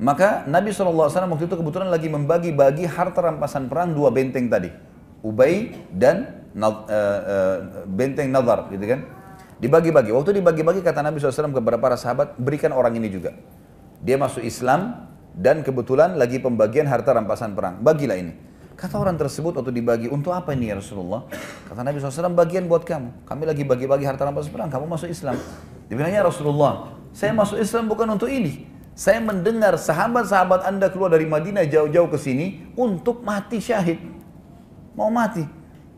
[0.02, 4.74] maka Nabi SAW waktu itu kebetulan lagi membagi-bagi harta rampasan perang dua benteng tadi.
[5.22, 9.08] Ubay dan uh, uh, benteng Nazar gitu kan.
[9.62, 10.10] Dibagi-bagi.
[10.12, 13.32] Waktu dibagi-bagi kata Nabi SAW kepada para sahabat, berikan orang ini juga.
[14.02, 17.80] Dia masuk Islam dan kebetulan lagi pembagian harta rampasan perang.
[17.80, 18.34] Bagilah ini.
[18.76, 21.30] Kata orang tersebut waktu dibagi, untuk apa ini ya Rasulullah?
[21.70, 23.30] Kata Nabi SAW, bagian buat kamu.
[23.30, 25.38] Kami lagi bagi-bagi harta rampasan perang, kamu masuk Islam.
[25.86, 28.66] Dibilangnya Rasulullah, saya masuk Islam bukan untuk ini.
[28.98, 34.02] Saya mendengar sahabat-sahabat anda keluar dari Madinah jauh-jauh ke sini untuk mati syahid.
[34.98, 35.46] Mau mati.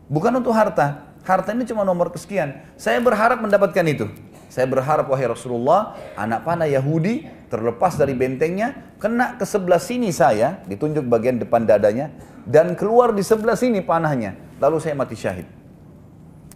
[0.06, 1.08] Bukan untuk harta.
[1.24, 2.60] Harta ini cuma nomor kesekian.
[2.76, 4.06] Saya berharap mendapatkan itu.
[4.54, 10.62] Saya berharap wahai Rasulullah, anak panah Yahudi terlepas dari bentengnya, kena ke sebelah sini saya,
[10.70, 12.14] ditunjuk bagian depan dadanya,
[12.46, 14.38] dan keluar di sebelah sini panahnya.
[14.62, 15.50] Lalu saya mati syahid.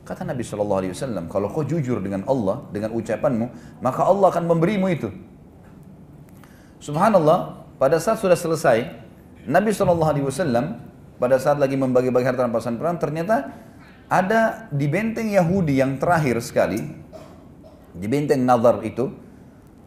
[0.07, 3.47] Kata Nabi Shallallahu Alaihi Wasallam, kalau kau jujur dengan Allah dengan ucapanmu,
[3.83, 5.11] maka Allah akan memberimu itu.
[6.79, 8.95] Subhanallah, pada saat sudah selesai,
[9.43, 10.87] Nabi Shallallahu Alaihi Wasallam
[11.19, 13.51] pada saat lagi membagi-bagi harta rampasan perang ternyata
[14.07, 17.08] ada di benteng Yahudi yang terakhir sekali
[17.99, 19.11] di benteng Nazar itu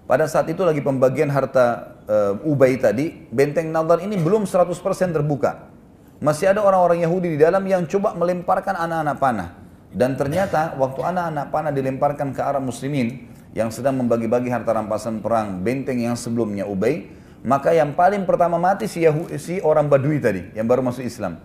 [0.05, 4.75] pada saat itu lagi pembagian harta uh, Ubay tadi benteng Nazar ini belum 100%
[5.15, 5.71] terbuka.
[6.19, 9.49] Masih ada orang-orang Yahudi di dalam yang coba melemparkan anak-anak panah.
[9.91, 15.59] Dan ternyata waktu anak-anak panah dilemparkan ke arah muslimin yang sedang membagi-bagi harta rampasan perang
[15.63, 17.07] benteng yang sebelumnya Ubay,
[17.41, 21.41] maka yang paling pertama mati si, Yahudi, si orang Badui tadi yang baru masuk Islam.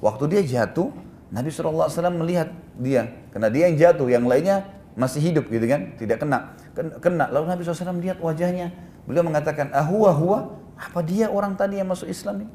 [0.00, 0.92] Waktu dia jatuh,
[1.32, 6.24] Nabi SAW melihat dia, karena dia yang jatuh, yang lainnya masih hidup gitu kan, tidak
[6.24, 6.56] kena.
[6.74, 7.28] Kena.
[7.28, 8.72] Lalu Nabi SAW lihat wajahnya,
[9.04, 10.38] beliau mengatakan, ahwa huwa,
[10.76, 12.52] apa dia orang tadi yang masuk Islam ini?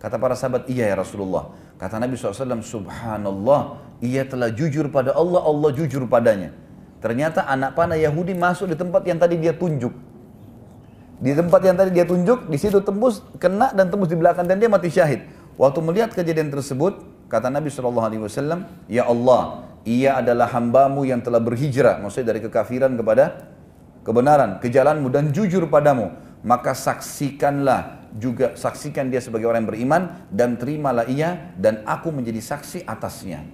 [0.00, 1.52] Kata para sahabat, iya ya Rasulullah.
[1.76, 6.56] Kata Nabi SAW, subhanallah, ia telah jujur pada Allah, Allah jujur padanya.
[7.04, 9.92] Ternyata anak panah Yahudi masuk di tempat yang tadi dia tunjuk.
[11.20, 14.56] Di tempat yang tadi dia tunjuk, di situ tembus, kena dan tembus di belakang dan
[14.56, 15.24] dia mati syahid.
[15.60, 18.08] Waktu melihat kejadian tersebut, kata Nabi SAW,
[18.88, 23.52] Ya Allah, ia adalah hambamu yang telah berhijrah, maksudnya dari kekafiran kepada
[24.00, 26.12] kebenaran, ke jalanmu dan jujur padamu.
[26.44, 32.40] Maka saksikanlah juga saksikan dia sebagai orang yang beriman dan terimalah ia dan aku menjadi
[32.40, 33.44] saksi atasnya.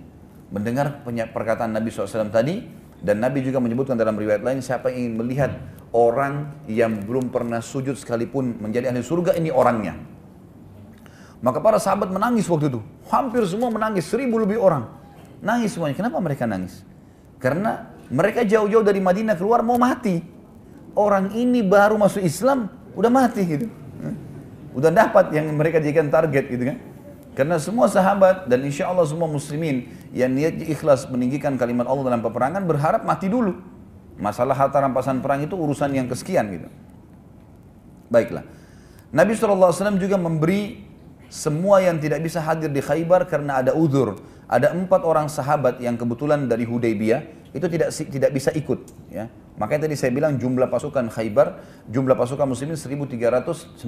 [0.50, 2.66] Mendengar perkataan Nabi SAW tadi
[2.98, 5.50] dan Nabi juga menyebutkan dalam riwayat lain siapa yang ingin melihat
[5.94, 9.94] orang yang belum pernah sujud sekalipun menjadi ahli surga ini orangnya.
[11.40, 12.82] Maka para sahabat menangis waktu itu.
[13.08, 14.99] Hampir semua menangis, seribu lebih orang.
[15.40, 15.96] Nangis semuanya.
[15.96, 16.84] Kenapa mereka nangis?
[17.40, 20.20] Karena mereka jauh-jauh dari Madinah keluar mau mati.
[20.92, 22.68] Orang ini baru masuk Islam,
[22.98, 23.66] udah mati gitu.
[24.74, 26.78] Udah dapat yang mereka jadikan target gitu kan.
[27.34, 32.22] Karena semua sahabat dan insya Allah semua muslimin yang niat ikhlas meninggikan kalimat Allah dalam
[32.22, 33.54] peperangan berharap mati dulu.
[34.20, 36.68] Masalah harta rampasan perang itu urusan yang kesekian gitu.
[38.10, 38.44] Baiklah.
[39.14, 40.84] Nabi SAW juga memberi
[41.30, 44.18] semua yang tidak bisa hadir di Khaybar karena ada udur.
[44.50, 48.82] Ada empat orang sahabat yang kebetulan dari Hudaybiyah itu tidak tidak bisa ikut.
[49.06, 49.30] Ya.
[49.62, 53.78] Makanya tadi saya bilang jumlah pasukan Khaybar, jumlah pasukan muslimin 1395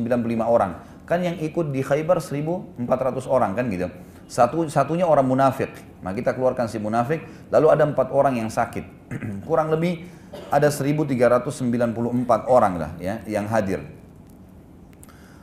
[0.46, 0.78] orang.
[1.02, 2.78] Kan yang ikut di Khaybar 1400
[3.26, 3.90] orang kan gitu.
[4.30, 5.74] Satu satunya orang munafik.
[5.98, 9.10] Nah kita keluarkan si munafik, lalu ada empat orang yang sakit.
[9.48, 10.06] Kurang lebih
[10.46, 11.50] ada 1394
[12.46, 13.82] orang lah ya yang hadir.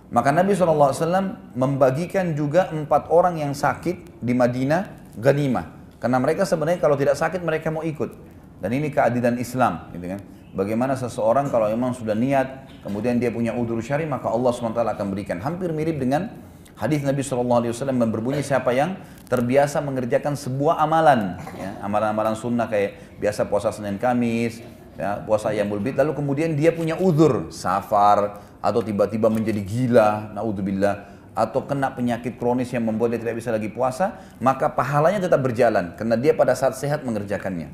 [0.09, 5.71] Maka Nabi SAW membagikan juga empat orang yang sakit di Madinah ganimah.
[5.99, 8.11] Karena mereka sebenarnya kalau tidak sakit mereka mau ikut.
[8.59, 10.19] Dan ini keadilan Islam, gitu kan.
[10.49, 15.07] Bagaimana seseorang kalau memang sudah niat, kemudian dia punya udur syari, maka Allah SWT akan
[15.13, 15.37] berikan.
[15.39, 16.33] Hampir mirip dengan
[16.75, 18.97] hadis Nabi SAW yang berbunyi siapa yang
[19.29, 24.63] terbiasa mengerjakan sebuah amalan, ya, amalan-amalan sunnah kayak biasa puasa Senin Kamis,
[24.97, 31.18] ya, puasa yang Bid, lalu kemudian dia punya udur, safar, atau tiba-tiba menjadi gila, naudzubillah,
[31.39, 35.95] atau kena penyakit kronis yang membuat dia tidak bisa lagi puasa, maka pahalanya tetap berjalan
[35.95, 37.71] karena dia pada saat sehat mengerjakannya.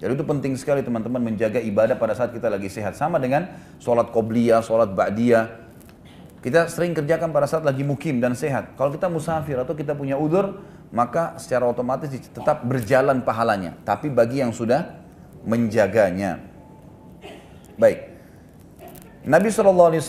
[0.00, 2.96] Jadi itu penting sekali teman-teman menjaga ibadah pada saat kita lagi sehat.
[2.96, 5.68] Sama dengan sholat qobliyah, sholat ba'diyah.
[6.40, 8.72] Kita sering kerjakan pada saat lagi mukim dan sehat.
[8.80, 10.56] Kalau kita musafir atau kita punya udur,
[10.88, 13.76] maka secara otomatis tetap berjalan pahalanya.
[13.84, 14.88] Tapi bagi yang sudah
[15.44, 16.40] menjaganya.
[17.76, 18.08] Baik.
[19.28, 20.00] Nabi SAW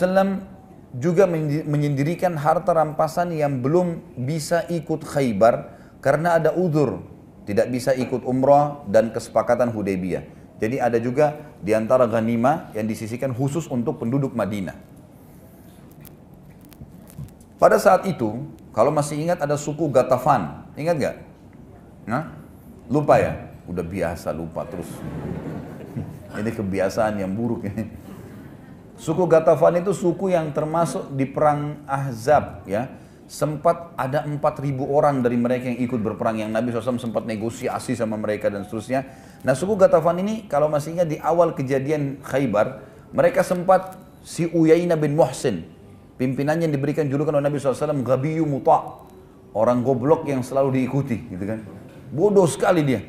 [0.92, 1.24] juga
[1.64, 5.72] menyendirikan harta rampasan yang belum bisa ikut khaybar
[6.04, 7.12] karena ada udur
[7.42, 10.24] tidak bisa ikut umrah dan kesepakatan Hudaybiyah.
[10.62, 14.78] Jadi ada juga di antara ghanimah yang disisikan khusus untuk penduduk Madinah.
[17.58, 21.16] Pada saat itu, kalau masih ingat ada suku Gatafan, ingat nggak?
[22.06, 22.30] Nah,
[22.86, 23.50] lupa ya?
[23.66, 24.90] Udah biasa lupa terus.
[26.38, 27.66] Ini kebiasaan yang buruk.
[29.02, 32.86] Suku Gatafan itu suku yang termasuk di perang Ahzab ya
[33.26, 38.14] sempat ada 4.000 orang dari mereka yang ikut berperang yang Nabi SAW sempat negosiasi sama
[38.14, 39.02] mereka dan seterusnya.
[39.42, 44.94] Nah suku Gatafan ini kalau masih ingat di awal kejadian Khaybar, mereka sempat si Uyainah
[44.94, 45.66] bin Muhsin,
[46.14, 49.02] pimpinannya yang diberikan julukan oleh Nabi SAW, Gabiyu Muta,
[49.50, 51.58] orang goblok yang selalu diikuti gitu kan.
[52.14, 53.02] Bodoh sekali dia,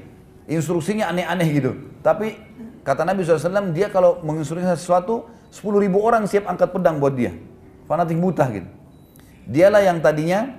[0.50, 1.78] instruksinya aneh-aneh gitu.
[2.02, 2.34] Tapi
[2.82, 7.38] kata Nabi SAW, dia kalau menginstruksikan sesuatu, 10.000 orang siap angkat pedang buat dia.
[7.86, 8.66] Fanatik buta gitu.
[9.46, 10.50] Dialah yang tadinya,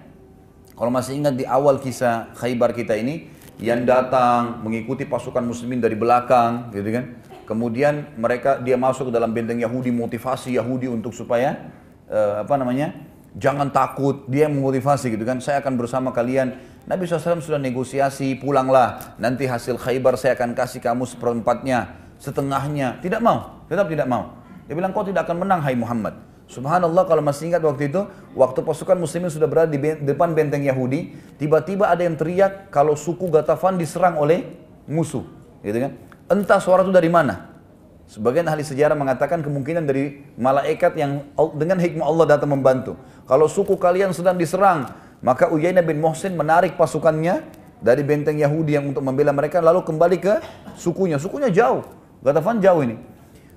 [0.79, 3.27] kalau masih ingat di awal kisah Khaybar kita ini,
[3.59, 7.05] yang datang mengikuti pasukan muslimin dari belakang, gitu kan.
[7.43, 11.75] Kemudian mereka dia masuk ke dalam benteng Yahudi, motivasi Yahudi untuk supaya
[12.07, 12.95] uh, apa namanya?
[13.35, 15.43] Jangan takut, dia memotivasi gitu kan.
[15.43, 16.55] Saya akan bersama kalian.
[16.87, 19.19] Nabi SAW sudah negosiasi, pulanglah.
[19.19, 23.03] Nanti hasil khaybar saya akan kasih kamu seperempatnya, setengahnya.
[23.03, 24.44] Tidak mau, tetap tidak mau.
[24.65, 26.17] Dia bilang kau tidak akan menang hai Muhammad.
[26.45, 28.05] Subhanallah kalau masih ingat waktu itu,
[28.37, 33.33] waktu pasukan muslimin sudah berada di depan benteng Yahudi, tiba-tiba ada yang teriak kalau suku
[33.33, 34.45] Gatafan diserang oleh
[34.85, 35.25] musuh,
[35.65, 35.97] gitu kan?
[36.29, 37.57] Entah suara itu dari mana.
[38.05, 41.25] Sebagian ahli sejarah mengatakan kemungkinan dari malaikat yang
[41.57, 43.01] dengan hikmah Allah datang membantu.
[43.25, 44.93] Kalau suku kalian sedang diserang,
[45.25, 47.41] maka Uyainah bin Muhsin menarik pasukannya
[47.81, 50.45] dari benteng Yahudi yang untuk membela mereka lalu kembali ke
[50.77, 51.17] sukunya.
[51.17, 51.81] Sukunya jauh.
[52.21, 53.01] Gatafan jauh ini.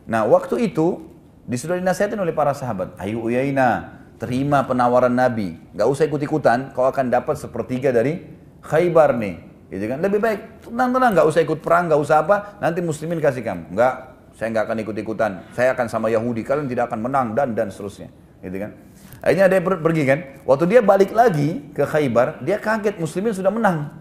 [0.07, 1.03] Nah, waktu itu
[1.51, 7.11] sudah dinasihatin oleh para sahabat, ayo Uyaina, terima penawaran Nabi, gak usah ikut-ikutan, kau akan
[7.11, 8.23] dapat sepertiga dari
[8.63, 9.35] Khaybar nih.
[9.67, 9.99] Gitu kan?
[9.99, 13.75] Lebih baik tenang-tenang, gak usah ikut perang, gak usah apa, nanti muslimin kasih kamu.
[13.75, 17.67] Enggak, saya nggak akan ikut-ikutan, saya akan sama Yahudi, kalian tidak akan menang dan dan
[17.67, 18.07] seterusnya.
[18.39, 18.71] Gitu kan?
[19.19, 23.91] Akhirnya dia pergi kan, waktu dia balik lagi ke Khaybar, dia kaget muslimin sudah menang.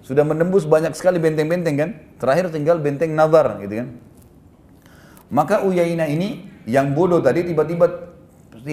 [0.00, 3.88] Sudah menembus banyak sekali benteng-benteng kan, terakhir tinggal benteng Nazar gitu kan.
[5.30, 7.86] Maka Uyaina ini yang bodoh tadi tiba-tiba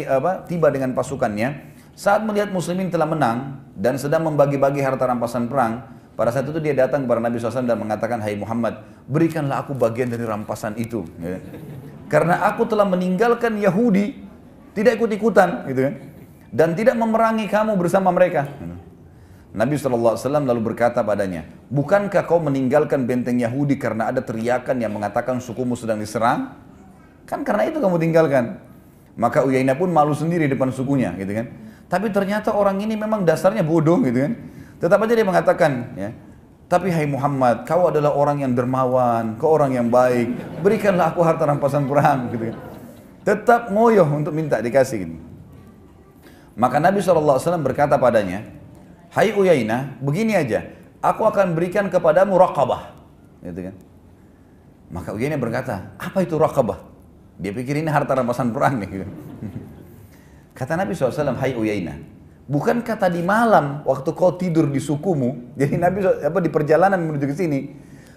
[0.10, 1.74] apa, tiba dengan pasukannya.
[1.94, 6.74] Saat melihat muslimin telah menang dan sedang membagi-bagi harta rampasan perang, pada saat itu dia
[6.74, 11.06] datang kepada Nabi SAW dan mengatakan, Hai Muhammad, berikanlah aku bagian dari rampasan itu.
[11.22, 11.42] Ya.
[12.10, 14.22] Karena aku telah meninggalkan Yahudi,
[14.78, 15.94] tidak ikut-ikutan, gitu kan?
[16.54, 18.46] Dan tidak memerangi kamu bersama mereka.
[19.54, 25.38] Nabi SAW lalu berkata padanya, Bukankah kau meninggalkan benteng Yahudi karena ada teriakan yang mengatakan
[25.38, 26.58] sukumu sedang diserang?
[27.30, 28.58] Kan karena itu kamu tinggalkan.
[29.14, 31.54] Maka Uyainah pun malu sendiri depan sukunya, gitu kan.
[31.86, 34.34] Tapi ternyata orang ini memang dasarnya bodoh, gitu kan.
[34.82, 36.10] Tetap aja dia mengatakan, ya,
[36.66, 40.34] tapi hai Muhammad, kau adalah orang yang dermawan, kau orang yang baik,
[40.66, 42.58] berikanlah aku harta rampasan perang, gitu kan.
[43.22, 45.06] Tetap ngoyoh untuk minta dikasih.
[45.06, 45.16] Gitu.
[46.58, 48.42] Maka Nabi SAW berkata padanya,
[49.14, 52.98] Hai Uyainah, begini aja, aku akan berikan kepadamu raqabah.
[53.46, 53.76] Gitu kan.
[54.90, 56.82] Maka Uyainah berkata, apa itu raqabah?
[57.38, 59.06] Dia pikir ini harta rampasan perang nih.
[60.58, 62.02] Kata Nabi SAW, Hai Uyainah,
[62.50, 67.38] bukankah tadi malam waktu kau tidur di sukumu, jadi Nabi apa di perjalanan menuju ke
[67.38, 67.60] sini,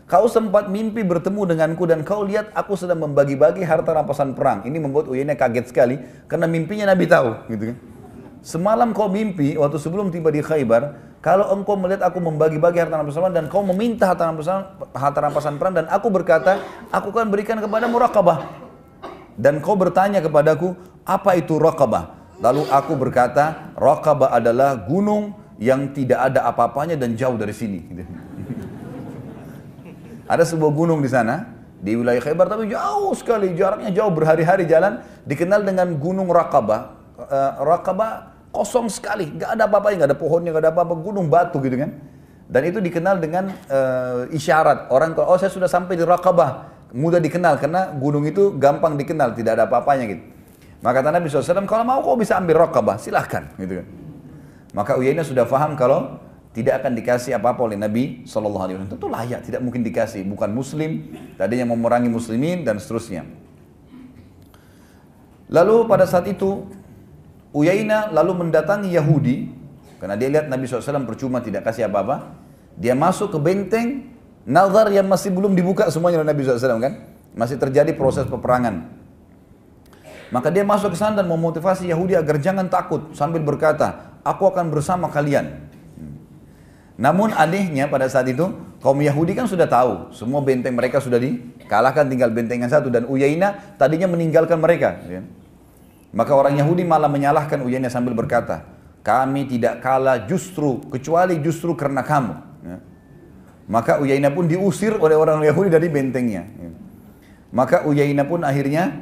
[0.08, 4.64] kau sempat mimpi bertemu denganku dan kau lihat aku sedang membagi-bagi harta rampasan perang.
[4.64, 7.95] Ini membuat Uyainah kaget sekali karena mimpinya Nabi tahu, gitu kan.
[8.46, 13.18] Semalam kau mimpi waktu sebelum tiba di Khaybar, kalau engkau melihat aku membagi-bagi harta rampasan
[13.18, 14.58] perang dan kau meminta harta rampasan,
[14.94, 16.62] harta rampasan perang dan aku berkata,
[16.94, 18.46] aku akan berikan kepada murakabah.
[19.34, 22.38] Dan kau bertanya kepadaku, apa itu Raqabah?
[22.38, 27.82] Lalu aku berkata, Raqabah adalah gunung yang tidak ada apa-apanya dan jauh dari sini.
[30.38, 31.50] ada sebuah gunung di sana,
[31.82, 36.94] di wilayah Khaybar, tapi jauh sekali, jaraknya jauh berhari-hari jalan, dikenal dengan gunung Raqabah.
[37.18, 41.60] Uh, Raqabah kosong sekali, nggak ada apa-apanya, nggak ada pohonnya, nggak ada apa-apa, gunung batu
[41.60, 41.92] gitu kan.
[42.48, 47.20] Dan itu dikenal dengan uh, isyarat orang kalau oh saya sudah sampai di Raqabah, mudah
[47.20, 50.24] dikenal karena gunung itu gampang dikenal, tidak ada apa-apanya gitu.
[50.84, 53.48] Maka kata Nabi SAW, kalau mau kau bisa ambil rokabah, silahkan.
[53.56, 53.86] Gitu kan.
[54.76, 56.20] Maka Uyainah sudah faham kalau
[56.52, 58.86] tidak akan dikasih apa-apa oleh Nabi SAW.
[58.86, 60.22] Tentu layak, tidak mungkin dikasih.
[60.28, 63.24] Bukan muslim, tadinya memerangi muslimin dan seterusnya.
[65.50, 66.70] Lalu pada saat itu,
[67.56, 69.48] Uyainah lalu mendatangi Yahudi,
[69.96, 72.36] karena dia lihat Nabi SAW percuma tidak kasih apa-apa.
[72.76, 74.12] Dia masuk ke benteng
[74.44, 76.92] Nazar yang masih belum dibuka semuanya oleh Nabi SAW kan.
[77.32, 78.92] Masih terjadi proses peperangan.
[80.28, 84.68] Maka dia masuk ke sana dan memotivasi Yahudi agar jangan takut sambil berkata, aku akan
[84.68, 85.64] bersama kalian.
[86.96, 92.08] Namun anehnya pada saat itu kaum Yahudi kan sudah tahu semua benteng mereka sudah dikalahkan
[92.08, 95.00] tinggal benteng yang satu dan Uyainah tadinya meninggalkan mereka.
[95.08, 95.20] Ya.
[96.14, 98.66] Maka orang Yahudi malah menyalahkan Uyainah sambil berkata,
[99.06, 102.34] kami tidak kalah justru kecuali justru karena kamu.
[102.66, 102.78] Ya.
[103.66, 106.46] Maka Uyainah pun diusir oleh orang Yahudi dari bentengnya.
[107.54, 108.94] Maka Uyainah pun akhirnya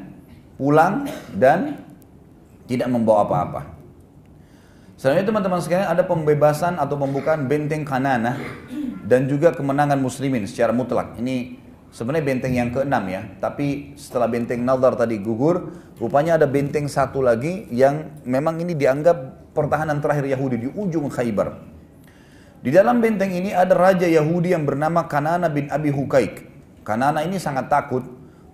[0.61, 1.81] pulang dan
[2.65, 3.63] tidak membawa apa-apa.
[4.95, 8.39] Selanjutnya teman-teman sekalian ada pembebasan atau pembukaan benteng Kanana
[9.05, 11.19] dan juga kemenangan muslimin secara mutlak.
[11.21, 11.64] Ini
[11.95, 17.23] sebenarnya benteng yang keenam ya, tapi setelah benteng Nadar tadi gugur, rupanya ada benteng satu
[17.23, 21.55] lagi yang memang ini dianggap pertahanan terakhir Yahudi di ujung Khaybar.
[22.65, 26.51] Di dalam benteng ini ada raja Yahudi yang bernama Kanana bin Abi Hukaik.
[26.83, 28.03] Kanana ini sangat takut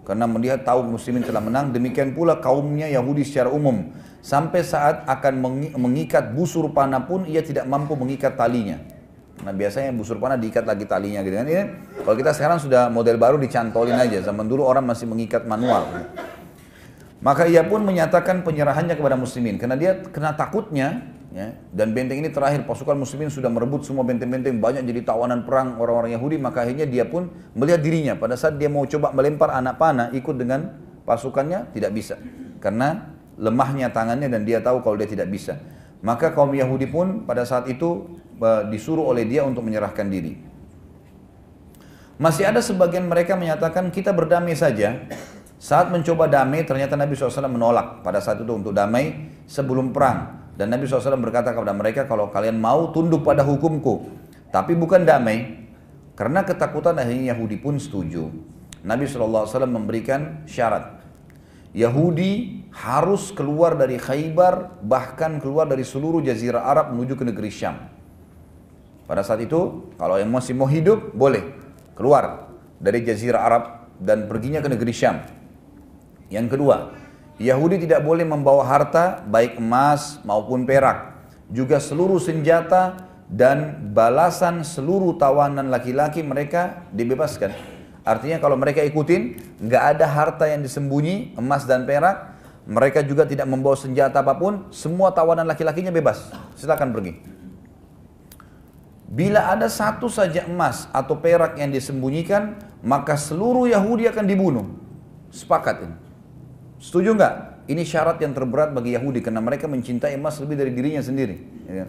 [0.04, 1.70] karena melihat tahu muslimin telah menang.
[1.70, 3.88] Demikian pula kaumnya Yahudi secara umum.
[4.20, 5.40] Sampai saat akan
[5.80, 8.99] mengikat busur panah pun ia tidak mampu mengikat talinya.
[9.40, 11.46] Nah biasanya busur panah diikat lagi talinya gitu kan.
[11.48, 11.64] Ini,
[12.04, 14.20] kalau kita sekarang sudah model baru dicantolin aja.
[14.20, 15.88] Zaman dulu orang masih mengikat manual.
[17.20, 19.60] Maka ia pun menyatakan penyerahannya kepada muslimin.
[19.60, 24.58] Karena dia kena takutnya ya, dan benteng ini terakhir pasukan muslimin sudah merebut semua benteng-benteng
[24.58, 28.66] banyak jadi tawanan perang orang-orang Yahudi maka akhirnya dia pun melihat dirinya pada saat dia
[28.66, 30.74] mau coba melempar anak panah ikut dengan
[31.06, 32.18] pasukannya tidak bisa
[32.58, 35.56] karena lemahnya tangannya dan dia tahu kalau dia tidak bisa.
[36.00, 38.20] Maka kaum Yahudi pun pada saat itu
[38.72, 40.36] disuruh oleh dia untuk menyerahkan diri.
[42.20, 45.08] Masih ada sebagian mereka menyatakan kita berdamai saja.
[45.60, 50.52] Saat mencoba damai ternyata Nabi SAW menolak pada saat itu untuk damai sebelum perang.
[50.56, 54.08] Dan Nabi SAW berkata kepada mereka kalau kalian mau tunduk pada hukumku.
[54.52, 55.68] Tapi bukan damai.
[56.12, 58.28] Karena ketakutan akhirnya Yahudi pun setuju.
[58.84, 61.00] Nabi SAW memberikan syarat.
[61.72, 67.99] Yahudi harus keluar dari Khaybar, bahkan keluar dari seluruh jazirah Arab menuju ke negeri Syam.
[69.10, 71.42] Pada saat itu, kalau yang masih mau hidup, boleh
[71.98, 72.46] keluar
[72.78, 75.26] dari jazirah Arab dan perginya ke negeri Syam.
[76.30, 76.94] Yang kedua,
[77.42, 81.26] Yahudi tidak boleh membawa harta, baik emas maupun perak.
[81.50, 87.50] Juga seluruh senjata dan balasan seluruh tawanan laki-laki mereka dibebaskan.
[88.06, 93.50] Artinya kalau mereka ikutin, nggak ada harta yang disembunyi, emas dan perak, mereka juga tidak
[93.50, 96.30] membawa senjata apa pun, semua tawanan laki-lakinya bebas.
[96.54, 97.39] Silakan pergi.
[99.10, 102.54] Bila ada satu saja emas atau perak yang disembunyikan,
[102.86, 104.66] maka seluruh Yahudi akan dibunuh.
[105.34, 105.96] Sepakat ini.
[106.78, 107.34] Setuju nggak?
[107.66, 111.42] Ini syarat yang terberat bagi Yahudi karena mereka mencintai emas lebih dari dirinya sendiri.
[111.66, 111.86] Ya.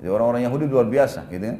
[0.00, 1.56] Jadi orang-orang Yahudi luar biasa, gitu ya.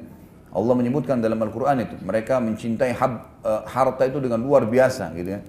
[0.52, 1.96] Allah menyebutkan dalam Al-Quran itu.
[2.04, 5.40] Mereka mencintai uh, harta itu dengan luar biasa gitu ya.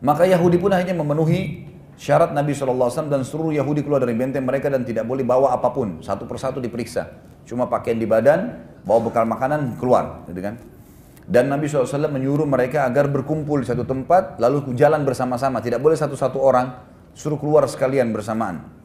[0.00, 1.68] Maka Yahudi pun akhirnya memenuhi
[1.98, 5.74] syarat Nabi SAW dan seluruh Yahudi keluar dari benteng mereka dan tidak boleh bawa apa
[5.74, 5.98] pun.
[5.98, 7.10] Satu persatu diperiksa.
[7.42, 8.54] Cuma pakaian di badan,
[8.86, 10.22] bawa bekal makanan, keluar.
[10.30, 10.54] Gitu kan.
[11.28, 15.60] Dan Nabi SAW menyuruh mereka agar berkumpul di satu tempat, lalu jalan bersama-sama.
[15.60, 16.72] Tidak boleh satu-satu orang,
[17.12, 18.78] suruh keluar sekalian bersamaan.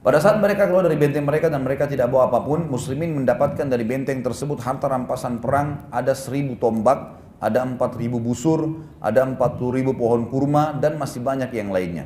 [0.00, 3.68] Pada saat mereka keluar dari benteng mereka dan mereka tidak bawa apa pun, muslimin mendapatkan
[3.68, 9.56] dari benteng tersebut harta rampasan perang, ada seribu tombak, ada empat ribu busur, ada empat
[9.56, 12.04] puluh ribu pohon kurma, dan masih banyak yang lainnya.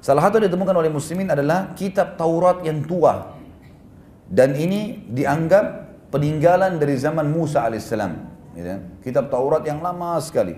[0.00, 3.36] Salah satu yang ditemukan oleh muslimin adalah kitab Taurat yang tua.
[4.24, 5.64] Dan ini dianggap
[6.08, 8.12] peninggalan dari zaman Musa alaihissalam.
[8.56, 8.80] Gitu kan?
[9.04, 10.56] Kitab Taurat yang lama sekali.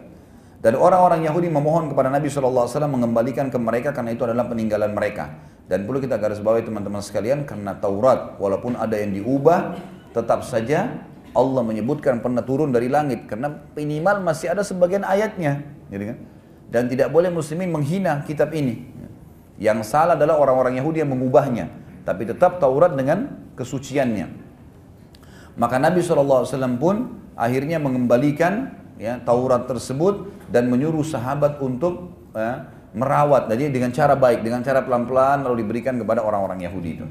[0.62, 5.34] Dan orang-orang Yahudi memohon kepada Nabi SAW mengembalikan ke mereka karena itu adalah peninggalan mereka.
[5.66, 9.74] Dan perlu kita garis bawahi teman-teman sekalian karena Taurat walaupun ada yang diubah
[10.14, 11.02] tetap saja
[11.32, 16.18] Allah menyebutkan pernah turun dari langit karena minimal masih ada sebagian ayatnya, gitu kan?
[16.68, 18.88] Dan tidak boleh muslimin menghina kitab ini.
[19.56, 21.72] Yang salah adalah orang-orang Yahudi yang mengubahnya,
[22.04, 24.28] tapi tetap Taurat dengan kesuciannya.
[25.56, 26.48] Maka Nabi SAW
[26.80, 34.16] pun akhirnya mengembalikan ya, Taurat tersebut dan menyuruh sahabat untuk ya, merawat jadi dengan cara
[34.16, 37.06] baik dengan cara pelan-pelan lalu diberikan kepada orang-orang Yahudi itu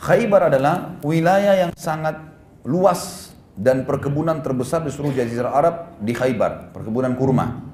[0.00, 2.29] Khaybar adalah wilayah yang sangat
[2.64, 7.68] luas dan perkebunan terbesar di seluruh jazirah Arab di Khaybar perkebunan kurma.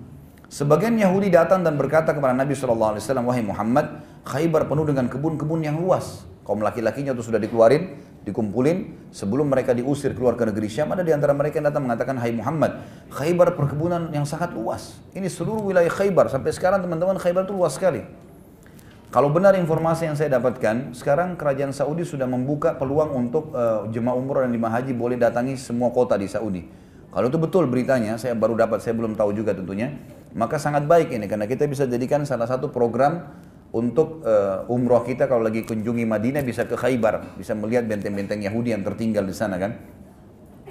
[0.46, 5.78] Sebagian Yahudi datang dan berkata kepada Nabi SAW wahai Muhammad Khaybar penuh dengan kebun-kebun yang
[5.78, 6.26] luas.
[6.46, 9.10] Kaum laki-lakinya itu sudah dikeluarin dikumpulin.
[9.10, 12.30] Sebelum mereka diusir keluar ke negeri Syam ada di antara mereka yang datang mengatakan Hai
[12.30, 15.02] Muhammad Khaybar perkebunan yang sangat luas.
[15.14, 16.30] Ini seluruh wilayah Khaybar.
[16.30, 18.25] Sampai sekarang teman-teman Khaybar itu luas sekali
[19.16, 24.12] kalau benar informasi yang saya dapatkan sekarang kerajaan Saudi sudah membuka peluang untuk uh, jemaah
[24.12, 26.68] umroh dan jemaah haji boleh datangi semua kota di Saudi
[27.09, 29.97] kalau itu betul beritanya saya baru dapat saya belum tahu juga tentunya
[30.36, 33.24] maka sangat baik ini karena kita bisa jadikan salah satu program
[33.72, 38.72] untuk uh, umroh kita kalau lagi kunjungi Madinah bisa ke Khaybar, bisa melihat benteng-benteng Yahudi
[38.72, 39.76] yang tertinggal di sana kan.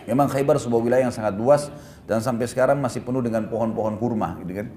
[0.10, 1.70] Memang Khaybar sebuah wilayah yang sangat luas
[2.10, 4.68] dan sampai sekarang masih penuh dengan pohon-pohon kurma gitu kan.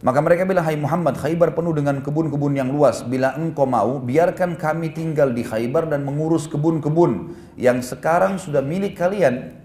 [0.00, 3.04] Maka mereka bilang, Hai Muhammad, Khaybar penuh dengan kebun-kebun yang luas.
[3.04, 8.96] Bila engkau mau, biarkan kami tinggal di Khaybar dan mengurus kebun-kebun yang sekarang sudah milik
[8.96, 9.60] kalian.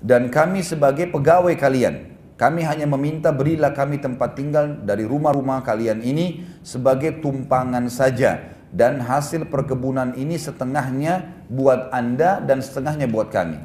[0.00, 2.16] Dan kami sebagai pegawai kalian.
[2.40, 8.56] Kami hanya meminta berilah kami tempat tinggal dari rumah-rumah kalian ini sebagai tumpangan saja.
[8.72, 13.60] Dan hasil perkebunan ini setengahnya buat anda dan setengahnya buat kami.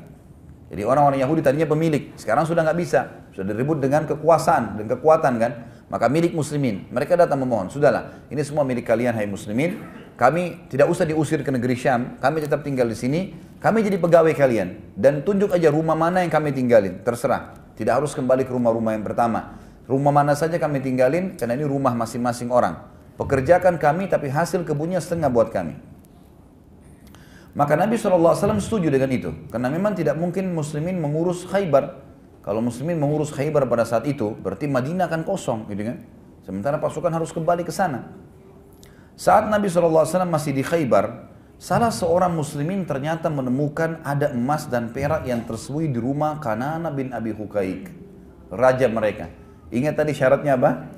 [0.74, 3.24] Jadi orang-orang Yahudi tadinya pemilik, sekarang sudah nggak bisa.
[3.32, 5.52] Sudah diribut dengan kekuasaan dan kekuatan kan.
[5.92, 6.88] Maka milik muslimin.
[6.92, 9.80] Mereka datang memohon, sudahlah ini semua milik kalian hai muslimin.
[10.14, 13.22] Kami tidak usah diusir ke negeri Syam, kami tetap tinggal di sini.
[13.58, 14.94] Kami jadi pegawai kalian.
[14.94, 17.56] Dan tunjuk aja rumah mana yang kami tinggalin, terserah.
[17.74, 19.58] Tidak harus kembali ke rumah-rumah yang pertama.
[19.90, 22.78] Rumah mana saja kami tinggalin, karena ini rumah masing-masing orang.
[23.18, 25.76] Pekerjakan kami, tapi hasil kebunnya setengah buat kami.
[27.54, 29.30] Maka Nabi SAW setuju dengan itu.
[29.54, 32.02] Karena memang tidak mungkin muslimin mengurus khaybar.
[32.44, 35.72] Kalau muslimin mengurus khaybar pada saat itu, berarti Madinah akan kosong.
[35.72, 35.98] gitu kan?
[36.44, 38.12] Sementara pasukan harus kembali ke sana.
[39.16, 41.34] Saat Nabi SAW masih di khaybar,
[41.64, 47.16] Salah seorang muslimin ternyata menemukan ada emas dan perak yang tersembunyi di rumah Kanana bin
[47.16, 47.88] Abi Hukaik.
[48.52, 49.32] Raja mereka.
[49.72, 50.92] Ingat tadi syaratnya apa?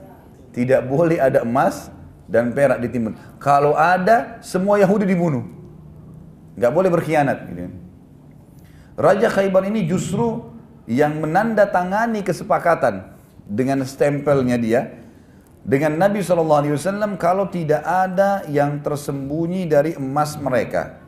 [0.56, 1.92] tidak boleh ada emas
[2.32, 3.14] dan perak di timur.
[3.44, 5.44] Kalau ada, semua Yahudi dibunuh.
[6.56, 7.44] Nggak boleh berkhianat.
[7.52, 7.76] Gitu.
[8.96, 10.55] Raja Khaybar ini justru
[10.86, 13.10] yang menandatangani kesepakatan
[13.46, 14.82] dengan stempelnya dia
[15.66, 21.02] dengan Nabi SAW kalau tidak ada yang tersembunyi dari emas mereka.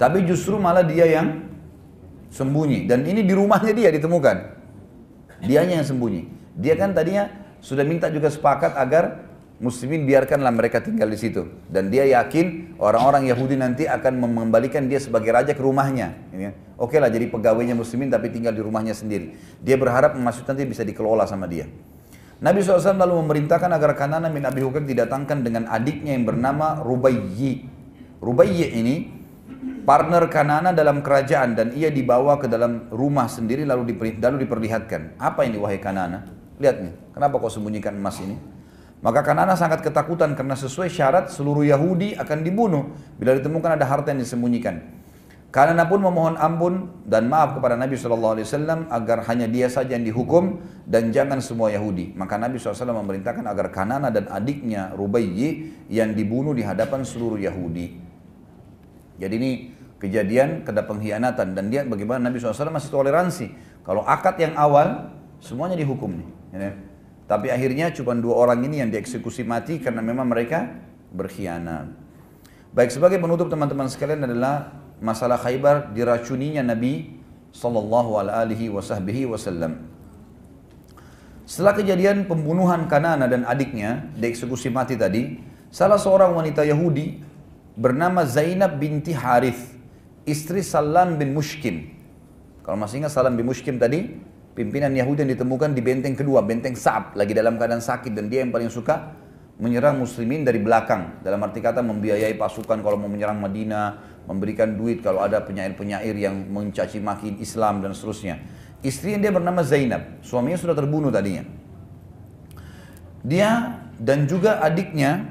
[0.00, 1.44] Tapi justru malah dia yang
[2.32, 4.56] sembunyi dan ini di rumahnya dia ditemukan.
[5.44, 6.24] Dianya yang sembunyi.
[6.56, 7.28] Dia kan tadinya
[7.60, 9.29] sudah minta juga sepakat agar
[9.60, 14.96] muslimin biarkanlah mereka tinggal di situ dan dia yakin orang-orang Yahudi nanti akan mengembalikan dia
[14.96, 16.16] sebagai raja ke rumahnya.
[16.32, 16.56] Ya.
[16.80, 19.36] Oke lah jadi pegawainya muslimin tapi tinggal di rumahnya sendiri.
[19.60, 21.68] Dia berharap masjid nanti bisa dikelola sama dia.
[22.40, 27.68] Nabi SAW lalu memerintahkan agar Kanana bin Abi Hukam didatangkan dengan adiknya yang bernama Rubayyi.
[28.16, 29.12] Rubayyi ini
[29.84, 35.20] partner Kanana dalam kerajaan dan ia dibawa ke dalam rumah sendiri lalu diperlihatkan.
[35.20, 36.24] Apa ini wahai Kanana?
[36.56, 38.40] Lihat nih, kenapa kau sembunyikan emas ini?
[39.00, 44.12] Maka Kanana sangat ketakutan karena sesuai syarat seluruh Yahudi akan dibunuh bila ditemukan ada harta
[44.12, 45.00] yang disembunyikan.
[45.50, 48.38] Karena pun memohon ampun dan maaf kepada Nabi SAW
[48.86, 52.14] agar hanya dia saja yang dihukum dan jangan semua Yahudi.
[52.14, 57.98] Maka Nabi SAW memerintahkan agar Kanana dan adiknya Rubayyi yang dibunuh di hadapan seluruh Yahudi.
[59.18, 59.50] Jadi ini
[59.98, 63.46] kejadian kena pengkhianatan dan dia bagaimana Nabi SAW masih toleransi.
[63.82, 65.10] Kalau akad yang awal
[65.42, 66.89] semuanya dihukum nih.
[67.30, 70.66] Tapi akhirnya cuma dua orang ini yang dieksekusi mati karena memang mereka
[71.14, 71.94] berkhianat.
[72.74, 77.22] Baik sebagai penutup teman-teman sekalian adalah masalah Khaybar diracuninya Nabi
[77.54, 79.86] sallallahu alaihi wasallam.
[81.46, 85.38] Setelah kejadian pembunuhan Kanana dan adiknya dieksekusi mati tadi,
[85.70, 87.22] salah seorang wanita Yahudi
[87.78, 89.78] bernama Zainab binti Harith,
[90.26, 91.94] istri Salam bin Mushkim.
[92.66, 94.18] Kalau masih ingat Salam bin Mushkim tadi,
[94.60, 98.44] pimpinan Yahudi yang ditemukan di benteng kedua, benteng Sa'ab, lagi dalam keadaan sakit dan dia
[98.44, 99.16] yang paling suka
[99.56, 101.24] menyerang muslimin dari belakang.
[101.24, 106.36] Dalam arti kata membiayai pasukan kalau mau menyerang Madinah, memberikan duit kalau ada penyair-penyair yang
[106.52, 108.36] mencaci maki Islam dan seterusnya.
[108.84, 111.44] Istri yang dia bernama Zainab, suaminya sudah terbunuh tadinya.
[113.20, 115.28] Dia dan juga adiknya,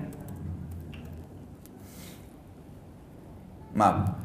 [3.74, 4.19] maaf,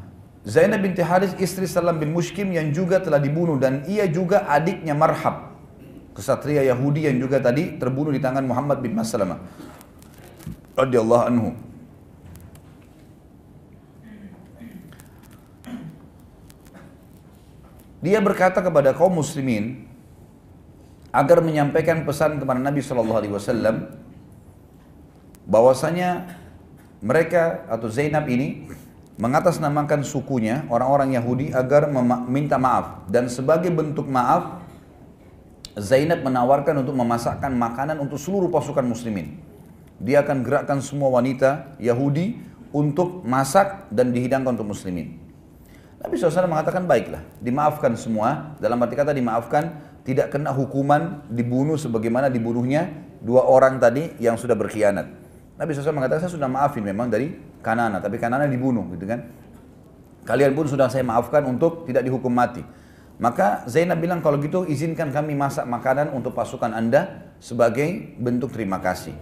[0.45, 4.93] Zainab binti Haris istri Salam bin Mushkim yang juga telah dibunuh dan ia juga adiknya
[4.93, 5.57] Marhab,
[6.13, 9.41] kesatria Yahudi yang juga tadi terbunuh di tangan Muhammad bin Maslamah
[10.77, 11.49] radhiyallahu anhu.
[18.05, 19.89] Dia berkata kepada kaum muslimin
[21.09, 23.97] agar menyampaikan pesan kepada Nabi Shallallahu Alaihi Wasallam
[25.49, 26.37] bahwasanya
[27.01, 28.69] mereka atau Zainab ini
[29.15, 34.65] mengatasnamakan sukunya orang-orang Yahudi agar meminta maaf dan sebagai bentuk maaf
[35.75, 39.35] Zainab menawarkan untuk memasakkan makanan untuk seluruh pasukan muslimin.
[39.99, 42.39] Dia akan gerakkan semua wanita Yahudi
[42.71, 45.19] untuk masak dan dihidangkan untuk muslimin.
[45.99, 48.55] Nabi SAW mengatakan baiklah, dimaafkan semua.
[48.59, 52.91] Dalam arti kata dimaafkan, tidak kena hukuman dibunuh sebagaimana dibunuhnya
[53.23, 55.24] dua orang tadi yang sudah berkhianat.
[55.55, 57.31] Nabi SAW mengatakan saya sudah maafin memang dari
[57.63, 59.23] Kanana, tapi Kanana dibunuh gitu kan.
[60.27, 62.65] Kalian pun sudah saya maafkan untuk tidak dihukum mati.
[63.15, 68.83] Maka Zainab bilang kalau gitu izinkan kami masak makanan untuk pasukan anda sebagai bentuk terima
[68.83, 69.15] kasih.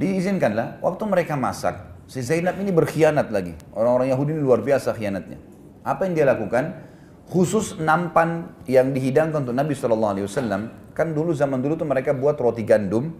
[0.00, 1.76] Diizinkanlah, waktu mereka masak,
[2.08, 3.52] si Zainab ini berkhianat lagi.
[3.76, 5.36] Orang-orang Yahudi ini luar biasa khianatnya.
[5.84, 6.88] Apa yang dia lakukan?
[7.28, 12.64] Khusus nampan yang dihidangkan untuk Nabi Wasallam, kan dulu zaman dulu tuh mereka buat roti
[12.64, 13.12] gandum,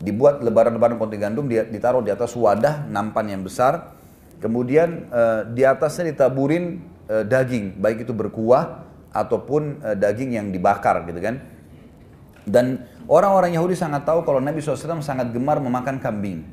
[0.00, 3.92] dibuat lebaran-lebaran roti gandum, ditaruh di atas wadah nampan yang besar,
[4.40, 11.04] kemudian uh, di atasnya ditaburin uh, daging, baik itu berkuah ataupun uh, daging yang dibakar
[11.04, 11.44] gitu kan.
[12.48, 16.48] Dan orang-orang Yahudi sangat tahu kalau Nabi SAW sangat gemar memakan kambing.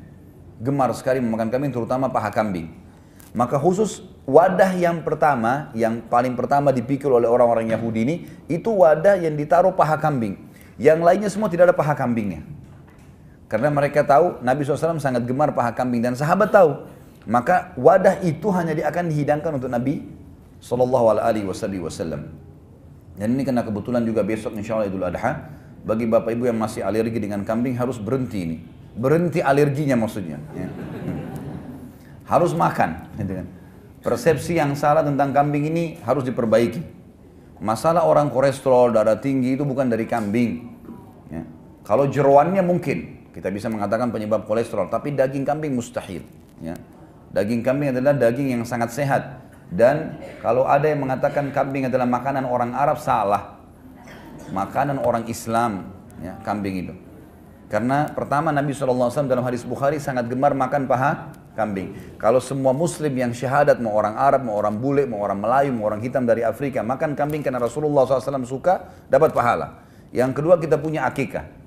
[0.60, 2.68] Gemar sekali memakan kambing, terutama paha kambing.
[3.32, 8.14] Maka khusus wadah yang pertama, yang paling pertama dipikir oleh orang-orang Yahudi ini,
[8.52, 10.36] itu wadah yang ditaruh paha kambing.
[10.76, 12.44] Yang lainnya semua tidak ada paha kambingnya.
[13.48, 16.84] Karena mereka tahu Nabi SAW sangat gemar paha kambing dan sahabat tahu.
[17.24, 20.04] Maka wadah itu hanya akan dihidangkan untuk Nabi
[20.60, 22.28] Wasallam.
[23.18, 25.48] Dan ini kena kebetulan juga besok insya Allah Idul Adha.
[25.82, 28.56] Bagi bapak ibu yang masih alergi dengan kambing harus berhenti ini.
[28.94, 30.36] Berhenti alerginya maksudnya.
[30.52, 30.68] Ya.
[32.28, 33.08] Harus makan.
[33.16, 33.46] Gitu kan.
[34.04, 36.84] Persepsi yang salah tentang kambing ini harus diperbaiki.
[37.58, 40.70] Masalah orang kolesterol, darah tinggi itu bukan dari kambing.
[41.32, 41.42] Ya.
[41.82, 46.26] Kalau jeruannya mungkin kita bisa mengatakan penyebab kolesterol, tapi daging kambing mustahil.
[46.58, 46.74] Ya.
[47.30, 49.46] Daging kambing adalah daging yang sangat sehat.
[49.70, 53.62] Dan kalau ada yang mengatakan kambing adalah makanan orang Arab, salah.
[54.50, 55.86] Makanan orang Islam,
[56.18, 56.94] ya, kambing itu.
[57.70, 61.94] Karena pertama Nabi SAW dalam hadis Bukhari sangat gemar makan paha kambing.
[62.18, 65.86] Kalau semua muslim yang syahadat, mau orang Arab, mau orang bule, mau orang Melayu, mau
[65.86, 69.78] orang hitam dari Afrika, makan kambing karena Rasulullah SAW suka, dapat pahala.
[70.10, 71.57] Yang kedua kita punya akikah.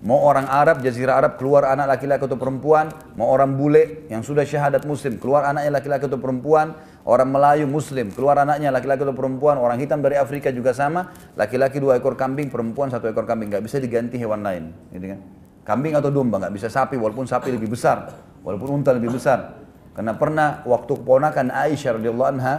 [0.00, 2.88] Mau orang Arab, jazirah Arab, keluar anak laki-laki atau perempuan.
[3.20, 6.72] Mau orang bule yang sudah syahadat muslim, keluar anaknya laki-laki atau perempuan.
[7.04, 9.60] Orang Melayu muslim, keluar anaknya laki-laki atau perempuan.
[9.60, 11.12] Orang hitam dari Afrika juga sama.
[11.36, 13.52] Laki-laki dua ekor kambing, perempuan satu ekor kambing.
[13.52, 14.72] Gak bisa diganti hewan lain.
[14.88, 15.20] Gitu kan?
[15.68, 18.08] Kambing atau domba, nggak bisa sapi walaupun sapi lebih besar,
[18.40, 19.60] walaupun unta lebih besar.
[19.92, 22.54] Karena pernah waktu keponakan Aisyah radhiyallahu anha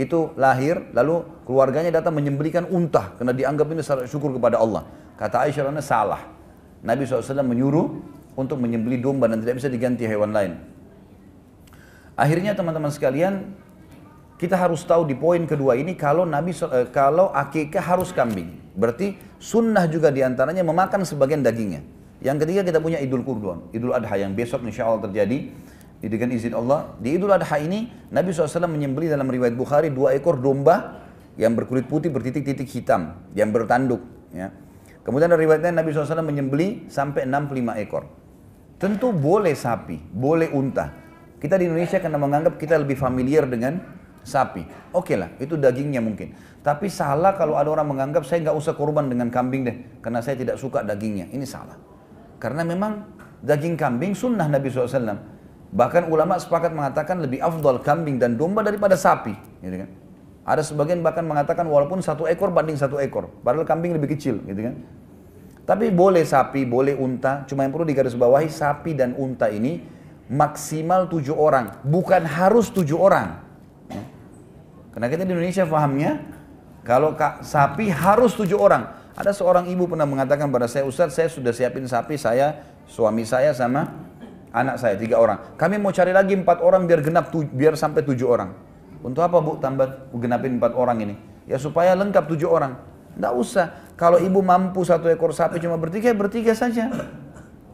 [0.00, 4.88] itu lahir, lalu keluarganya datang menyembelikan unta karena dianggap ini syukur kepada Allah.
[5.20, 6.35] Kata Aisyah salah.
[6.86, 7.86] Nabi SAW menyuruh
[8.38, 10.54] untuk menyembeli domba dan tidak bisa diganti hewan lain.
[12.14, 13.52] Akhirnya teman-teman sekalian,
[14.38, 18.54] kita harus tahu di poin kedua ini kalau Nabi eh, kalau akikah harus kambing.
[18.78, 21.82] Berarti sunnah juga di antaranya memakan sebagian dagingnya.
[22.20, 25.52] Yang ketiga kita punya Idul Kurban, Idul Adha yang besok insya Allah terjadi
[26.00, 26.96] dengan izin Allah.
[27.00, 31.04] Di Idul Adha ini Nabi SAW menyembeli dalam riwayat Bukhari dua ekor domba
[31.36, 34.00] yang berkulit putih bertitik-titik hitam yang bertanduk.
[34.32, 34.52] Ya.
[35.06, 38.10] Kemudian dari riwayatnya Nabi SAW menyembeli sampai 65 ekor.
[38.82, 40.90] Tentu boleh sapi, boleh unta.
[41.38, 43.78] Kita di Indonesia karena menganggap kita lebih familiar dengan
[44.26, 44.66] sapi.
[44.90, 46.34] Oke okay lah, itu dagingnya mungkin.
[46.58, 50.34] Tapi salah kalau ada orang menganggap saya nggak usah korban dengan kambing deh, karena saya
[50.34, 51.30] tidak suka dagingnya.
[51.30, 51.78] Ini salah.
[52.42, 53.06] Karena memang
[53.46, 55.38] daging kambing sunnah Nabi SAW.
[55.70, 59.38] Bahkan ulama sepakat mengatakan lebih afdal kambing dan domba daripada sapi.
[59.62, 59.90] Gitu kan.
[60.46, 63.26] Ada sebagian bahkan mengatakan walaupun satu ekor banding satu ekor.
[63.42, 64.38] Padahal kambing lebih kecil.
[64.46, 64.78] Gitu kan.
[65.66, 67.42] Tapi boleh sapi, boleh unta.
[67.50, 69.82] Cuma yang perlu digarisbawahi sapi dan unta ini
[70.30, 71.82] maksimal tujuh orang.
[71.82, 73.42] Bukan harus tujuh orang.
[73.90, 74.06] Ya.
[74.94, 76.22] Karena kita di Indonesia pahamnya,
[76.86, 78.86] kalau sapi harus tujuh orang.
[79.18, 83.50] Ada seorang ibu pernah mengatakan pada saya, Ustaz saya sudah siapin sapi saya, suami saya
[83.50, 83.90] sama
[84.54, 85.58] anak saya, tiga orang.
[85.58, 88.75] Kami mau cari lagi empat orang biar genap, biar sampai tujuh orang.
[89.06, 91.14] Untuk apa bu tambah genapin empat orang ini?
[91.46, 92.74] Ya supaya lengkap tujuh orang.
[93.14, 93.94] Tidak usah.
[93.94, 96.90] Kalau ibu mampu satu ekor sapi cuma bertiga, ya bertiga saja.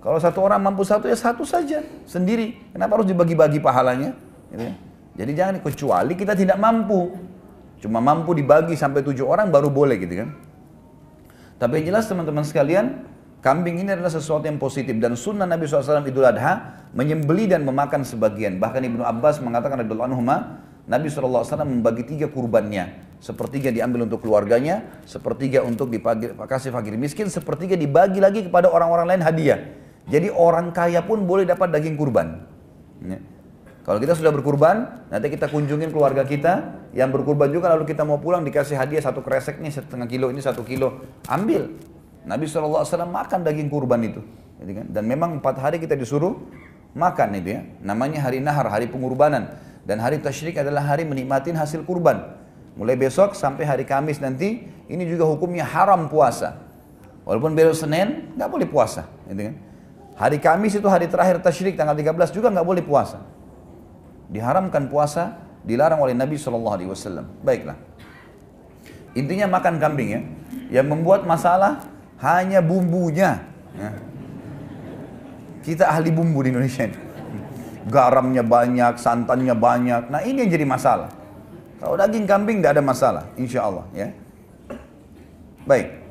[0.05, 2.61] Kalau satu orang mampu satu ya satu saja sendiri.
[2.77, 4.13] Kenapa harus dibagi-bagi pahalanya?
[4.53, 4.75] Gitu ya.
[5.25, 7.17] Jadi jangan kecuali kita tidak mampu.
[7.81, 10.37] Cuma mampu dibagi sampai tujuh orang baru boleh gitu kan.
[11.57, 13.09] Tapi yang jelas teman-teman sekalian,
[13.41, 18.05] kambing ini adalah sesuatu yang positif dan sunnah Nabi SAW Idul Adha menyembeli dan memakan
[18.05, 18.61] sebagian.
[18.61, 20.23] Bahkan Ibnu Abbas mengatakan radhiyallahu anhu
[20.87, 23.15] Nabi SAW membagi tiga kurbannya.
[23.23, 29.23] Sepertiga diambil untuk keluarganya, sepertiga untuk dikasih fakir miskin, sepertiga dibagi lagi kepada orang-orang lain
[29.23, 29.63] hadiah.
[30.11, 32.43] Jadi orang kaya pun boleh dapat daging kurban.
[33.07, 33.23] Ya.
[33.87, 38.19] Kalau kita sudah berkurban, nanti kita kunjungin keluarga kita yang berkurban juga lalu kita mau
[38.19, 41.79] pulang dikasih hadiah satu kresek nih setengah kilo ini satu kilo, ambil.
[42.23, 44.23] Nabi SAW makan daging kurban itu.
[44.63, 44.87] Kan?
[44.91, 46.39] Dan memang empat hari kita disuruh
[46.95, 47.61] makan itu ya.
[47.83, 49.51] Namanya hari nahar, hari pengurbanan.
[49.83, 52.39] Dan hari tasyrik adalah hari menikmatin hasil kurban.
[52.79, 56.59] Mulai besok sampai hari Kamis nanti, ini juga hukumnya haram puasa.
[57.27, 59.11] Walaupun besok Senin, nggak boleh puasa.
[59.27, 59.55] Gitu kan?
[60.17, 63.21] Hari Kamis itu hari terakhir tasyrik, tanggal 13 juga nggak boleh puasa
[64.33, 67.29] diharamkan puasa, dilarang oleh Nabi Wasallam.
[67.45, 67.77] Baiklah.
[69.13, 70.21] Intinya makan kambing ya.
[70.81, 71.85] Yang membuat masalah
[72.25, 73.45] hanya bumbunya.
[73.77, 73.93] Ya.
[75.61, 76.97] Kita ahli bumbu di Indonesia ini.
[77.89, 80.03] Garamnya banyak, santannya banyak.
[80.11, 81.11] Nah ini yang jadi masalah.
[81.83, 84.15] Kalau daging kambing tidak ada masalah, insya Allah ya.
[85.67, 86.03] Baik.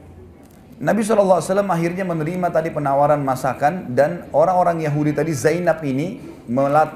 [0.81, 1.37] Nabi SAW
[1.69, 6.17] akhirnya menerima tadi penawaran masakan dan orang-orang Yahudi tadi Zainab ini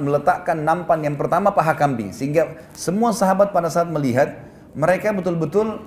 [0.02, 4.42] meletakkan nampan yang pertama paha kambing sehingga semua sahabat pada saat melihat
[4.74, 5.86] mereka betul-betul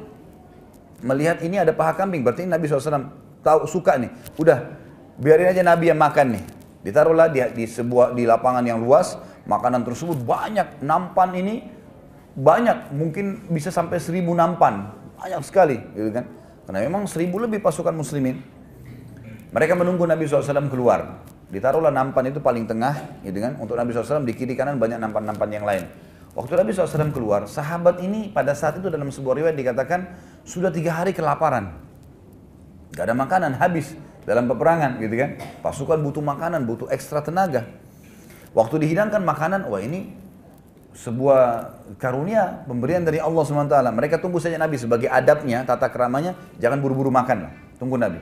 [1.02, 3.10] melihat ini ada paha kambing berarti Nabi SAW
[3.42, 4.78] tahu suka nih udah
[5.18, 6.44] biarin aja Nabi yang makan nih
[6.88, 11.68] ditaruhlah di, di sebuah di lapangan yang luas makanan tersebut banyak nampan ini
[12.32, 14.88] banyak mungkin bisa sampai seribu nampan
[15.20, 16.24] banyak sekali gitu kan
[16.64, 18.40] karena memang seribu lebih pasukan muslimin
[19.52, 23.56] mereka menunggu Nabi SAW keluar Ditaruhlah nampan itu paling tengah, gitu kan?
[23.56, 25.88] Untuk Nabi SAW di kiri kanan banyak nampan-nampan yang lain.
[26.36, 30.12] Waktu Nabi SAW keluar, sahabat ini pada saat itu dalam sebuah riwayat dikatakan
[30.44, 31.72] sudah tiga hari kelaparan.
[32.92, 35.30] Gak ada makanan, habis dalam peperangan gitu kan.
[35.62, 37.68] Pasukan butuh makanan, butuh ekstra tenaga.
[38.56, 40.14] Waktu dihidangkan makanan, wah ini
[40.98, 41.42] sebuah
[42.02, 43.70] karunia pemberian dari Allah SWT.
[43.94, 47.52] Mereka tunggu saja Nabi sebagai adabnya, tata keramanya, jangan buru-buru makan lah.
[47.78, 48.18] Tunggu Nabi.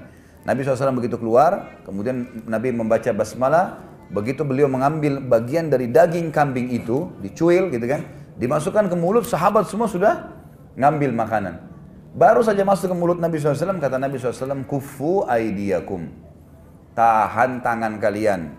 [0.46, 3.82] Nabi SAW begitu keluar, kemudian Nabi membaca basmalah,
[4.14, 8.06] begitu beliau mengambil bagian dari daging kambing itu, dicuil gitu kan,
[8.38, 10.30] dimasukkan ke mulut, sahabat semua sudah
[10.78, 11.54] ngambil makanan.
[12.16, 16.08] Baru saja masuk ke mulut Nabi SAW, kata Nabi SAW, kufu aidiyakum.
[16.96, 18.56] tahan tangan kalian.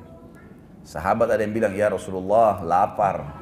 [0.85, 3.41] Sahabat ada yang bilang, ya Rasulullah lapar.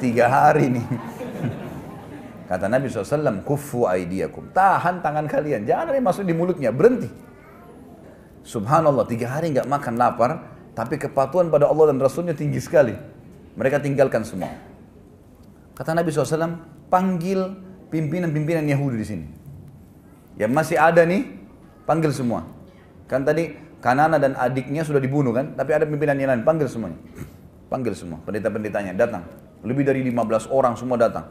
[0.00, 0.86] Tiga hari nih.
[2.48, 4.48] Kata Nabi SAW, kufu aidiakum.
[4.56, 5.68] Tahan tangan kalian.
[5.68, 6.72] Jangan ada yang masuk di mulutnya.
[6.72, 7.12] Berhenti.
[8.48, 10.56] Subhanallah, tiga hari nggak makan lapar.
[10.72, 12.96] Tapi kepatuhan pada Allah dan Rasulnya tinggi sekali.
[13.60, 14.56] Mereka tinggalkan semua.
[15.76, 19.26] Kata Nabi SAW, panggil pimpinan-pimpinan Yahudi di sini.
[20.38, 21.26] Yang masih ada nih,
[21.88, 22.46] panggil semua.
[23.08, 26.98] Kan tadi Kanana dan adiknya sudah dibunuh kan, tapi ada pimpinan yang lain, panggil semuanya.
[27.70, 29.22] Panggil semua, pendeta-pendetanya datang.
[29.62, 31.30] Lebih dari 15 orang semua datang.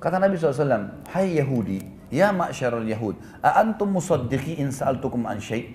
[0.00, 1.80] Kata Nabi SAW, Hai Yahudi,
[2.12, 5.72] ya ma'syarul Yahud, a'antum musaddiqi in sa'altukum an syai'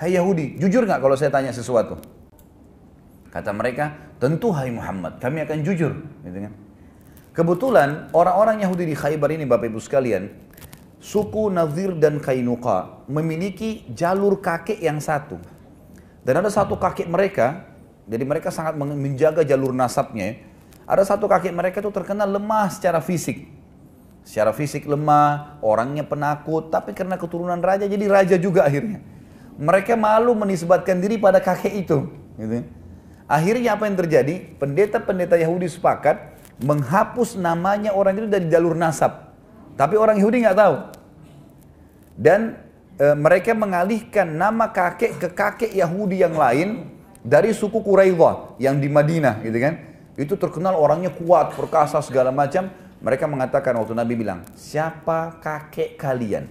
[0.00, 2.00] Hai Yahudi, jujur nggak kalau saya tanya sesuatu?
[3.28, 5.92] Kata mereka, tentu hai Muhammad, kami akan jujur.
[6.24, 6.52] Gitu kan?
[7.40, 10.28] Kebetulan orang-orang Yahudi di Khaybar ini Bapak Ibu sekalian,
[11.00, 15.40] suku Nazir dan Kainuka memiliki jalur kakek yang satu.
[16.20, 17.64] Dan ada satu kakek mereka,
[18.04, 20.20] jadi mereka sangat menjaga jalur nasabnya.
[20.20, 20.32] Ya.
[20.84, 23.48] Ada satu kakek mereka itu terkenal lemah secara fisik.
[24.20, 29.00] Secara fisik lemah, orangnya penakut, tapi karena keturunan raja jadi raja juga akhirnya.
[29.56, 32.04] Mereka malu menisbatkan diri pada kakek itu.
[32.36, 32.68] Gitu.
[33.24, 34.60] Akhirnya apa yang terjadi?
[34.60, 39.32] Pendeta-pendeta Yahudi sepakat menghapus namanya orang itu dari jalur nasab.
[39.80, 40.76] Tapi orang Yahudi nggak tahu.
[42.20, 42.60] Dan
[43.00, 46.92] e, mereka mengalihkan nama kakek ke kakek Yahudi yang lain
[47.24, 49.74] dari suku Quraidah yang di Madinah gitu kan.
[50.20, 52.68] Itu terkenal orangnya kuat, perkasa segala macam.
[53.00, 56.44] Mereka mengatakan waktu Nabi bilang, siapa kakek kalian?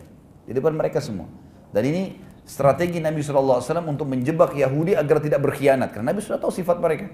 [0.50, 1.30] Di depan mereka semua.
[1.70, 5.94] Dan ini strategi Nabi SAW untuk menjebak Yahudi agar tidak berkhianat.
[5.94, 7.14] Karena Nabi sudah tahu sifat mereka.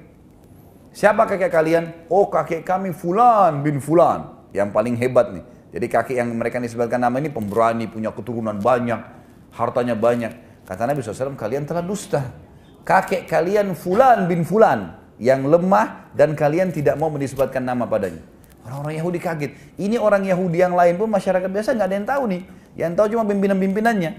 [0.96, 2.08] Siapa kakek kalian?
[2.08, 4.48] Oh kakek kami Fulan bin Fulan.
[4.56, 5.44] Yang paling hebat nih.
[5.76, 9.04] Jadi kakek yang mereka disebutkan nama ini pemberani, punya keturunan banyak,
[9.52, 10.64] hartanya banyak.
[10.64, 12.32] Kata Nabi SAW, kalian telah dusta.
[12.88, 18.24] Kakek kalian Fulan bin Fulan yang lemah dan kalian tidak mau menisbatkan nama padanya.
[18.64, 19.52] Orang-orang Yahudi kaget.
[19.76, 22.42] Ini orang Yahudi yang lain pun masyarakat biasa nggak ada yang tahu nih.
[22.80, 24.12] Yang tahu cuma pimpinan-pimpinannya.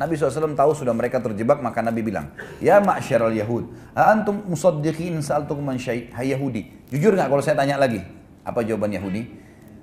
[0.00, 5.60] Nabi SAW tahu sudah mereka terjebak maka Nabi bilang, Ya ma'syaral Yahud, antum musaddiqin sa'altukum
[5.60, 8.00] man Hai Yahudi, jujur nggak kalau saya tanya lagi?
[8.40, 9.28] Apa jawaban Yahudi?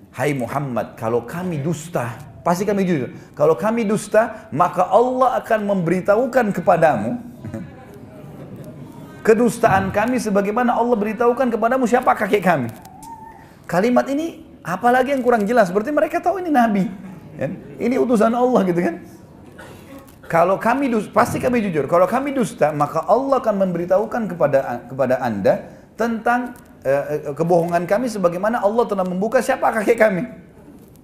[0.10, 3.14] Hai Muhammad, kalau kami dusta, pasti kami jujur.
[3.38, 7.22] Kalau kami dusta, maka Allah akan memberitahukan kepadamu
[9.28, 12.74] kedustaan kami sebagaimana Allah beritahukan kepadamu siapa kakek kami.
[13.70, 16.90] Kalimat ini apalagi yang kurang jelas, berarti mereka tahu ini nabi.
[17.38, 17.54] Ya?
[17.78, 18.98] Ini utusan Allah gitu kan.
[20.28, 21.88] Kalau kami dusta, pasti kami jujur.
[21.88, 26.52] Kalau kami dusta, maka Allah akan memberitahukan kepada kepada Anda tentang
[26.84, 30.28] eh, kebohongan kami sebagaimana Allah telah membuka siapa kakek kami.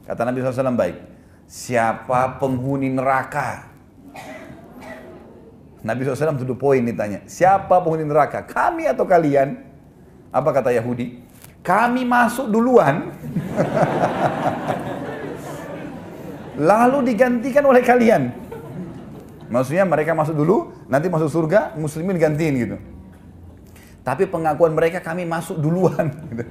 [0.04, 1.00] Kata Nabi SAW baik.
[1.48, 3.72] Siapa penghuni neraka?
[5.84, 7.24] Nabi SAW tuduh poin ditanya.
[7.24, 8.44] Siapa penghuni neraka?
[8.44, 9.56] Kami atau kalian?
[10.36, 11.24] Apa kata Yahudi?
[11.64, 13.08] Kami masuk duluan.
[16.60, 18.44] Lalu digantikan oleh kalian.
[19.54, 22.78] Maksudnya mereka masuk dulu, nanti masuk surga, muslimin gantiin gitu.
[24.02, 26.10] Tapi pengakuan mereka kami masuk duluan.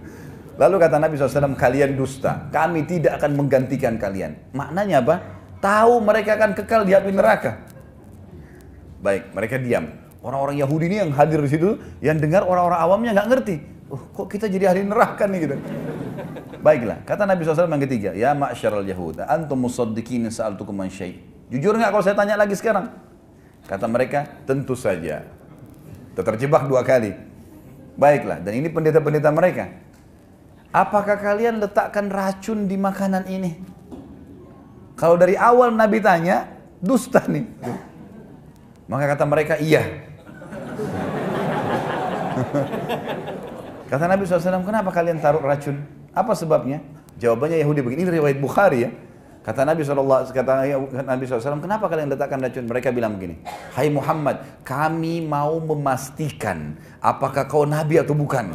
[0.62, 2.46] Lalu kata Nabi SAW, kalian dusta.
[2.54, 4.38] Kami tidak akan menggantikan kalian.
[4.54, 5.16] Maknanya apa?
[5.58, 7.58] Tahu mereka akan kekal di api neraka.
[9.02, 9.90] Baik, mereka diam.
[10.22, 13.56] Orang-orang Yahudi ini yang hadir di situ, yang dengar orang-orang awamnya nggak ngerti.
[13.90, 15.56] Oh, kok kita jadi ahli neraka nih gitu.
[16.62, 21.76] Baiklah, kata Nabi SAW yang ketiga, Ya ma'asyaral Yahud, antum musaddiqin sa'altukum man syai' Jujur
[21.76, 22.88] nggak kalau saya tanya lagi sekarang?
[23.68, 25.28] Kata mereka, tentu saja.
[26.16, 27.12] Terjebak dua kali.
[27.92, 29.68] Baiklah, dan ini pendeta-pendeta mereka.
[30.72, 33.60] Apakah kalian letakkan racun di makanan ini?
[34.96, 36.48] Kalau dari awal Nabi tanya,
[36.80, 37.44] dusta nih.
[38.88, 39.84] Maka kata mereka, iya.
[43.92, 45.84] kata Nabi SAW, kenapa kalian taruh racun?
[46.16, 46.80] Apa sebabnya?
[47.20, 48.90] Jawabannya Yahudi begini, ini riwayat Bukhari ya.
[49.43, 50.70] Kata Nabi SAW, kata
[51.02, 52.62] Nabi SAW, kenapa kalian letakkan racun?
[52.62, 53.43] Mereka bilang begini,
[53.74, 58.55] Hai Muhammad, kami mau memastikan apakah kau Nabi atau bukan.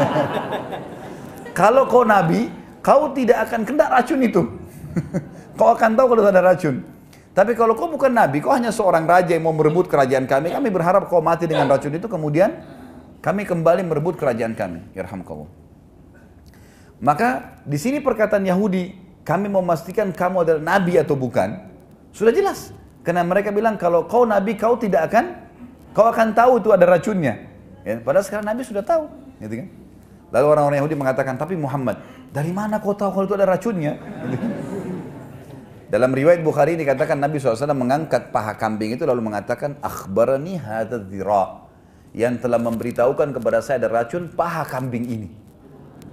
[1.58, 2.52] kalau kau Nabi,
[2.84, 4.44] kau tidak akan kena racun itu.
[5.58, 6.84] kau akan tahu kalau ada racun.
[7.32, 10.68] Tapi kalau kau bukan Nabi, kau hanya seorang raja yang mau merebut kerajaan kami, kami
[10.68, 12.60] berharap kau mati dengan racun itu, kemudian
[13.24, 14.84] kami kembali merebut kerajaan kami.
[15.24, 15.48] kau.
[17.00, 21.60] Maka di sini perkataan Yahudi kami memastikan kamu adalah nabi atau bukan,
[22.16, 22.72] sudah jelas.
[23.04, 25.36] Karena mereka bilang kalau kau nabi kau tidak akan
[25.92, 27.36] kau akan tahu itu ada racunnya.
[27.84, 29.04] Ya, padahal sekarang nabi sudah tahu,
[29.44, 29.68] gitu kan?
[30.32, 32.00] Lalu orang-orang Yahudi mengatakan, tapi Muhammad,
[32.32, 34.00] dari mana kau tahu kalau itu ada racunnya?
[35.88, 41.64] Dalam riwayat Bukhari dikatakan Nabi SAW mengangkat paha kambing itu lalu mengatakan akhbarani hadadzira
[42.12, 45.28] yang telah memberitahukan kepada saya ada racun paha kambing ini.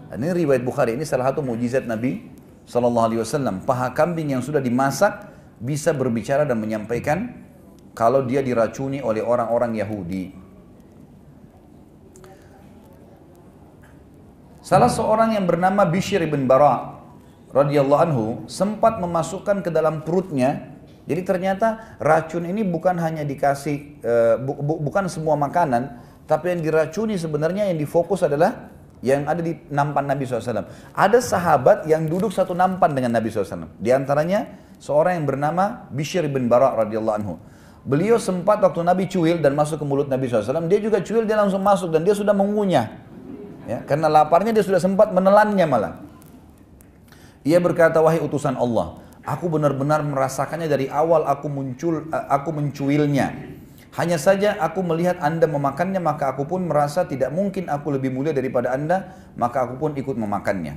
[0.07, 2.34] Dan ini riwayat Bukhari ini salah satu mujizat Nabi
[2.65, 3.61] SAW.
[3.63, 5.31] Paha kambing yang sudah dimasak
[5.61, 7.31] bisa berbicara dan menyampaikan
[7.95, 10.35] kalau dia diracuni oleh orang-orang Yahudi.
[14.65, 16.97] Salah seorang yang bernama Bishr bin Bara
[17.53, 20.73] radhiyallahu anhu sempat memasukkan ke dalam perutnya.
[21.05, 24.01] Jadi ternyata racun ini bukan hanya dikasih
[24.41, 28.73] bu, bukan semua makanan, tapi yang diracuni sebenarnya yang difokus adalah
[29.05, 30.65] yang ada di nampan Nabi SAW.
[30.97, 33.69] Ada sahabat yang duduk satu nampan dengan Nabi SAW.
[33.77, 34.49] Di antaranya
[34.81, 37.37] seorang yang bernama Bishr bin Bara radhiyallahu anhu.
[37.85, 41.37] Beliau sempat waktu Nabi cuil dan masuk ke mulut Nabi SAW, dia juga cuil, dia
[41.37, 42.97] langsung masuk dan dia sudah mengunyah.
[43.69, 45.93] Ya, karena laparnya dia sudah sempat menelannya malah.
[47.45, 53.53] Ia berkata, wahai utusan Allah, aku benar-benar merasakannya dari awal aku muncul, aku mencuilnya.
[53.95, 58.35] Hanya saja aku melihat anda memakannya, maka aku pun merasa tidak mungkin aku lebih mulia
[58.35, 60.75] daripada anda, maka aku pun ikut memakannya.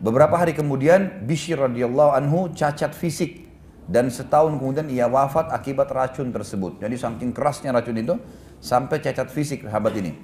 [0.00, 3.44] Beberapa hari kemudian, Bishr radhiyallahu anhu cacat fisik
[3.84, 6.80] dan setahun kemudian ia wafat akibat racun tersebut.
[6.80, 8.14] Jadi saking kerasnya racun itu
[8.64, 10.16] sampai cacat fisik sahabat ini.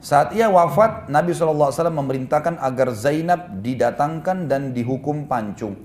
[0.00, 5.76] Saat ia wafat, Nabi SAW memerintahkan agar Zainab didatangkan dan dihukum pancung.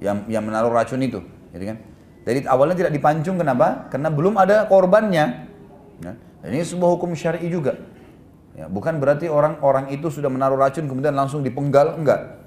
[0.00, 1.20] Yang, yang menaruh racun itu.
[1.52, 1.78] Jadi kan?
[2.22, 3.90] Jadi awalnya tidak dipancung kenapa?
[3.90, 5.50] Karena belum ada korbannya.
[6.02, 6.12] Ya.
[6.46, 7.78] ini sebuah hukum syari juga.
[8.52, 12.42] Ya, bukan berarti orang-orang itu sudah menaruh racun kemudian langsung dipenggal, enggak.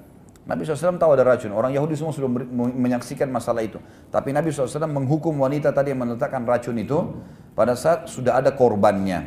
[0.46, 1.50] Nabi SAW tahu ada racun.
[1.50, 3.82] Orang Yahudi semua sudah menyaksikan masalah itu.
[4.14, 7.18] Tapi Nabi SAW menghukum wanita tadi yang meletakkan racun itu
[7.58, 9.26] pada saat sudah ada korbannya.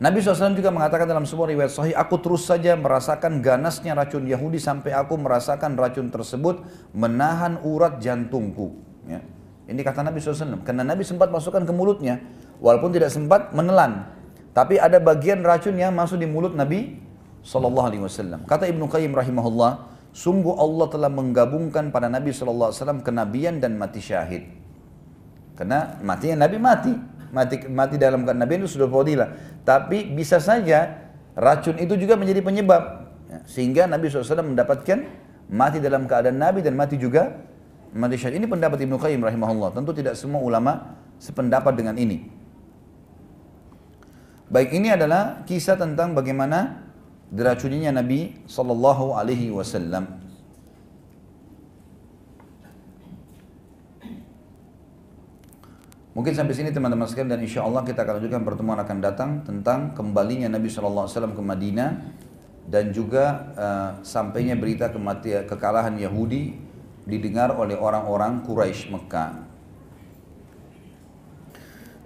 [0.00, 4.56] Nabi SAW juga mengatakan dalam sebuah riwayat sahih, aku terus saja merasakan ganasnya racun Yahudi
[4.56, 6.64] sampai aku merasakan racun tersebut
[6.96, 8.87] menahan urat jantungku.
[9.08, 9.24] Ya.
[9.68, 12.20] Ini kata Nabi SAW, karena Nabi sempat masukkan ke mulutnya,
[12.60, 14.08] walaupun tidak sempat menelan.
[14.56, 16.96] Tapi ada bagian racun yang masuk di mulut Nabi
[17.44, 18.48] SAW.
[18.48, 22.72] Kata Ibnu Qayyim rahimahullah, sungguh Allah telah menggabungkan pada Nabi SAW
[23.04, 24.48] kenabian dan mati syahid.
[25.52, 26.92] Karena matinya Nabi mati,
[27.34, 29.28] mati mati dalam Nabi itu sudah fadilah.
[29.66, 32.82] Tapi bisa saja racun itu juga menjadi penyebab.
[33.28, 35.04] Ya, sehingga Nabi SAW mendapatkan
[35.52, 37.47] mati dalam keadaan Nabi dan mati juga
[37.94, 38.40] mati syahid.
[38.42, 39.72] Ini pendapat Ibnu Qayyim rahimahullah.
[39.72, 42.28] Tentu tidak semua ulama sependapat dengan ini.
[44.48, 46.88] Baik ini adalah kisah tentang bagaimana
[47.28, 50.28] diracuninya Nabi Sallallahu Alaihi Wasallam.
[56.16, 59.94] Mungkin sampai sini teman-teman sekalian dan insya Allah kita akan lanjutkan pertemuan akan datang tentang
[59.94, 61.90] kembalinya Nabi SAW ke Madinah
[62.66, 66.67] dan juga uh, sampainya berita kematian kekalahan Yahudi
[67.08, 69.48] didengar oleh orang-orang Quraisy Mekah.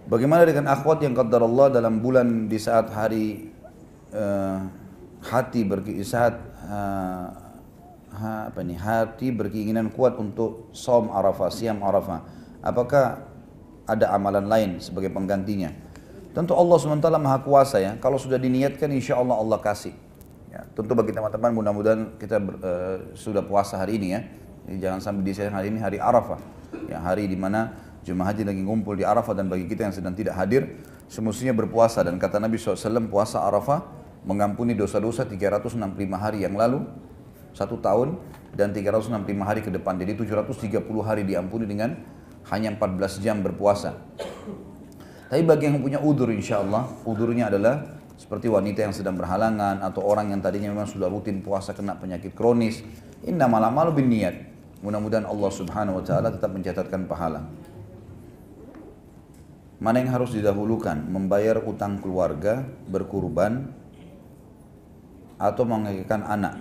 [0.07, 3.51] Bagaimana dengan akhwat yang qaddar Allah dalam bulan di saat hari
[4.15, 4.63] uh,
[5.23, 7.27] hati berki saat uh,
[8.15, 12.23] ha, apa nih hati berkeinginan kuat untuk som Arafah, siam Arafah.
[12.63, 13.27] Apakah
[13.87, 15.75] ada amalan lain sebagai penggantinya.
[16.33, 17.93] Tentu Allah SWT Maha Kuasa ya.
[17.99, 19.93] Kalau sudah diniatkan insya Allah Allah kasih.
[20.53, 24.21] Ya, tentu bagi teman-teman mudah-mudahan kita uh, sudah puasa hari ini ya.
[24.67, 26.39] Jadi jangan sampai di hari ini hari Arafah.
[26.89, 30.15] Ya, hari di mana jemaah haji lagi ngumpul di Arafah dan bagi kita yang sedang
[30.15, 33.85] tidak hadir semestinya berpuasa dan kata Nabi SAW puasa Arafah
[34.25, 35.77] mengampuni dosa-dosa 365
[36.17, 36.87] hari yang lalu
[37.53, 38.17] satu tahun
[38.57, 39.13] dan 365
[39.45, 41.95] hari ke depan jadi 730 hari diampuni dengan
[42.51, 43.99] hanya 14 jam berpuasa.
[45.33, 47.81] Tapi bagi yang punya udur insya Allah, udurnya adalah
[48.21, 52.37] seperti wanita yang sedang berhalangan atau orang yang tadinya memang sudah rutin puasa kena penyakit
[52.37, 52.85] kronis.
[53.25, 54.52] Inna malam malu bin niat.
[54.83, 57.47] Mudah-mudahan Allah subhanahu wa ta'ala tetap mencatatkan pahala.
[59.79, 60.99] Mana yang harus didahulukan?
[61.07, 63.71] Membayar utang keluarga, berkurban,
[65.39, 66.55] atau mengagihkan anak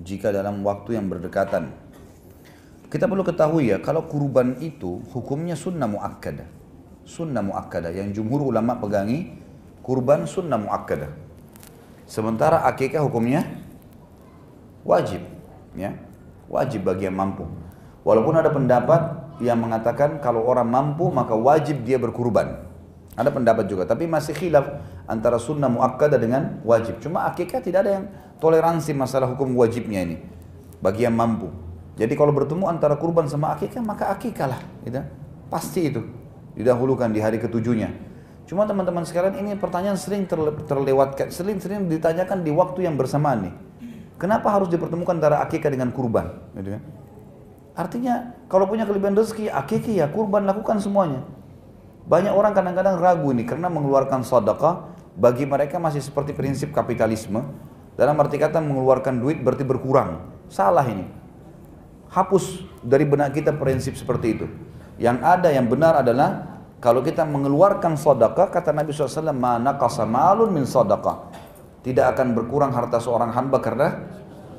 [0.00, 1.82] jika dalam waktu yang berdekatan
[2.92, 6.44] kita perlu ketahui ya, kalau kurban itu hukumnya sunnah muakkadah.
[7.08, 9.32] Sunnah muakkadah yang jumhur ulama pegangi
[9.80, 11.08] kurban sunnah muakkadah.
[12.04, 13.48] Sementara akikah hukumnya
[14.84, 15.24] wajib,
[15.72, 15.96] ya.
[16.52, 17.48] Wajib bagi yang mampu.
[18.04, 19.00] Walaupun ada pendapat
[19.40, 22.68] yang mengatakan kalau orang mampu maka wajib dia berkurban.
[23.16, 24.68] Ada pendapat juga, tapi masih khilaf
[25.08, 27.00] antara sunnah muakkadah dengan wajib.
[27.00, 28.04] Cuma akikah tidak ada yang
[28.40, 30.16] toleransi masalah hukum wajibnya ini
[30.80, 31.52] bagi yang mampu.
[31.96, 35.04] Jadi kalau bertemu antara kurban sama akikah maka akikah lah, gitu.
[35.52, 36.00] Pasti itu
[36.56, 37.92] didahulukan di hari ketujuhnya.
[38.48, 43.54] Cuma teman-teman sekalian ini pertanyaan sering terle terlewatkan, sering-sering ditanyakan di waktu yang bersamaan nih.
[44.20, 46.30] Kenapa harus dipertemukan antara akikah dengan kurban?
[46.54, 46.82] Gitu kan?
[47.72, 51.24] Artinya kalau punya kelebihan rezeki, akikah ya kurban lakukan semuanya.
[52.04, 57.40] Banyak orang kadang-kadang ragu ini karena mengeluarkan sedekah bagi mereka masih seperti prinsip kapitalisme.
[57.96, 60.24] Dalam arti kata mengeluarkan duit berarti berkurang.
[60.48, 61.04] Salah ini.
[62.12, 64.46] Hapus dari benak kita prinsip seperti itu.
[65.00, 70.66] Yang ada yang benar adalah kalau kita mengeluarkan sedekah kata Nabi SAW mana kasamalun min
[70.66, 71.30] sedekah
[71.82, 74.06] tidak akan berkurang harta seorang hamba karena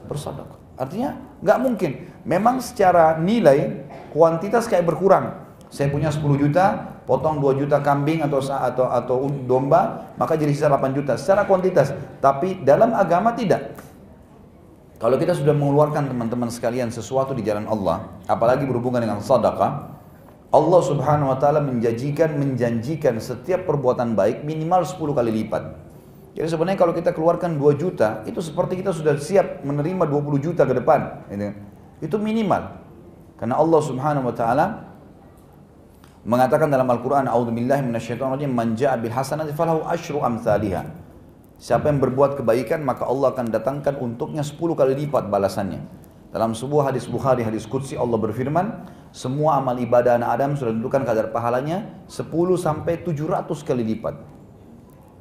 [0.07, 0.59] bersedekah.
[0.75, 1.91] Artinya nggak mungkin.
[2.23, 5.43] Memang secara nilai kuantitas kayak berkurang.
[5.73, 9.17] Saya punya 10 juta, potong 2 juta kambing atau atau atau
[9.49, 11.91] domba, maka jadi sisa 8 juta secara kuantitas.
[12.21, 13.73] Tapi dalam agama tidak.
[15.01, 19.91] Kalau kita sudah mengeluarkan teman-teman sekalian sesuatu di jalan Allah, apalagi berhubungan dengan sedekah,
[20.53, 25.82] Allah Subhanahu wa taala menjanjikan menjanjikan setiap perbuatan baik minimal 10 kali lipat.
[26.33, 30.65] Jadi sebenarnya kalau kita keluarkan 2 juta, itu seperti kita sudah siap menerima 20 juta
[30.65, 31.29] ke depan.
[31.29, 31.53] Gitu.
[32.01, 32.81] Itu minimal.
[33.37, 34.65] Karena Allah subhanahu wa ta'ala
[36.25, 40.89] mengatakan dalam Al-Quran, A'udzubillahi minasyaitonirrajim, man ja'a bil hasanati falahu asyru amthaliha.
[41.61, 45.85] Siapa yang berbuat kebaikan, maka Allah akan datangkan untuknya 10 kali lipat balasannya.
[46.33, 51.05] Dalam sebuah hadis Bukhari, hadis Qudsi Allah berfirman, semua amal ibadah anak Adam sudah ditentukan
[51.05, 52.25] kadar pahalanya 10
[52.57, 54.32] sampai 700 kali lipat.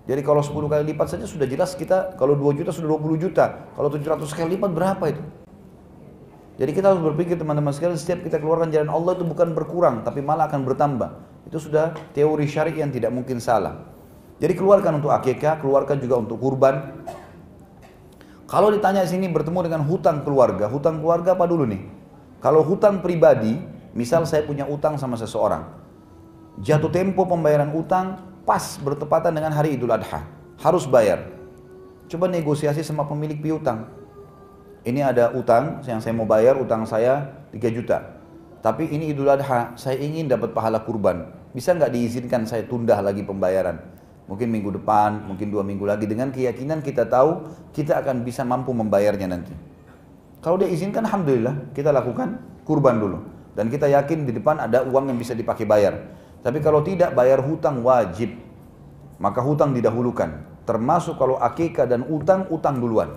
[0.03, 3.71] Jadi kalau 10 kali lipat saja sudah jelas kita kalau 2 juta sudah 20 juta.
[3.79, 5.23] Kalau 700 kali lipat berapa itu?
[6.59, 10.21] Jadi kita harus berpikir teman-teman sekalian setiap kita keluarkan jalan Allah itu bukan berkurang tapi
[10.21, 11.11] malah akan bertambah.
[11.47, 13.89] Itu sudah teori syari yang tidak mungkin salah.
[14.43, 17.07] Jadi keluarkan untuk akikah, keluarkan juga untuk kurban.
[18.51, 21.83] Kalau ditanya sini bertemu dengan hutang keluarga, hutang keluarga apa dulu nih?
[22.43, 23.55] Kalau hutang pribadi,
[23.95, 25.63] misal saya punya utang sama seseorang,
[26.59, 30.27] jatuh tempo pembayaran utang pas bertepatan dengan hari Idul Adha.
[30.59, 31.27] Harus bayar.
[32.11, 33.89] Coba negosiasi sama pemilik piutang.
[34.83, 38.19] Ini ada utang yang saya mau bayar, utang saya 3 juta.
[38.63, 41.31] Tapi ini Idul Adha, saya ingin dapat pahala kurban.
[41.55, 43.79] Bisa nggak diizinkan saya tunda lagi pembayaran?
[44.31, 46.07] Mungkin minggu depan, mungkin dua minggu lagi.
[46.07, 49.55] Dengan keyakinan kita tahu kita akan bisa mampu membayarnya nanti.
[50.43, 53.19] Kalau dia izinkan, Alhamdulillah, kita lakukan kurban dulu.
[53.55, 56.22] Dan kita yakin di depan ada uang yang bisa dipakai bayar.
[56.43, 58.35] Tapi kalau tidak bayar hutang wajib.
[59.23, 60.51] Maka hutang didahulukan.
[60.67, 63.15] Termasuk kalau akikah dan utang, utang duluan.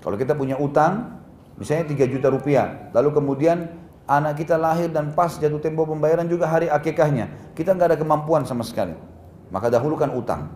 [0.00, 1.20] Kalau kita punya utang,
[1.60, 2.88] misalnya 3 juta rupiah.
[2.96, 3.68] Lalu kemudian
[4.08, 7.52] anak kita lahir dan pas jatuh tempo pembayaran juga hari akikahnya.
[7.52, 8.96] Kita nggak ada kemampuan sama sekali.
[9.52, 10.48] Maka dahulukan utang.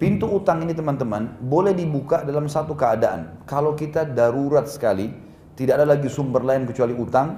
[0.00, 3.44] Pintu utang ini teman-teman boleh dibuka dalam satu keadaan.
[3.44, 5.12] Kalau kita darurat sekali,
[5.60, 7.36] tidak ada lagi sumber lain kecuali utang,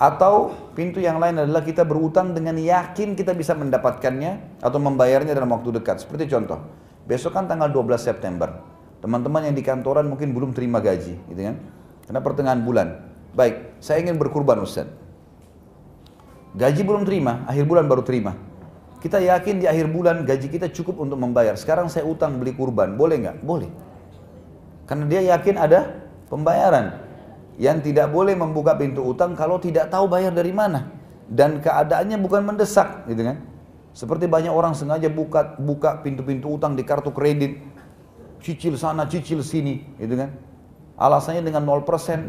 [0.00, 5.52] atau pintu yang lain adalah kita berutang dengan yakin kita bisa mendapatkannya atau membayarnya dalam
[5.52, 6.02] waktu dekat.
[6.02, 6.58] Seperti contoh,
[7.04, 8.62] besok kan tanggal 12 September.
[9.02, 11.56] Teman-teman yang di kantoran mungkin belum terima gaji, gitu kan?
[12.06, 12.88] Karena pertengahan bulan.
[13.34, 14.86] Baik, saya ingin berkurban Ustaz.
[16.52, 18.36] Gaji belum terima, akhir bulan baru terima.
[19.02, 21.58] Kita yakin di akhir bulan gaji kita cukup untuk membayar.
[21.58, 23.36] Sekarang saya utang beli kurban, boleh nggak?
[23.42, 23.66] Boleh.
[24.86, 27.11] Karena dia yakin ada pembayaran
[27.60, 30.88] yang tidak boleh membuka pintu utang kalau tidak tahu bayar dari mana.
[31.28, 33.40] Dan keadaannya bukan mendesak gitu kan?
[33.92, 37.60] Seperti banyak orang sengaja buka buka pintu-pintu utang di kartu kredit.
[38.42, 40.32] Cicil sana cicil sini gitu kan?
[40.96, 42.28] Alasannya dengan 0%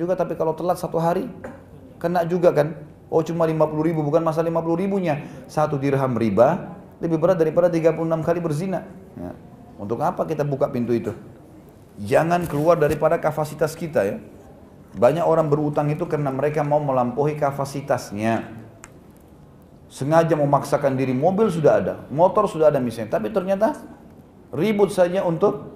[0.00, 1.26] juga tapi kalau telat satu hari
[1.98, 2.74] kena juga kan?
[3.10, 5.22] Oh cuma 50 ribu bukan masalah 50 ribunya.
[5.46, 7.94] Satu dirham riba lebih berat daripada 36
[8.26, 8.86] kali berzina.
[9.14, 9.30] Ya.
[9.78, 11.14] untuk apa kita buka pintu itu?
[12.02, 14.18] Jangan keluar daripada kapasitas kita ya
[14.94, 18.62] banyak orang berutang itu karena mereka mau melampaui kapasitasnya.
[19.90, 23.14] Sengaja memaksakan diri, mobil sudah ada, motor sudah ada misalnya.
[23.14, 23.78] Tapi ternyata
[24.50, 25.74] ribut saja untuk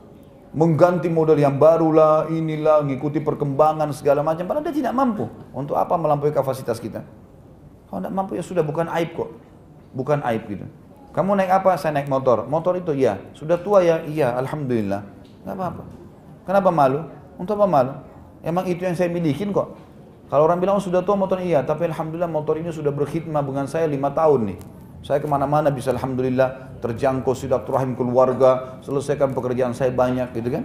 [0.55, 4.47] mengganti model yang baru lah, inilah, mengikuti perkembangan segala macam.
[4.47, 5.27] Padahal dia tidak mampu.
[5.55, 7.03] Untuk apa melampaui kapasitas kita?
[7.91, 9.31] Kalau tidak mampu ya sudah, bukan aib kok.
[9.95, 10.67] Bukan aib gitu.
[11.15, 11.75] Kamu naik apa?
[11.75, 12.47] Saya naik motor.
[12.47, 13.19] Motor itu ya.
[13.35, 14.03] Sudah tua ya?
[14.07, 15.03] Iya, Alhamdulillah.
[15.43, 15.83] Gak apa-apa.
[16.47, 17.01] Kenapa malu?
[17.41, 17.93] Untuk apa malu?
[18.43, 19.75] Emang itu yang saya milikin kok.
[20.29, 23.65] Kalau orang bilang oh, sudah tua motor iya, tapi alhamdulillah motor ini sudah berkhidmat dengan
[23.65, 24.59] saya lima tahun nih.
[25.01, 30.65] Saya ke mana-mana bisa alhamdulillah terjangkau silaturahim keluarga, selesaikan pekerjaan saya banyak gitu kan.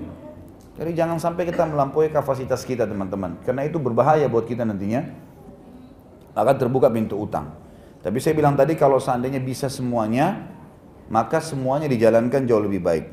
[0.74, 3.40] Jadi jangan sampai kita melampaui kapasitas kita teman-teman.
[3.46, 5.06] Karena itu berbahaya buat kita nantinya.
[6.34, 7.54] Akan terbuka pintu utang.
[8.02, 10.50] Tapi saya bilang tadi kalau seandainya bisa semuanya,
[11.08, 13.06] maka semuanya dijalankan jauh lebih baik.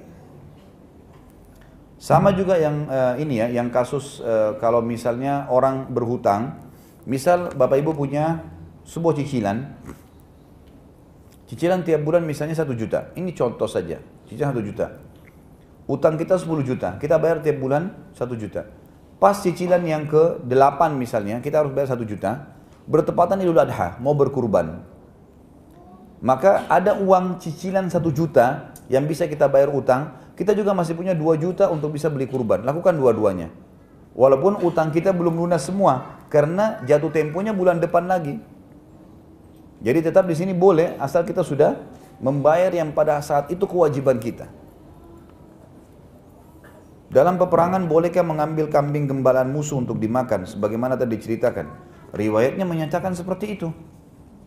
[2.01, 6.57] Sama juga yang uh, ini ya, yang kasus uh, kalau misalnya orang berhutang,
[7.05, 8.41] misal Bapak Ibu punya
[8.89, 9.69] sebuah cicilan,
[11.45, 14.87] cicilan tiap bulan misalnya satu juta, ini contoh saja, cicilan satu juta.
[15.91, 18.65] Utang kita 10 juta, kita bayar tiap bulan satu juta.
[19.21, 22.49] pas cicilan yang ke 8 misalnya, kita harus bayar 1 juta,
[22.89, 24.81] bertepatan Idul Adha, mau berkurban.
[26.25, 31.13] Maka ada uang cicilan 1 juta yang bisa kita bayar utang, kita juga masih punya
[31.13, 32.65] 2 juta untuk bisa beli kurban.
[32.65, 33.53] Lakukan dua-duanya.
[34.17, 38.41] Walaupun utang kita belum lunas semua, karena jatuh temponya bulan depan lagi.
[39.85, 41.77] Jadi tetap di sini boleh asal kita sudah
[42.25, 44.49] membayar yang pada saat itu kewajiban kita.
[47.13, 51.69] Dalam peperangan bolehkah mengambil kambing gembalaan musuh untuk dimakan sebagaimana tadi diceritakan?
[52.17, 53.69] Riwayatnya menyatakan seperti itu.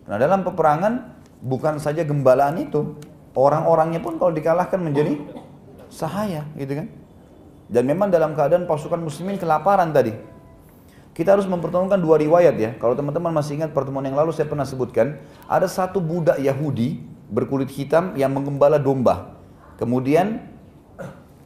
[0.10, 2.98] Nah, dalam peperangan bukan saja gembalaan itu,
[3.38, 5.43] orang-orangnya pun kalau dikalahkan menjadi
[5.94, 6.88] sahaya, gitu kan?
[7.70, 10.14] Dan memang dalam keadaan pasukan muslimin kelaparan tadi.
[11.14, 12.74] Kita harus mempertemukan dua riwayat ya.
[12.82, 17.70] Kalau teman-teman masih ingat pertemuan yang lalu saya pernah sebutkan, ada satu budak Yahudi berkulit
[17.70, 19.38] hitam yang mengembala domba.
[19.78, 20.41] Kemudian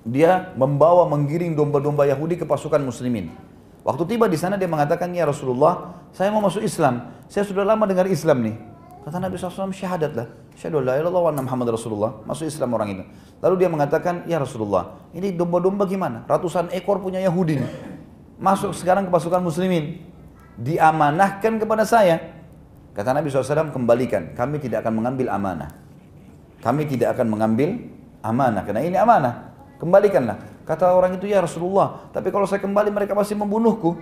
[0.07, 3.28] dia membawa menggiring domba-domba Yahudi ke pasukan muslimin.
[3.84, 7.11] Waktu tiba di sana dia mengatakan, "Ya Rasulullah, saya mau masuk Islam.
[7.28, 8.56] Saya sudah lama dengar Islam nih."
[9.08, 10.28] Kata Nabi SAW, syahadat lah.
[10.60, 12.28] Syahadu la ilallah wa Muhammad Rasulullah.
[12.28, 13.04] Masuk Islam orang itu.
[13.40, 16.28] Lalu dia mengatakan, ya Rasulullah, ini domba-domba gimana?
[16.28, 17.56] Ratusan ekor punya Yahudi.
[18.36, 20.04] Masuk sekarang ke pasukan muslimin.
[20.60, 22.36] Diamanahkan kepada saya.
[22.92, 24.36] Kata Nabi SAW, kembalikan.
[24.36, 25.72] Kami tidak akan mengambil amanah.
[26.60, 27.80] Kami tidak akan mengambil
[28.20, 28.68] amanah.
[28.68, 29.56] Karena ini amanah.
[29.80, 30.68] Kembalikanlah.
[30.68, 32.12] Kata orang itu, ya Rasulullah.
[32.12, 33.96] Tapi kalau saya kembali mereka pasti membunuhku.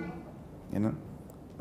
[0.74, 0.98] You know?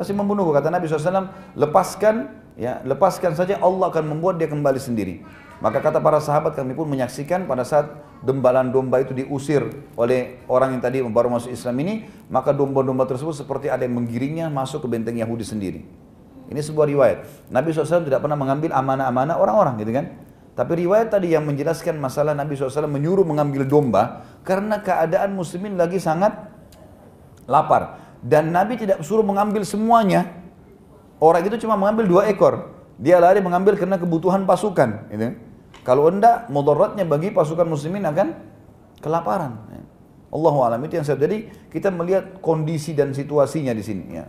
[0.00, 0.48] Pasti membunuhku.
[0.48, 1.28] Kata Nabi SAW,
[1.60, 5.22] lepaskan ya lepaskan saja Allah akan membuat dia kembali sendiri.
[5.62, 7.88] Maka kata para sahabat kami pun menyaksikan pada saat
[8.20, 9.64] dembalan domba itu diusir
[9.96, 11.94] oleh orang yang tadi baru masuk Islam ini,
[12.28, 15.80] maka domba-domba tersebut seperti ada yang menggiringnya masuk ke benteng Yahudi sendiri.
[16.52, 17.18] Ini sebuah riwayat.
[17.48, 20.06] Nabi SAW tidak pernah mengambil amanah-amanah orang-orang gitu kan.
[20.54, 25.96] Tapi riwayat tadi yang menjelaskan masalah Nabi SAW menyuruh mengambil domba karena keadaan muslimin lagi
[25.96, 26.36] sangat
[27.48, 28.04] lapar.
[28.20, 30.43] Dan Nabi tidak suruh mengambil semuanya,
[31.24, 32.68] Orang itu cuma mengambil dua ekor.
[33.00, 35.08] Dia lari mengambil karena kebutuhan pasukan.
[35.08, 35.40] Gitu.
[35.80, 38.36] Kalau enggak, mudaratnya bagi pasukan muslimin akan
[39.00, 39.56] kelaparan.
[40.34, 44.04] Allah alam itu yang saya jadi kita melihat kondisi dan situasinya di sini.
[44.18, 44.26] Ya.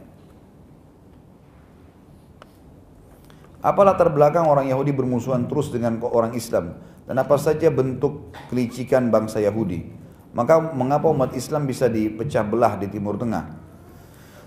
[3.65, 6.77] Apa latar belakang orang Yahudi bermusuhan terus dengan orang Islam?
[7.09, 9.89] Dan apa saja bentuk kelicikan bangsa Yahudi?
[10.37, 13.57] Maka mengapa umat Islam bisa dipecah belah di Timur Tengah?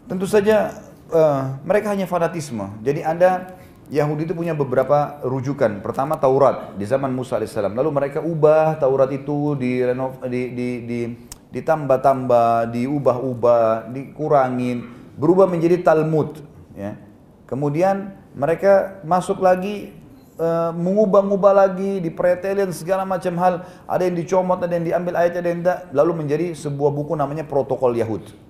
[0.06, 0.70] Tentu saja
[1.12, 2.68] uh, mereka hanya fanatisme.
[2.84, 3.56] Jadi ada
[3.88, 5.80] Yahudi itu punya beberapa rujukan.
[5.80, 7.72] Pertama Taurat di zaman Musa alaihissalam.
[7.72, 9.80] Lalu mereka ubah Taurat itu di
[10.28, 11.00] di di, di
[11.48, 14.84] ditambah-tambah, diubah-ubah, dikurangin,
[15.16, 16.44] berubah menjadi Talmud.
[16.76, 17.00] Ya.
[17.48, 19.96] Kemudian mereka masuk lagi
[20.36, 23.64] uh, mengubah-ubah lagi, dipretelin segala macam hal.
[23.88, 25.78] Ada yang dicomot, ada yang diambil ayat, ada yang tidak.
[25.96, 28.47] Lalu menjadi sebuah buku namanya Protokol Yahud.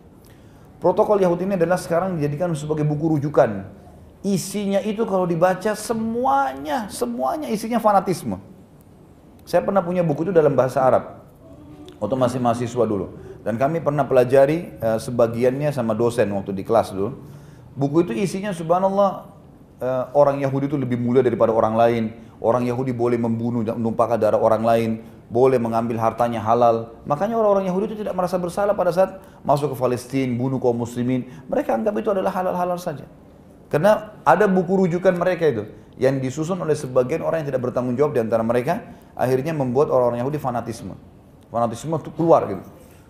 [0.78, 3.66] Protokol Yahudi ini adalah sekarang dijadikan sebagai buku rujukan.
[4.22, 8.38] Isinya itu kalau dibaca semuanya, semuanya isinya fanatisme.
[9.42, 11.18] Saya pernah punya buku itu dalam bahasa Arab.
[11.98, 13.10] Waktu masih mahasiswa dulu.
[13.42, 17.18] Dan kami pernah pelajari uh, sebagiannya sama dosen waktu di kelas dulu.
[17.74, 19.26] Buku itu isinya subhanallah
[19.82, 22.05] uh, orang Yahudi itu lebih mulia daripada orang lain.
[22.38, 24.90] Orang Yahudi boleh membunuh dan menumpahkan darah orang lain
[25.28, 26.96] boleh mengambil hartanya halal.
[27.05, 31.28] Makanya orang-orang Yahudi itu tidak merasa bersalah pada saat masuk ke Palestina, bunuh kaum muslimin.
[31.48, 33.05] Mereka anggap itu adalah halal-halal saja.
[33.68, 35.68] Karena ada buku rujukan mereka itu
[36.00, 38.80] yang disusun oleh sebagian orang yang tidak bertanggung jawab di antara mereka,
[39.12, 40.96] akhirnya membuat orang-orang Yahudi fanatisme.
[41.52, 42.64] Fanatisme itu keluar gitu.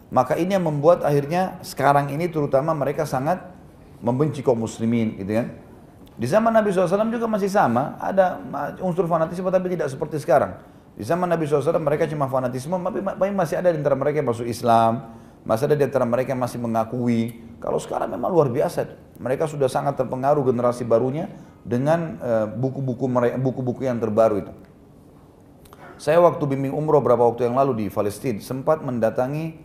[0.09, 3.45] Maka ini yang membuat akhirnya sekarang ini terutama mereka sangat
[4.01, 5.47] membenci kaum muslimin gitu kan.
[6.19, 8.43] Di zaman Nabi SAW juga masih sama, ada
[8.83, 10.59] unsur fanatisme tapi tidak seperti sekarang.
[10.99, 14.51] Di zaman Nabi SAW mereka cuma fanatisme, tapi masih ada di antara mereka yang masuk
[14.51, 15.15] Islam,
[15.47, 17.39] masih ada di antara mereka yang masih mengakui.
[17.63, 18.99] Kalau sekarang memang luar biasa.
[19.23, 21.31] Mereka sudah sangat terpengaruh generasi barunya
[21.63, 24.53] dengan eh, buku-buku uh, buku-buku yang terbaru itu.
[25.99, 29.59] Saya waktu bimbing umroh beberapa waktu yang lalu di Palestina sempat mendatangi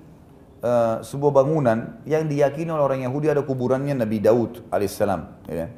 [0.66, 5.46] uh, sebuah bangunan yang diyakini oleh orang Yahudi ada kuburannya Nabi Daud alaihissalam.
[5.46, 5.70] Ya.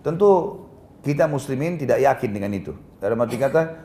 [0.00, 0.64] Tentu
[1.04, 2.72] kita muslimin tidak yakin dengan itu.
[2.96, 3.84] Dalam arti kata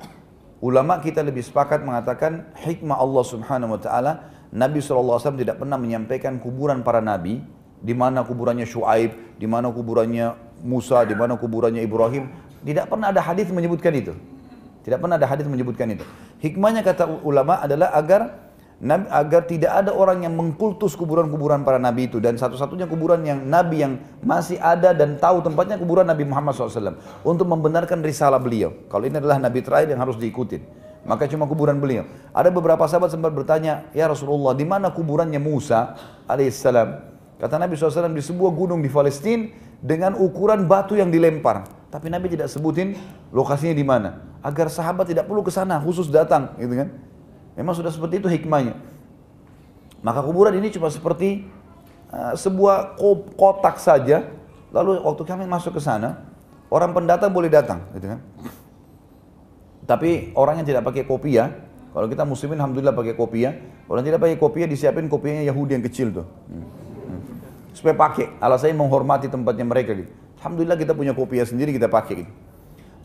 [0.66, 6.42] Ulama kita lebih sepakat mengatakan hikmah Allah Subhanahu wa taala Nabi SAW tidak pernah menyampaikan
[6.42, 7.46] kuburan para nabi
[7.86, 10.34] di mana kuburannya Shu'aib, di mana kuburannya
[10.66, 12.34] Musa, di mana kuburannya Ibrahim.
[12.66, 14.18] Tidak pernah ada hadis menyebutkan itu.
[14.82, 16.02] Tidak pernah ada hadis menyebutkan itu.
[16.42, 18.45] Hikmahnya kata ulama adalah agar
[18.84, 23.88] agar tidak ada orang yang mengkultus kuburan-kuburan para nabi itu dan satu-satunya kuburan yang nabi
[23.88, 28.76] yang masih ada dan tahu tempatnya kuburan Nabi Muhammad SAW untuk membenarkan risalah beliau.
[28.92, 30.60] Kalau ini adalah nabi terakhir yang harus diikuti.
[31.06, 32.04] maka cuma kuburan beliau.
[32.34, 35.94] Ada beberapa sahabat sempat bertanya, ya Rasulullah, di mana kuburannya Musa
[36.26, 37.14] alaihissalam?
[37.38, 39.46] Kata Nabi SAW di sebuah gunung di Palestina
[39.80, 41.70] dengan ukuran batu yang dilempar.
[41.94, 42.98] Tapi Nabi tidak sebutin
[43.32, 46.90] lokasinya di mana, agar sahabat tidak perlu ke sana khusus datang, gitu kan?
[47.56, 48.76] Memang sudah seperti itu hikmahnya.
[50.04, 51.48] Maka kuburan ini cuma seperti
[52.12, 53.00] uh, sebuah
[53.40, 54.28] kotak saja.
[54.76, 56.28] Lalu waktu kami masuk ke sana,
[56.68, 58.20] orang pendatang boleh datang, gitu kan?
[59.88, 61.48] Tapi orang yang tidak pakai kopi ya,
[61.96, 63.56] kalau kita muslimin alhamdulillah pakai kopi ya.
[63.88, 66.28] Kalau tidak pakai kopi ya disiapin kopinya Yahudi yang kecil tuh.
[66.52, 66.68] Hmm.
[67.08, 67.22] Hmm.
[67.72, 70.12] Supaya pakai, alasannya menghormati tempatnya mereka gitu.
[70.42, 72.32] Alhamdulillah kita punya kopi ya sendiri kita pakai gitu.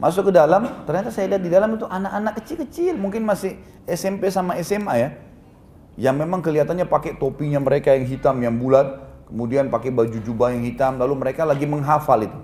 [0.01, 4.56] Masuk ke dalam, ternyata saya lihat di dalam itu anak-anak kecil-kecil, mungkin masih SMP sama
[4.64, 5.10] SMA ya.
[6.01, 8.97] Yang memang kelihatannya pakai topinya mereka yang hitam, yang bulat,
[9.28, 12.40] kemudian pakai baju jubah yang hitam, lalu mereka lagi menghafal itu.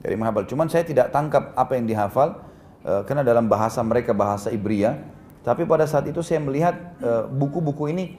[0.00, 0.48] Jadi menghafal.
[0.48, 2.50] Cuman saya tidak tangkap apa yang dihafal,
[2.80, 4.96] Eh, karena dalam bahasa mereka bahasa Ibria.
[5.44, 8.16] Tapi pada saat itu saya melihat eh, buku-buku ini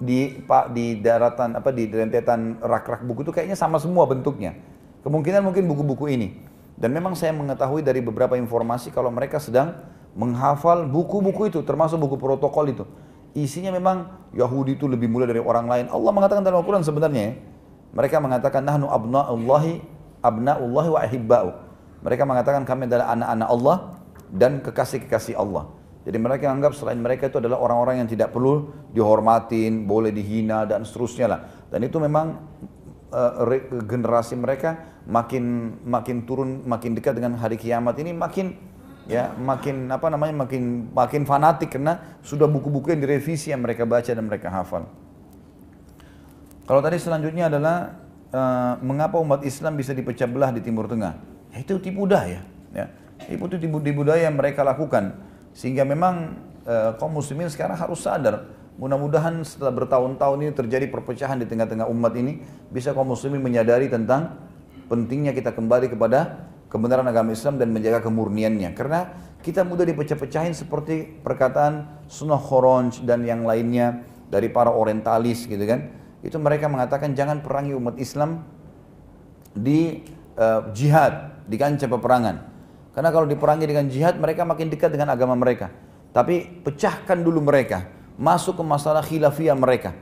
[0.00, 4.58] di pak di daratan apa di rentetan rak-rak buku itu kayaknya sama semua bentuknya.
[5.06, 6.34] Kemungkinan mungkin buku-buku ini.
[6.80, 9.76] Dan memang saya mengetahui dari beberapa informasi kalau mereka sedang
[10.16, 12.84] menghafal buku-buku itu termasuk buku protokol itu.
[13.36, 15.86] Isinya memang Yahudi itu lebih mulia dari orang lain.
[15.92, 17.32] Allah mengatakan dalam Al-Quran sebenarnya ya.
[17.94, 19.82] Mereka mengatakan nahnu abna'ullahi
[20.24, 21.50] abna'ullahi wa ahibba'u.
[22.00, 23.76] Mereka mengatakan kami adalah anak-anak Allah
[24.32, 25.68] dan kekasih-kekasih Allah.
[26.00, 30.80] Jadi mereka anggap selain mereka itu adalah orang-orang yang tidak perlu dihormatin, boleh dihina dan
[30.80, 31.40] seterusnya lah.
[31.68, 32.40] Dan itu memang
[33.10, 33.46] uh,
[33.86, 38.56] generasi mereka makin makin turun, makin dekat dengan hari kiamat ini makin
[39.10, 44.10] ya makin apa namanya makin makin fanatik karena sudah buku-buku yang direvisi yang mereka baca
[44.10, 44.86] dan mereka hafal.
[46.64, 47.98] Kalau tadi selanjutnya adalah
[48.30, 51.18] uh, mengapa umat Islam bisa dipecah belah di Timur Tengah?
[51.50, 52.46] Ya, itu tipu daya.
[52.70, 52.86] Ya.
[53.26, 55.12] Itu di budaya yang mereka lakukan.
[55.52, 58.48] Sehingga memang e, kaum muslimin sekarang harus sadar.
[58.78, 62.38] Mudah-mudahan setelah bertahun-tahun ini terjadi perpecahan di tengah-tengah umat ini,
[62.70, 64.38] bisa kaum muslimin menyadari tentang
[64.86, 68.70] pentingnya kita kembali kepada kebenaran agama Islam dan menjaga kemurniannya.
[68.78, 69.10] Karena
[69.42, 75.90] kita mudah dipecah-pecahin seperti perkataan sunnah khoronj dan yang lainnya dari para orientalis gitu kan.
[76.22, 78.46] Itu mereka mengatakan jangan perangi umat Islam
[79.56, 80.06] di
[80.38, 82.36] uh, jihad, di kancah peperangan.
[82.94, 85.70] Karena kalau diperangi dengan jihad mereka makin dekat dengan agama mereka.
[86.10, 87.99] Tapi pecahkan dulu mereka.
[88.20, 89.96] Masuk ke masalah khilafiyah mereka.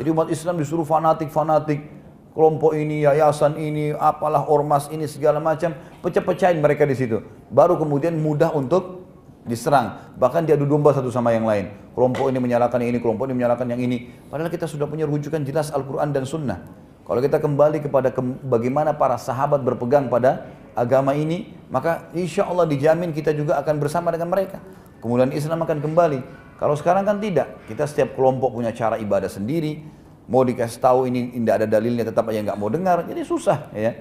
[0.00, 2.00] Jadi umat Islam disuruh fanatik-fanatik.
[2.32, 5.76] Kelompok ini, yayasan ini, apalah ormas ini segala macam.
[6.00, 7.20] Pecah-pecahin mereka di situ.
[7.52, 9.04] Baru kemudian mudah untuk
[9.44, 10.16] diserang.
[10.16, 11.68] Bahkan dia adu domba satu sama yang lain.
[11.92, 14.16] Kelompok ini menyalahkan yang ini, kelompok ini menyalahkan yang ini.
[14.32, 16.64] Padahal kita sudah punya rujukan jelas Al-Quran dan Sunnah.
[17.04, 22.64] Kalau kita kembali kepada ke, bagaimana para sahabat berpegang pada agama ini, maka insya Allah
[22.64, 24.62] dijamin kita juga akan bersama dengan mereka.
[25.04, 26.47] Kemudian Islam akan kembali.
[26.58, 27.62] Kalau sekarang kan tidak.
[27.70, 29.78] Kita setiap kelompok punya cara ibadah sendiri.
[30.28, 33.06] Mau dikasih tahu ini tidak ada dalilnya tetap aja nggak mau dengar.
[33.06, 33.94] Jadi susah ya.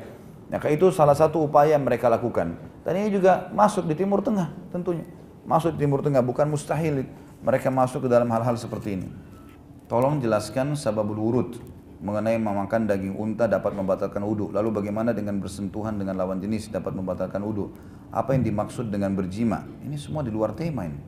[0.50, 2.58] Maka itu salah satu upaya yang mereka lakukan.
[2.82, 5.06] Dan ini juga masuk di Timur Tengah tentunya.
[5.46, 7.08] Masuk di Timur Tengah bukan mustahil
[7.46, 9.08] mereka masuk ke dalam hal-hal seperti ini.
[9.88, 11.52] Tolong jelaskan sababul wurud
[12.02, 14.52] mengenai memakan daging unta dapat membatalkan wudhu.
[14.52, 17.72] Lalu bagaimana dengan bersentuhan dengan lawan jenis dapat membatalkan wudhu?
[18.12, 19.64] Apa yang dimaksud dengan berjima?
[19.84, 21.00] Ini semua di luar tema ini.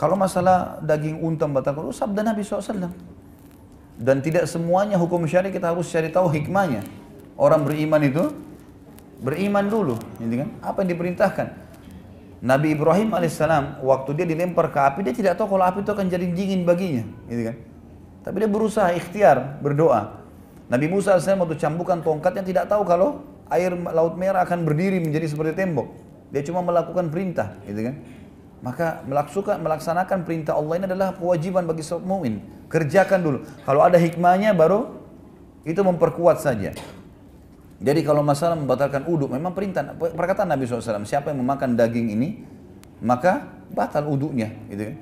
[0.00, 2.88] Kalau masalah daging unta membatalkan wudhu, sabda Nabi SAW.
[4.00, 6.88] Dan tidak semuanya hukum syari kita harus cari tahu hikmahnya.
[7.36, 8.32] Orang beriman itu
[9.20, 10.48] beriman dulu, gitu kan?
[10.64, 11.52] Apa yang diperintahkan?
[12.40, 16.08] Nabi Ibrahim alaihissalam waktu dia dilempar ke api dia tidak tahu kalau api itu akan
[16.08, 17.56] jadi dingin baginya, gitu kan?
[18.24, 20.16] Tapi dia berusaha ikhtiar, berdoa.
[20.72, 23.20] Nabi Musa AS waktu cambukan tongkatnya tidak tahu kalau
[23.52, 25.92] air laut merah akan berdiri menjadi seperti tembok.
[26.32, 28.00] Dia cuma melakukan perintah, gitu kan?
[28.60, 32.34] Maka melaksanakan, melaksanakan perintah Allah ini adalah kewajiban bagi seorang mukmin.
[32.68, 33.38] Kerjakan dulu.
[33.64, 35.00] Kalau ada hikmahnya baru
[35.64, 36.76] itu memperkuat saja.
[37.80, 42.44] Jadi kalau masalah membatalkan uduk, memang perintah perkataan Nabi SAW, siapa yang memakan daging ini,
[43.00, 44.96] maka batal uduknya, gitu kan?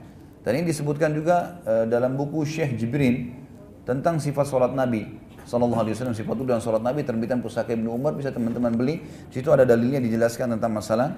[0.47, 3.35] Dan ini disebutkan juga uh, dalam buku Syekh Jibrin
[3.83, 5.11] tentang sifat sholat Nabi
[5.49, 9.01] Sallallahu Alaihi Wasallam sifat itu dan sholat Nabi terbitan pusaka Ibnu Umar bisa teman-teman beli.
[9.33, 11.17] Di situ ada dalilnya dijelaskan tentang masalah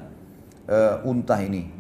[0.71, 1.80] uh, unta ini.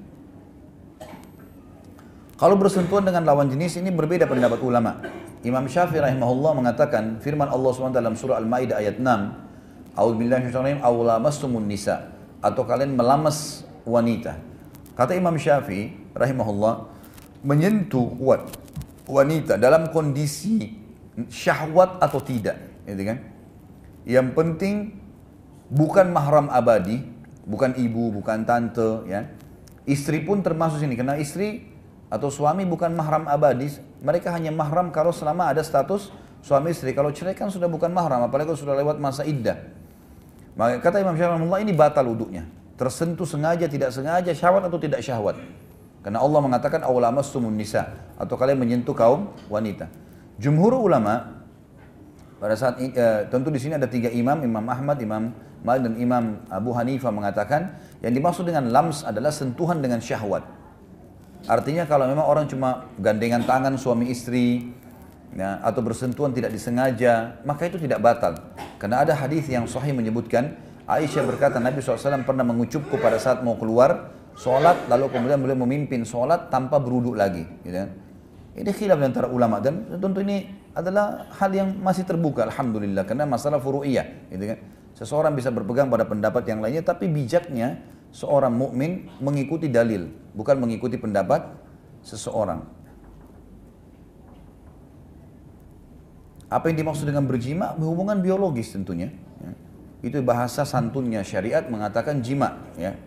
[2.40, 4.96] Kalau bersentuhan dengan lawan jenis ini berbeda pendapat ulama.
[5.44, 9.36] Imam Syafi'i rahimahullah mengatakan firman Allah SWT dalam surah Al-Maidah ayat 6,
[9.92, 10.48] "A'udzubillahi
[11.68, 14.40] nisa" atau kalian melamas wanita.
[14.96, 16.88] Kata Imam Syafi'i rahimahullah,
[17.44, 18.08] menyentuh
[19.04, 20.80] wanita dalam kondisi
[21.28, 22.56] syahwat atau tidak,
[22.88, 23.20] gitu kan?
[24.08, 24.74] Yang penting
[25.68, 27.04] bukan mahram abadi,
[27.44, 29.28] bukan ibu, bukan tante, ya.
[29.84, 31.68] Istri pun termasuk sini karena istri
[32.10, 33.70] atau suami bukan mahram abadi,
[34.02, 36.10] mereka hanya mahram kalau selama ada status
[36.42, 36.90] suami istri.
[36.90, 39.56] Kalau cerai kan sudah bukan mahram, apalagi kalau sudah lewat masa iddah.
[40.58, 42.50] Maka kata Imam Syafi'i ini batal wuduknya.
[42.74, 45.38] Tersentuh sengaja, tidak sengaja, syahwat atau tidak syahwat.
[46.00, 49.86] Karena Allah mengatakan awlamas sumun nisa atau kalian menyentuh kaum wanita.
[50.40, 51.44] Jumhur ulama
[52.40, 55.28] pada saat uh, tentu di sini ada tiga imam, Imam Ahmad, Imam
[55.60, 60.59] Malik dan Imam Abu Hanifah mengatakan yang dimaksud dengan lams adalah sentuhan dengan syahwat.
[61.48, 64.72] Artinya kalau memang orang cuma gandengan tangan suami istri
[65.32, 68.36] ya, atau bersentuhan tidak disengaja, maka itu tidak batal.
[68.76, 70.56] Karena ada hadis yang sahih menyebutkan
[70.90, 76.02] Aisyah berkata Nabi SAW pernah mengucupku pada saat mau keluar sholat lalu kemudian beliau memimpin
[76.02, 77.46] sholat tanpa beruduk lagi.
[77.62, 77.90] Gitu kan.
[78.58, 83.62] Ini khilaf antara ulama dan tentu ini adalah hal yang masih terbuka alhamdulillah karena masalah
[83.62, 84.58] furu'iyah gitu kan.
[84.98, 87.78] Seseorang bisa berpegang pada pendapat yang lainnya tapi bijaknya
[88.10, 91.46] seorang mukmin mengikuti dalil bukan mengikuti pendapat
[92.02, 92.66] seseorang.
[96.50, 97.78] Apa yang dimaksud dengan berjima?
[97.78, 99.14] Hubungan biologis tentunya.
[99.38, 99.52] Ya.
[100.02, 102.58] Itu bahasa santunnya syariat mengatakan jima.
[102.74, 102.98] Ya.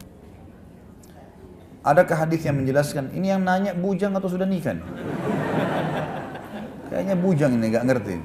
[1.84, 4.80] Adakah hadis yang menjelaskan ini yang nanya bujang atau sudah nikah?
[6.88, 8.16] Kayaknya bujang ini nggak ngerti.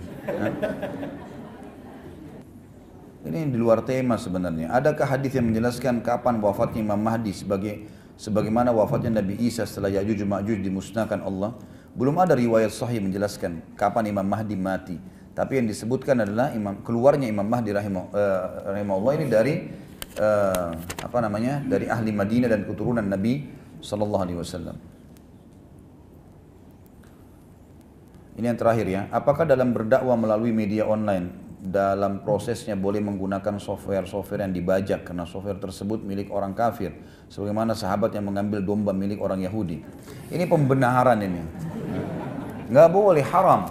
[3.28, 4.72] Ini di luar tema sebenarnya.
[4.72, 7.84] Adakah hadis yang menjelaskan kapan wafatnya Imam Mahdi sebagai
[8.16, 11.52] sebagaimana wafatnya Nabi Isa setelah Ya'juj Ma'juj dimusnahkan Allah?
[11.92, 14.96] Belum ada riwayat sahih menjelaskan kapan Imam Mahdi mati.
[15.36, 19.55] Tapi yang disebutkan adalah imam keluarnya Imam Mahdi rahimah, uh, rahimahullah ini dari
[20.16, 20.72] uh,
[21.05, 21.60] apa namanya?
[21.68, 23.44] dari ahli Madinah dan keturunan Nabi
[23.84, 24.76] sallallahu alaihi wasallam.
[28.40, 29.05] Ini yang terakhir ya.
[29.12, 35.02] Apakah dalam berdakwah melalui media online dalam prosesnya boleh menggunakan software-software yang dibajak.
[35.02, 36.94] Karena software tersebut milik orang kafir.
[37.26, 39.82] Sebagaimana sahabat yang mengambil domba milik orang Yahudi.
[40.30, 41.43] Ini pembenaran ini.
[42.70, 43.66] Nggak boleh haram.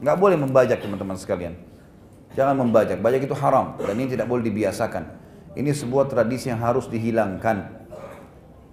[0.00, 1.54] Nggak boleh membajak teman-teman sekalian.
[2.32, 2.98] Jangan membajak.
[3.04, 3.76] Bajak itu haram.
[3.76, 5.04] Dan ini tidak boleh dibiasakan.
[5.52, 7.76] Ini sebuah tradisi yang harus dihilangkan.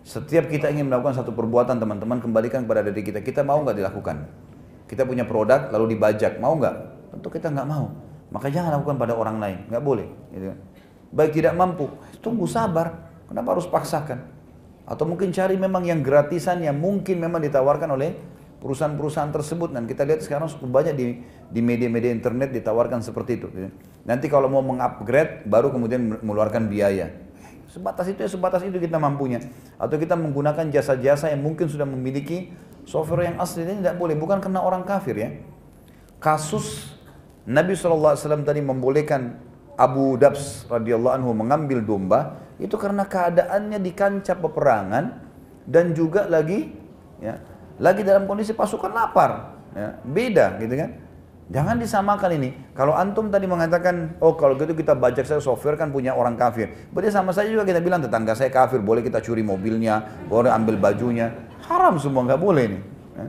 [0.06, 3.26] Setiap kita ingin melakukan satu perbuatan teman-teman kembalikan kepada diri kita.
[3.26, 4.18] Kita mau nggak dilakukan?
[4.86, 6.76] Kita punya produk lalu dibajak, mau nggak?
[7.10, 8.05] Tentu kita nggak mau.
[8.36, 10.08] Maka jangan lakukan pada orang lain, nggak boleh.
[10.36, 10.52] Gitu.
[11.16, 11.88] Baik tidak mampu,
[12.20, 13.08] tunggu sabar.
[13.32, 14.28] Kenapa harus paksakan?
[14.84, 18.12] Atau mungkin cari memang yang gratisan yang mungkin memang ditawarkan oleh
[18.60, 21.06] perusahaan-perusahaan tersebut dan kita lihat sekarang banyak di
[21.48, 23.48] di media-media internet ditawarkan seperti itu.
[23.56, 23.72] Gitu.
[24.04, 27.16] Nanti kalau mau mengupgrade baru kemudian mengeluarkan biaya.
[27.72, 29.40] Sebatas itu ya sebatas itu kita mampunya.
[29.80, 32.52] Atau kita menggunakan jasa-jasa yang mungkin sudah memiliki
[32.84, 35.30] software yang asli ini tidak boleh, bukan karena orang kafir ya.
[36.20, 36.95] Kasus
[37.46, 39.38] Nabi SAW tadi membolehkan
[39.76, 45.06] Abu Dabs radhiyallahu anhu mengambil domba itu karena keadaannya di kancah peperangan
[45.68, 46.72] dan juga lagi
[47.20, 47.38] ya
[47.78, 50.90] lagi dalam kondisi pasukan lapar ya, beda gitu kan
[51.52, 55.92] jangan disamakan ini kalau antum tadi mengatakan oh kalau gitu kita bajak saya software kan
[55.92, 59.44] punya orang kafir berarti sama saja juga kita bilang tetangga saya kafir boleh kita curi
[59.44, 61.36] mobilnya boleh ambil bajunya
[61.66, 62.80] Haram semua, nggak boleh ini.
[63.18, 63.26] Ya.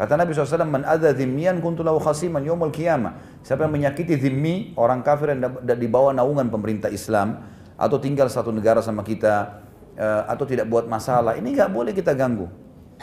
[0.00, 3.20] Kata Nabi SAW, Man adha dhimmiyan kuntu lahu khasiman yawmal qiyamah.
[3.44, 7.44] Siapa yang menyakiti dhimmi, orang kafir yang di bawah naungan pemerintah Islam,
[7.76, 9.60] atau tinggal satu negara sama kita,
[10.00, 12.48] eh, atau tidak buat masalah, ini nggak boleh kita ganggu.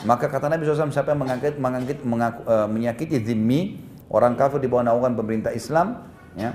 [0.10, 3.82] Maka kata Nabi SAW, siapa yang mengangkit, mengangkit, mengaku, uh, menyakiti dhimmi,
[4.14, 6.06] orang kafir di bawah naungan pemerintah Islam,
[6.38, 6.54] ya,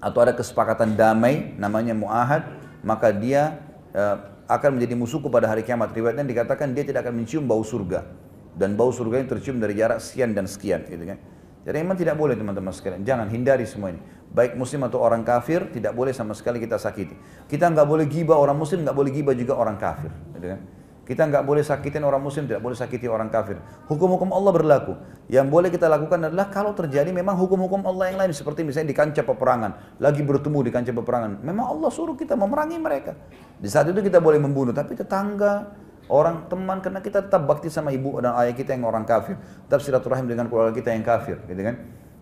[0.00, 2.48] atau ada kesepakatan damai, namanya mu'ahad,
[2.80, 3.60] maka dia
[3.92, 4.16] uh,
[4.48, 5.92] akan menjadi musuhku pada hari kiamat.
[5.92, 8.08] Riwayatnya dikatakan dia tidak akan mencium bau surga.
[8.56, 10.88] Dan bau surga ini tercium dari jarak sekian dan sekian.
[10.88, 11.20] Gitu kan.
[11.66, 13.04] Jadi memang tidak boleh teman-teman sekalian.
[13.04, 14.00] Jangan hindari semua ini.
[14.32, 17.14] Baik muslim atau orang kafir, tidak boleh sama sekali kita sakiti.
[17.50, 20.08] Kita nggak boleh gibah orang muslim, nggak boleh gibah juga orang kafir.
[20.34, 20.60] Gitu kan.
[21.06, 23.62] Kita nggak boleh sakitin orang muslim, tidak boleh sakiti orang kafir.
[23.86, 24.98] Hukum-hukum Allah berlaku.
[25.30, 28.34] Yang boleh kita lakukan adalah kalau terjadi memang hukum-hukum Allah yang lain.
[28.34, 30.02] Seperti misalnya di kancah peperangan.
[30.02, 31.46] Lagi bertemu di kancah peperangan.
[31.46, 33.14] Memang Allah suruh kita memerangi mereka.
[33.58, 34.74] Di saat itu kita boleh membunuh.
[34.74, 35.70] Tapi tetangga,
[36.08, 39.38] orang teman, karena kita tetap bakti sama ibu dan ayah kita yang orang kafir.
[39.66, 41.42] Tetap silaturahim dengan keluarga kita yang kafir.
[41.46, 41.76] Gitu kan?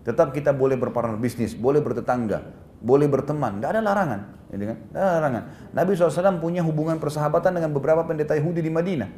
[0.05, 2.45] Tetap kita boleh berpartner bisnis, boleh bertetangga,
[2.77, 4.21] boleh berteman, tidak ada larangan.
[4.53, 4.77] Gitu kan?
[4.77, 5.43] Tidak ada larangan.
[5.73, 9.09] Nabi SAW punya hubungan persahabatan dengan beberapa pendeta Yahudi di Madinah.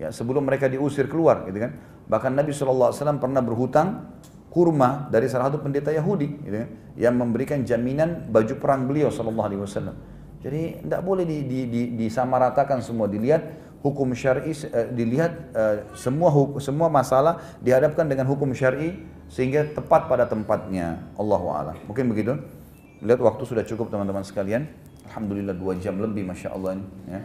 [0.00, 1.76] Ya, sebelum mereka diusir keluar, gitu kan.
[2.08, 4.16] Bahkan Nabi SAW pernah berhutang
[4.48, 9.92] kurma dari salah satu pendeta Yahudi, gitu kan, yang memberikan jaminan baju perang beliau SAW.
[10.40, 16.30] Jadi tidak boleh di, di, di, disamaratakan semua, dilihat hukum syar'i, uh, dilihat uh, semua
[16.60, 18.96] semua masalah dihadapkan dengan hukum syar'i
[19.30, 21.00] sehingga tepat pada tempatnya.
[21.16, 21.76] Allahu a'lam.
[21.86, 22.34] Mungkin begitu.
[23.00, 24.68] Lihat waktu sudah cukup teman-teman sekalian.
[25.08, 26.86] Alhamdulillah dua jam lebih, masya Allah ini.
[27.08, 27.20] Ya.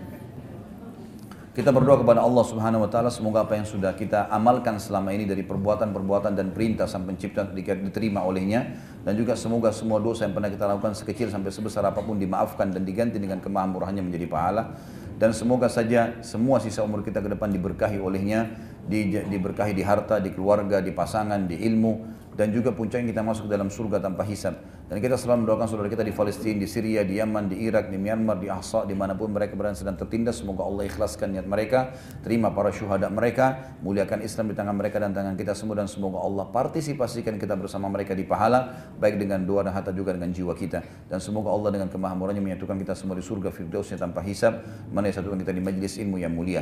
[1.55, 5.23] Kita berdoa kepada Allah Subhanahu wa taala semoga apa yang sudah kita amalkan selama ini
[5.23, 8.75] dari perbuatan-perbuatan dan perintah sang pencipta diterima olehnya
[9.07, 12.75] dan juga semoga semua dosa yang pernah kita lakukan sekecil sampai sebesar apa pun dimaafkan
[12.75, 14.75] dan diganti dengan kemahamurahannya menjadi pahala
[15.15, 18.51] dan semoga saja semua sisa umur kita ke depan diberkahi olehnya
[18.85, 21.93] di, diberkahi di harta, di keluarga, di pasangan, di ilmu
[22.35, 24.59] dan juga puncaknya kita masuk dalam surga tanpa hisab.
[24.85, 27.97] Dan kita selalu mendoakan saudara kita di Palestina, di Syria, di Yaman, di Irak, di
[27.97, 30.45] Myanmar, di Ahsa, di mana pun mereka berada sedang tertindas.
[30.45, 35.09] Semoga Allah ikhlaskan niat mereka, terima para syuhada mereka, muliakan Islam di tangan mereka dan
[35.09, 39.65] tangan kita semua dan semoga Allah partisipasikan kita bersama mereka di pahala, baik dengan doa
[39.65, 41.09] dan harta juga dengan jiwa kita.
[41.09, 44.61] Dan semoga Allah dengan kemahamurannya menyatukan kita semua di surga firdausnya tanpa hisab,
[44.93, 46.61] mana satukan kita di majlis ilmu yang mulia.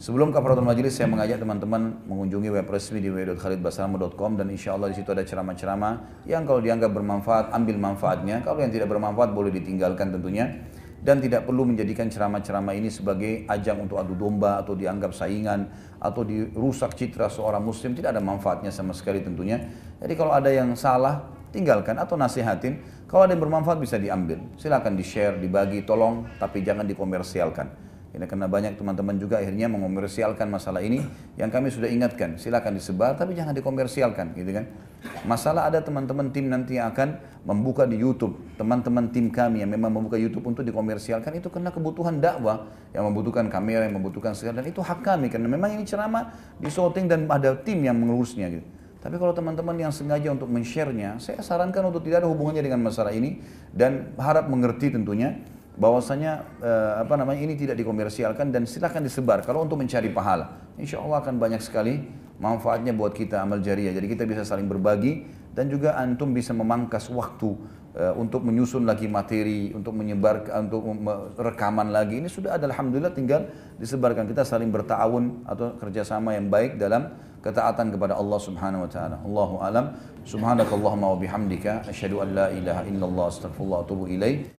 [0.00, 4.96] Sebelum kafaratul majelis saya mengajak teman-teman mengunjungi web resmi di www.khalidbasrama.com dan insya Allah di
[4.96, 10.08] situ ada ceramah-ceramah yang kalau dianggap bermanfaat ambil manfaatnya, kalau yang tidak bermanfaat boleh ditinggalkan
[10.08, 10.56] tentunya
[11.04, 15.68] dan tidak perlu menjadikan ceramah-ceramah ini sebagai ajang untuk adu domba atau dianggap saingan
[16.00, 19.60] atau dirusak citra seorang muslim tidak ada manfaatnya sama sekali tentunya.
[20.00, 23.04] Jadi kalau ada yang salah tinggalkan atau nasihatin.
[23.04, 24.40] Kalau ada yang bermanfaat bisa diambil.
[24.56, 27.89] Silakan di-share, dibagi, tolong tapi jangan dikomersialkan.
[28.10, 30.98] Ini karena banyak teman-teman juga akhirnya mengomersialkan masalah ini
[31.38, 32.34] yang kami sudah ingatkan.
[32.42, 34.66] Silakan disebar tapi jangan dikomersialkan gitu kan.
[35.22, 38.34] Masalah ada teman-teman tim nanti yang akan membuka di YouTube.
[38.58, 43.46] Teman-teman tim kami yang memang membuka YouTube untuk dikomersialkan itu karena kebutuhan dakwah yang membutuhkan
[43.46, 47.54] kamera, yang membutuhkan segala dan itu hak kami karena memang ini ceramah disorting dan ada
[47.62, 48.66] tim yang mengurusnya gitu.
[49.00, 53.16] Tapi kalau teman-teman yang sengaja untuk men-share-nya, saya sarankan untuk tidak ada hubungannya dengan masalah
[53.16, 53.40] ini
[53.72, 55.40] dan harap mengerti tentunya
[55.80, 60.68] bahwasanya eh, apa namanya ini tidak dikomersialkan dan silahkan disebar kalau untuk mencari pahala.
[60.76, 62.04] Insya Allah akan banyak sekali
[62.36, 63.96] manfaatnya buat kita amal jariah.
[63.96, 65.24] Jadi kita bisa saling berbagi
[65.56, 67.56] dan juga antum bisa memangkas waktu
[67.96, 70.84] uh, untuk menyusun lagi materi, untuk menyebar, untuk
[71.40, 72.20] rekaman lagi.
[72.20, 73.48] Ini sudah ada Alhamdulillah tinggal
[73.80, 74.28] disebarkan.
[74.28, 77.08] Kita saling bertawun atau kerjasama yang baik dalam
[77.40, 79.16] ketaatan kepada Allah Subhanahu wa taala.
[79.24, 79.96] Allahu alam.
[80.28, 84.59] Subhanakallahumma wa bihamdika asyhadu an la ilaha illallah astaghfirullah wa atubu ilaik.